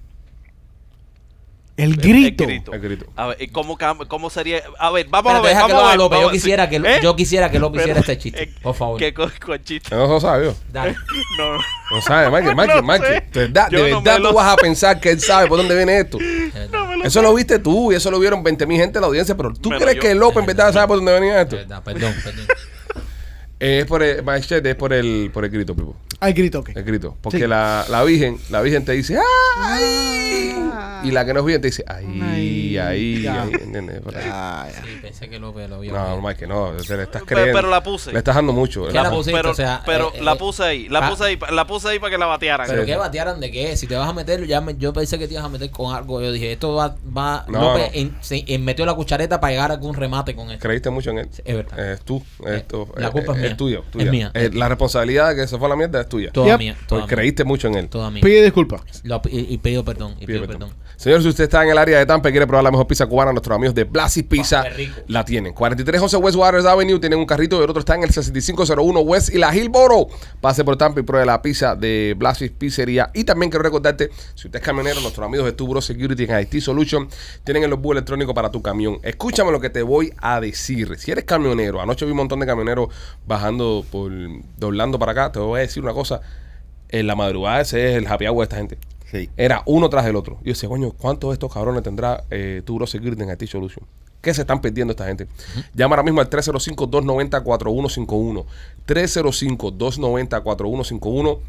[1.77, 2.43] El grito.
[2.43, 2.73] El grito.
[2.73, 3.05] El grito.
[3.15, 3.77] A ver, ¿y ¿cómo,
[4.07, 4.61] ¿cómo sería?
[4.79, 5.49] A ver, vamos Pero a ver.
[5.55, 6.19] deja que vamos lo a haga ver, López.
[6.21, 6.99] Yo quisiera que, ¿Eh?
[7.03, 8.43] yo quisiera que López hiciera Pero- este chiste.
[8.43, 8.97] eh, Por favor.
[8.99, 9.95] ¿Qué co- con chiste?
[9.95, 10.55] No lo sabe yo.
[10.71, 10.95] Dale.
[11.37, 11.59] No, no.
[11.91, 12.81] No sabe, Mike, No Mike.
[12.83, 13.27] Mike.
[13.31, 15.75] De verdad, de no verdad tú lo vas a pensar que él sabe por dónde
[15.75, 16.17] viene esto.
[17.03, 19.53] Eso lo viste tú y eso lo vieron 20 mil gente en la audiencia, pero
[19.53, 20.01] ¿tú Me lo crees yo.
[20.01, 21.55] que López en verdad sabe por dónde venía Es esto?
[21.57, 22.47] verdad, perdón, perdón.
[23.59, 25.95] Es por el, Machete, es por el, por el grito, Pipo.
[26.19, 26.69] Al grito, ok.
[26.75, 27.15] El grito.
[27.21, 27.47] Porque Sí.
[27.47, 29.17] la, la Virgen, la Virgen te dice,
[29.77, 30.53] ¡ay!
[31.03, 32.05] Y la que no es Virgen te dice, ¡ay!
[32.21, 33.43] Ay, Ahí, ya.
[33.43, 34.01] ahí, ¿entiendes?
[34.01, 34.29] Por ahí.
[34.31, 34.81] Ah, ya.
[34.83, 35.93] Sí, pensé que López lo vio.
[35.93, 36.23] No, bien.
[36.23, 37.57] Mike, que no, te le estás Pero- creyendo.
[37.57, 38.11] pero la puse.
[38.11, 38.87] Le estás dando mucho.
[38.87, 39.37] ¿Qué La la pu- pusiste?
[39.37, 41.09] Pero, o sea, pero eh, la eh, puse ahí, la ah.
[41.09, 42.67] puse ahí, la puse ahí para que la batearan.
[42.67, 42.87] Pero Sí.
[42.87, 45.33] qué batearan de qué, si te vas a meter, ya me- yo pensé que te
[45.33, 46.21] ibas a meter con algo.
[46.21, 47.99] Yo dije, esto va, va No, López no.
[47.99, 50.61] en- se- en- metió la cuchareta para llegar a algún remate con esto.
[50.67, 51.29] Creíste mucho en él.
[51.45, 51.79] Es verdad.
[51.79, 52.23] Eh, Es tú.
[52.45, 53.46] Esto, la eh, culpa es eh, mía.
[53.55, 53.79] Tuya.
[53.79, 54.11] Es tuya.
[54.11, 54.31] mía.
[54.33, 56.31] Eh, la responsabilidad de que se fue a la mierda es tuya.
[56.31, 56.57] Toda Yep.
[56.59, 57.21] mía, toda Porque mía.
[57.21, 57.87] creíste mucho en él.
[57.89, 58.21] Toda mía.
[58.21, 58.81] Pide disculpas.
[59.03, 60.15] Lo- y, y pido perdón.
[60.19, 60.59] Y pido perdón.
[60.69, 60.75] perdón.
[60.97, 63.05] Señor, si usted está en el área de Tampa y quiere probar la mejor pizza
[63.05, 64.63] cubana, nuestros amigos de Blasi Pizza
[65.07, 65.53] la tienen.
[65.53, 69.29] 4311 West Waters Avenue, tienen un carrito y el otro está en el 6501 West
[69.33, 70.07] y la Hillboro.
[70.41, 73.11] Pase por Tampa y pruebe la pizza de Blasi Pizzería.
[73.13, 76.61] Y también quiero recordarte, si usted es camionero, nuestros amigos de Tubro Security en IT
[76.61, 77.07] Solution
[77.43, 78.97] tienen el bus electrónico para tu camión.
[79.03, 80.97] Escúchame lo que te voy a decir.
[80.97, 82.87] Si eres camionero, anoche vi un montón de camioneros
[83.37, 84.11] bajando por
[84.57, 86.21] doblando para acá, te voy a decir una cosa.
[86.89, 88.77] En la madrugada ese es el happy hour de esta gente.
[89.11, 89.29] Sí.
[89.37, 90.37] Era uno tras el otro.
[90.43, 93.85] Yo decía, coño, ¿cuántos de estos cabrones tendrá eh, Turo Security en IT Solution?
[94.21, 95.27] ¿Qué se están perdiendo esta gente?
[95.73, 98.45] Llama ahora mismo al 305-290-4151.
[98.87, 101.39] 305-290-4151.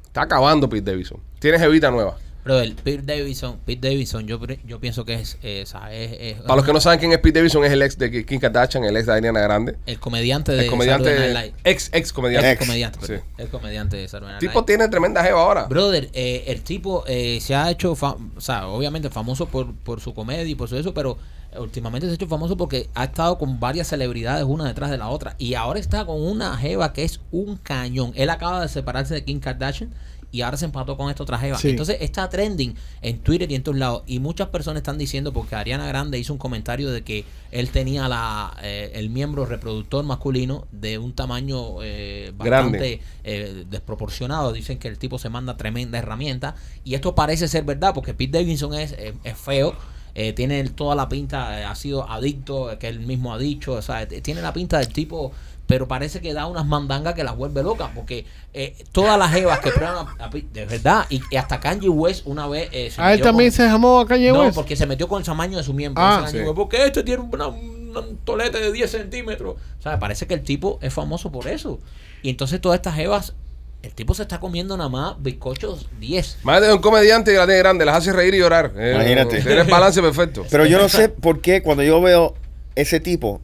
[0.03, 1.19] está acabando Pete Davidson.
[1.39, 2.17] Tienes evita nueva.
[2.43, 6.55] Brother, Pete Davidson, Pete Davidson, yo, yo pienso que es, eh, esa- es, es- Para
[6.55, 8.97] los que no saben quién es Pete Davidson, es el ex de Kim Kardashian, el
[8.97, 9.77] ex de Ariana Grande.
[9.85, 11.71] el comediante de El comediante, Saturday Night Live.
[11.71, 12.51] ex, ex comediante.
[12.51, 12.59] Ex.
[12.59, 13.13] comediante, Sí.
[13.37, 14.65] El comediante de Saturday Night tipo Live.
[14.65, 15.65] tiene tremenda jeva ahora.
[15.65, 20.13] Brother, eh, el tipo eh, se ha hecho, o sea, obviamente famoso por, por su
[20.13, 21.17] comedia y por su eso, pero
[21.59, 25.09] últimamente se ha hecho famoso porque ha estado con varias celebridades una detrás de la
[25.09, 25.35] otra.
[25.37, 28.13] Y ahora está con una jeva que es un cañón.
[28.15, 29.93] Él acaba de separarse de Kim Kardashian
[30.31, 31.57] y ahora se empató con esta otra jeva.
[31.57, 31.69] Sí.
[31.71, 34.03] Entonces está trending en Twitter y en todos lados.
[34.07, 38.07] Y muchas personas están diciendo, porque Ariana Grande hizo un comentario de que él tenía
[38.07, 42.71] la eh, el miembro reproductor masculino de un tamaño eh, Grande.
[42.79, 44.53] bastante eh, desproporcionado.
[44.53, 46.55] Dicen que el tipo se manda tremenda herramienta.
[46.83, 49.75] Y esto parece ser verdad, porque Pete Davidson es, eh, es feo.
[50.13, 53.73] eh, tiene toda la pinta, eh, ha sido adicto, eh, que él mismo ha dicho.
[53.73, 55.31] O sea, t- tiene la pinta del tipo.
[55.71, 57.91] Pero parece que da unas mandangas que las vuelve locas.
[57.95, 61.05] Porque eh, todas las jevas que prueban a, de verdad.
[61.09, 62.67] Y, y hasta Kanye West una vez.
[62.73, 64.55] eh, se A él metió también con- se llamó a Kanye no, West.
[64.55, 66.03] porque se metió con el tamaño de su miembro.
[66.03, 66.39] Ah, sí.
[66.39, 69.55] West, porque este tiene una, una- un tolete de 10 centímetros.
[69.79, 71.79] O sea, parece que el tipo es famoso por eso.
[72.21, 73.33] Y entonces todas estas jevas,
[73.81, 76.39] el tipo se está comiendo nada más bizcochos 10.
[76.43, 78.73] Más de un comediante tiene grande, las hace reír y llorar.
[78.77, 79.41] Eh, Imagínate.
[79.41, 80.45] Tiene el balance perfecto.
[80.51, 82.35] Pero yo no sé por qué cuando yo veo
[82.75, 83.41] ese tipo,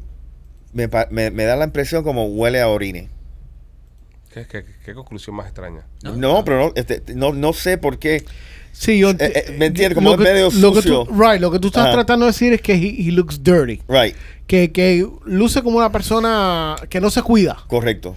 [0.77, 3.09] me, pa- me- me da la impresión como huele a orine.
[4.31, 5.81] ¿Qué, qué- qué conclusión más extraña?
[6.03, 8.23] No, pero no, este, no, no sé por qué.
[8.71, 9.95] Sí, yo Eh, eh, ¿me entiendes?
[9.95, 11.05] Como es medio lo que sucio.
[11.05, 11.93] tú- right, lo que tú estás Ajá.
[11.93, 13.81] tratando de decir es que he, he looks dirty.
[13.87, 17.57] Right, Que, que luce como una persona que no se cuida.
[17.67, 18.15] correcto.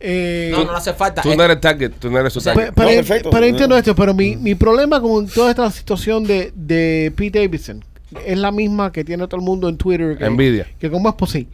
[0.00, 1.22] Eh, No, no le hace falta.
[1.22, 2.66] Tú Eh, no eres target, tú no eres su target.
[2.66, 3.30] Pe- pero, No, perfecto.
[3.30, 7.82] pero entiendo esto, pero mi, mi problema con toda esta situación de, de Pete Davidson
[8.26, 10.18] es la misma que tiene todo el mundo en Twitter.
[10.18, 10.66] Que, Envidia.
[10.78, 11.48] Que cómo es posible.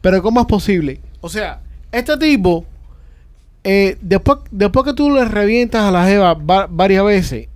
[0.00, 1.00] Pero cómo es posible.
[1.20, 1.60] O sea,
[1.92, 2.64] este tipo
[3.64, 7.48] eh, después, después que tú le revientas a la jeva va- varias veces,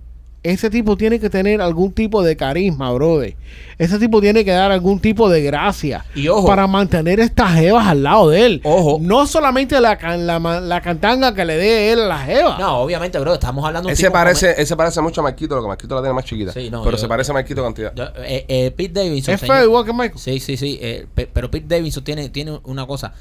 [0.43, 3.35] ese tipo tiene que tener algún tipo de carisma, brother.
[3.77, 6.47] Ese tipo tiene que dar algún tipo de gracia Y ojo.
[6.47, 8.61] para mantener estas jevas al lado de él.
[8.63, 8.97] Ojo.
[9.01, 12.57] No solamente la, can- la, la cantanga que le dé él a la jeva.
[12.57, 15.55] No, obviamente, bro, estamos hablando de un Ese tipo parece, ese parece mucho a Marquito,
[15.55, 16.51] lo que Marquito la tiene más chiquita.
[16.53, 17.93] Sí, no, pero yo- se parece a Marquito cantidad.
[17.93, 19.35] Yo- eh, eh, Pete Davidson.
[19.35, 20.17] es feo igual que Michael.
[20.17, 20.79] Sí, sí, sí.
[20.81, 23.13] eh, pe- pero Pete Davidson tiene, tiene una cosa.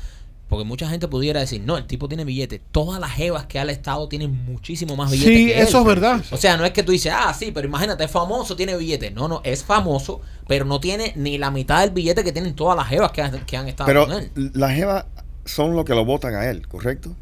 [0.51, 2.60] Porque mucha gente pudiera decir, no, el tipo tiene billetes.
[2.72, 5.36] Todas las jevas que ha estado tienen muchísimo más billetes.
[5.36, 5.68] Sí, que él.
[5.68, 6.24] eso es verdad.
[6.32, 9.14] O sea, no es que tú dices, ah, sí, pero imagínate, es famoso, tiene billetes.
[9.14, 12.77] No, no, es famoso, pero no tiene ni la mitad del billete que tienen todas
[12.77, 14.51] las jevas que han, que han estado Pero con él.
[14.55, 15.05] las jevas
[15.44, 17.14] son los que lo votan a él, ¿correcto?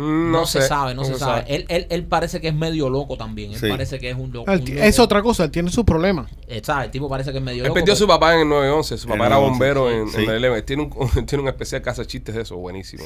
[0.00, 1.44] No, se sabe, no, se, sabe.
[1.48, 3.52] Él, él, él parece que es medio loco también.
[3.52, 3.68] Él Sí.
[3.68, 4.84] parece que es un, lo- Él un ti- loco.
[4.84, 6.26] es otra cosa, él tiene su problema.
[6.48, 6.86] Eh, ¿sabe?
[6.86, 7.74] El tipo parece que es medio Él loco.
[7.74, 8.98] perdió a su papá en el 911.
[8.98, 10.24] Su el papá era 911, bombero en, sí.
[10.24, 10.62] en el 11.
[10.62, 10.90] Tiene un,
[11.26, 12.56] tiene un especial hace chistes de eso.
[12.56, 13.04] Buenísimo.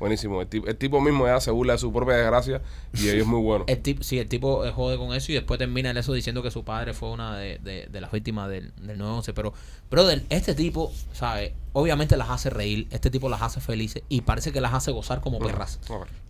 [0.00, 0.40] Buenísimo.
[0.40, 2.62] El tipo, el tipo mismo ya se burla de su propia desgracia
[2.94, 3.66] y él es muy bueno.
[3.68, 6.42] El tipo, sí, el tipo eh, jode con eso y después termina en eso diciendo
[6.42, 9.32] que su padre fue una de, de- de las víctimas del, del 911.
[9.34, 9.52] Pero,
[9.90, 11.52] brother, este tipo, ¿sabes?
[11.74, 15.20] Obviamente las hace reír, este tipo las hace felices y parece que las hace gozar
[15.20, 15.78] como perras.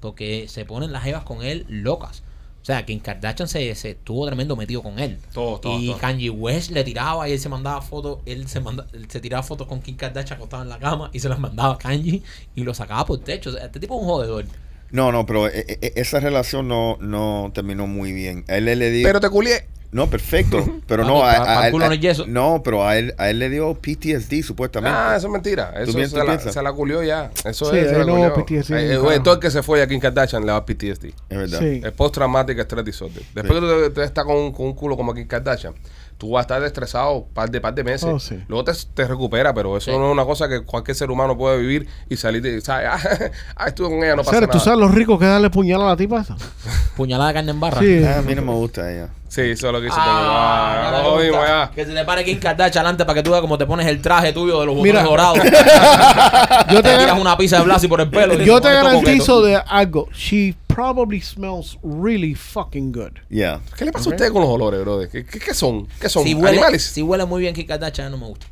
[0.00, 2.22] Porque se ponen las jevas con él locas.
[2.62, 5.18] O sea, Kim Kardashian se, se tuvo tremendo metido con él.
[5.32, 5.98] Todo, todo, y todo.
[5.98, 9.42] Kanye West le tiraba y él se mandaba fotos, él se manda, él se tiraba
[9.42, 12.22] fotos con Kim Kardashian acostado en la cama y se las mandaba a Kanye
[12.54, 13.50] y lo sacaba por el techo.
[13.50, 14.44] O sea, este tipo es un jodedor.
[14.90, 18.44] No, no, pero eh, eh, esa relación no, no terminó muy bien.
[18.48, 19.06] A él le dio...
[19.06, 19.66] Pero te culié.
[19.92, 20.80] No, perfecto.
[20.86, 21.86] Pero no, a, a- a- culo
[22.28, 24.96] no pero a él, a él le dio PTSD supuestamente.
[24.96, 25.72] Ah, eso es mentira.
[25.76, 26.54] Eso se tú la, piensas?
[26.54, 27.30] se la culió ya.
[27.44, 27.88] Eso Sí, es.
[27.88, 28.34] Se la él no culió.
[28.62, 31.06] PTSD, Eh, güey, todo el que se fue a Kim Kardashian le va PTSD.
[31.28, 31.58] Es verdad.
[31.58, 31.80] Sí.
[31.84, 33.22] Es post-traumatic stress disorder.
[33.34, 35.74] Después que tú estás con, un- con un culo como Kim Kardashian,
[36.18, 38.08] tú vas a estar estresado par de par de meses.
[38.12, 38.38] Oh, sí.
[38.46, 39.96] Luego te, te recupera, pero eso Sí.
[39.96, 42.88] no es una cosa que cualquier ser humano puede vivir y salir de, ¿sabes?
[43.56, 44.52] Ah, estuve con ella, no pasa Sere, nada.
[44.58, 46.24] ¿Tú sabes los ricos que darle puñal a la tipa?
[46.96, 47.80] Puñalada de carne en barra.
[47.80, 48.02] Sí.
[48.04, 49.08] Ah, a mí no me gusta ella.
[49.30, 49.94] Sí, eso es lo que hizo.
[49.96, 51.74] Ah, Ah, no.
[51.74, 54.02] Que se te pare Kim Kardashian adelante para que tú veas cómo te pones el
[54.02, 55.04] traje tuyo de los Mira.
[55.04, 56.66] botones dorados.
[56.72, 58.34] Yo te te, tiras una pizza de Blasi por el pelo.
[58.34, 59.42] yo te garantizo coqueto.
[59.46, 60.08] de algo.
[60.12, 63.12] She probably smells really fucking good.
[63.28, 63.60] Yeah.
[63.78, 65.08] ¿Qué le pasa a ustedes con los olores, brother?
[65.08, 65.86] ¿Qué, qué, qué son?
[66.00, 66.24] ¿Qué son?
[66.24, 66.82] Si huele, ¿Animales?
[66.86, 68.46] si huele muy bien Kim Kardashian, no me gusta.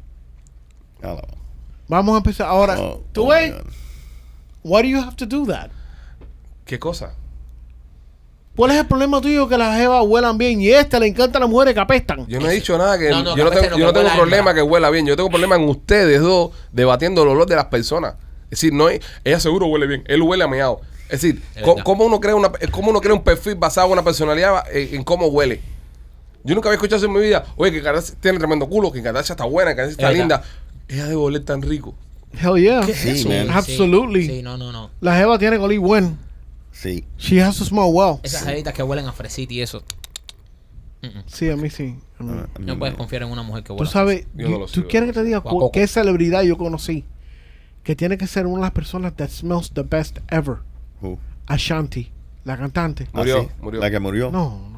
[1.03, 1.17] Ah.
[1.89, 2.47] Vamos a empezar.
[2.47, 3.53] Ahora, Oh, ¿tú oh, ves?
[4.63, 5.71] Why do you have to do that?
[6.65, 7.15] ¿Qué cosa?
[8.59, 11.39] ¿Cuál es el problema tuyo que las jevas huelan bien y a esta le encantan
[11.43, 12.27] las mujeres que apestan?
[12.27, 13.09] Yo no he dicho nada que.
[13.09, 15.07] No, no, yo no a tengo, yo no tengo problema que huela bien.
[15.07, 18.15] Yo tengo problema en ustedes dos debatiendo el olor de las personas.
[18.47, 20.03] Es decir, no ella seguro huele bien.
[20.09, 20.81] Él huele a meado.
[21.05, 21.85] Es decir, Es co- verdad.
[21.85, 25.05] ¿cómo, uno crea una, cómo uno crea un perfil basado en una personalidad en, en
[25.05, 25.61] cómo huele?
[26.43, 27.45] Yo nunca había escuchado eso en mi vida.
[27.57, 30.37] Oye, que Kardashian tiene tremendo culo, que Kardashian está buena, que Kardashian está Es linda.
[30.39, 30.51] verdad.
[30.89, 31.95] Ella debe oler tan rico.
[32.43, 32.83] Hell yeah.
[32.83, 33.51] Sí, man.
[33.51, 34.27] Absolutely.
[34.27, 34.91] Sí, no, no, no.
[35.01, 36.19] La jeva tiene que oler buen.
[36.81, 37.05] Sí.
[37.19, 38.21] She has to smell well.
[38.23, 39.83] Esas jevitas que huelen a fresita y eso.
[41.27, 41.97] Sí, a mí sí.
[42.19, 42.33] A mí.
[42.55, 43.89] A mí No puedes confiar en una mujer que Tú huela.
[43.89, 44.89] a sabes, Yo no lo ¿tú sigo.
[44.89, 45.43] quieres que te diga a
[45.73, 47.05] qué celebridad yo conocí?
[47.83, 50.59] Que tiene que ser una de las personas that smells the best ever.
[51.01, 51.19] Who?
[51.47, 52.11] Ashanti,
[52.45, 53.05] la cantante.
[53.13, 53.49] Ah, Murió, sí.
[53.61, 53.81] murió.
[53.81, 54.31] La que murió.
[54.31, 54.78] No, no,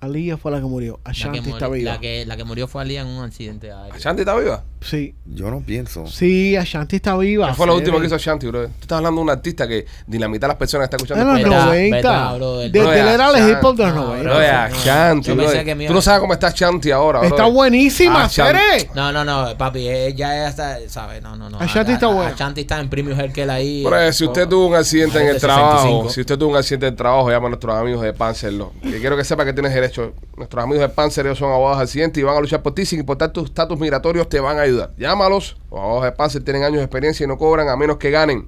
[0.00, 0.98] Aliyah fue la que murió.
[1.04, 1.92] La que, Ashanti murió, está viva.
[1.92, 3.94] la, que, la que murió fue Alía en un accidente aéreo.
[3.94, 4.62] ¿Ashanti está viva?
[4.80, 6.06] Sí, Yo no pienso.
[6.06, 7.48] sí, Ashanti está viva.
[7.48, 8.64] ¿Qué fue lo último que hizo Ashanti, bro?
[8.66, 11.18] Tú estás hablando de un artista que ni la mitad de las personas que están
[11.18, 11.50] En escuchando.
[11.50, 11.96] los Verdad, 90.
[11.96, 12.70] verdad, brother.
[12.70, 13.52] Desde él era el Ashanti.
[13.52, 14.22] hip hop de los No, 90.
[14.30, 14.46] Bro, no,
[14.76, 15.44] Ashanti, Yo bro.
[15.46, 18.58] pensé que me Tú no sabes cómo está Ashanti ahora, Está buenísima, Ashanti.
[18.58, 18.90] Cere.
[18.94, 21.22] No, no, no, papi, ella ya está, ¿sabes?
[21.22, 21.58] No, no, no.
[21.60, 22.30] Ashanti está buena.
[22.30, 23.84] Ashanti está en Premium Healthcare ahí.
[23.86, 26.10] Eh, si usted Oh, tuvo un accidente en el de trabajo, 65.
[26.10, 28.72] si usted tuvo un accidente en el trabajo, llama a nuestros amigos de Panzerlo.
[28.82, 30.14] Que quiero que sepa que tienes derecho.
[30.36, 32.84] Nuestros amigos de Panzer ellos son abogados de accidentes y van a luchar por ti
[32.86, 34.92] sin importar tus estatus migratorios, te van a ayudar.
[34.96, 35.56] Llámalos.
[35.70, 38.46] Los abogados de Panzer tienen años de experiencia y no cobran a menos que ganen.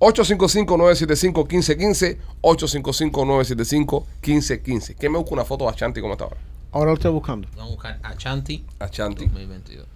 [0.00, 4.96] 855-975-1515, 855-975-1515.
[4.96, 6.36] ¿Qué me busca una foto de Ashanti como está ahora?
[6.72, 7.46] Ahora lo estoy buscando.
[7.56, 9.26] Vamos a buscar Ashanti Ashanti.
[9.26, 9.86] 2022.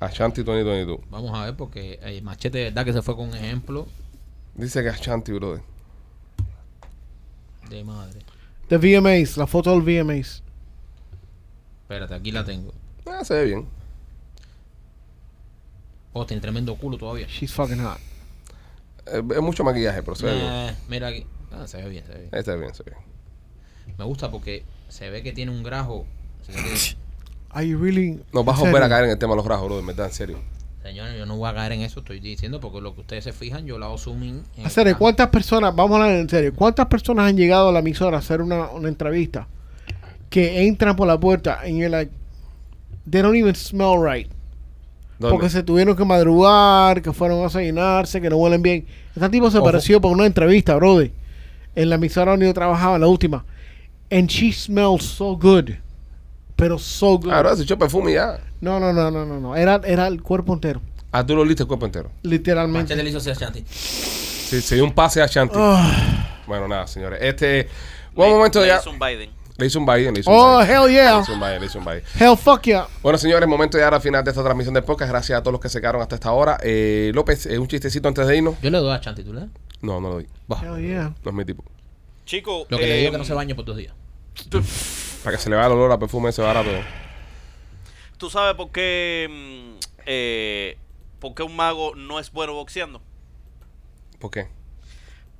[0.00, 1.00] Ashanti 2022.
[1.10, 3.86] Vamos a ver porque el machete de verdad que se fue con un ejemplo
[4.54, 5.62] Dice que Ashanti, brother.
[7.68, 8.20] de madre.
[8.68, 10.42] The VMAs, la foto del VMAs.
[11.82, 12.72] Espérate, aquí la tengo.
[13.06, 13.66] Ah, se ve bien.
[16.12, 17.26] Oh, tiene tremendo culo todavía.
[17.28, 17.98] She's fucking hot.
[19.06, 20.46] Eh, Es mucho maquillaje, pero se ve bien.
[20.46, 21.26] Eh, mira aquí.
[21.52, 22.30] Ah, se ve bien, se ve bien.
[22.32, 23.94] Este es bien, se ve bien.
[23.98, 26.06] Me gusta porque se ve que tiene un grajo.
[26.42, 26.96] Se ve que-
[27.50, 28.20] Are you really?
[28.32, 30.06] Nos vas a volver a caer en el tema de los grajos, brother, en verdad,
[30.06, 30.38] en serio.
[30.84, 33.32] Señores, yo no voy a caer en eso, estoy diciendo, porque lo que ustedes se
[33.32, 34.42] fijan, yo la hago zooming.
[34.56, 34.98] en el Hacer, grajo.
[34.98, 38.20] ¿cuántas personas, vamos a hablar en serio, cuántas personas han llegado a la emisora a
[38.20, 39.48] hacer una, una entrevista
[40.28, 42.12] que entran por la puerta you're like,
[43.10, 44.28] they don't even smell right?
[45.18, 45.32] ¿Dónde?
[45.32, 48.84] Porque se tuvieron que madrugar, que fueron a desayunarse, que no huelen bien.
[49.16, 49.66] Este tipo se Ojo.
[49.68, 51.10] apareció para una entrevista, brother.
[51.74, 53.42] en la emisora donde yo trabajaba, la última.
[54.10, 55.70] And she smells so good.
[56.56, 57.30] Pero so good.
[57.30, 58.38] Claro, se echó perfume y ya.
[58.64, 59.56] No, no, no, no, no, no.
[59.56, 60.80] Era, era el cuerpo entero.
[61.12, 62.10] Ah, tú lo oliste el cuerpo entero.
[62.22, 62.94] Literalmente.
[62.94, 63.64] Machete le hizo así a Shanti.
[63.68, 65.54] Sí, se dio un pase a Shanti.
[65.58, 66.40] Ah.
[66.46, 67.18] Bueno, nada, señores.
[67.22, 67.68] Este.
[68.14, 68.78] Buen Le- momento le ya.
[68.78, 69.30] hizo un Biden.
[69.56, 70.14] Le hizo un Biden.
[70.14, 70.74] Le hizo un Oh, Biden.
[70.76, 71.20] hell Le yeah.
[71.20, 72.02] hizo un Biden, le hizo un Biden.
[72.18, 72.88] Hell fuck yeah.
[73.02, 75.10] Bueno, señores, momento de llegar al final de esta transmisión del podcast.
[75.10, 76.58] Gracias a todos los que se quedaron hasta esta hora.
[76.62, 78.54] Eh, López, eh, un chistecito antes de irnos.
[78.62, 79.50] Yo le doy a Shanti, ¿tú le das?
[79.82, 80.26] No, no lo doy.
[80.48, 81.14] Bah, Hell yeah.
[81.22, 81.62] No es mi tipo.
[82.24, 83.92] Chico, Lo que le digo es que no se bañe por dos días.
[85.22, 86.70] Para que se le vaya el olor a perfume ese barato.
[88.24, 90.78] ¿Tú sabes por qué, mm, eh,
[91.20, 93.02] por qué un mago no es bueno boxeando?
[94.18, 94.48] ¿Por qué?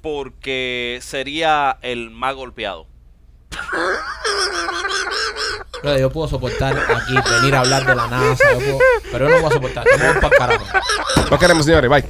[0.02, 2.86] Porque sería el más golpeado.
[5.98, 8.78] Yo puedo soportar aquí venir a hablar de la NASA, yo puedo-
[9.11, 9.86] pero yo no puedo soportar.
[11.31, 11.89] Nos queremos, señores.
[11.89, 12.05] Bye.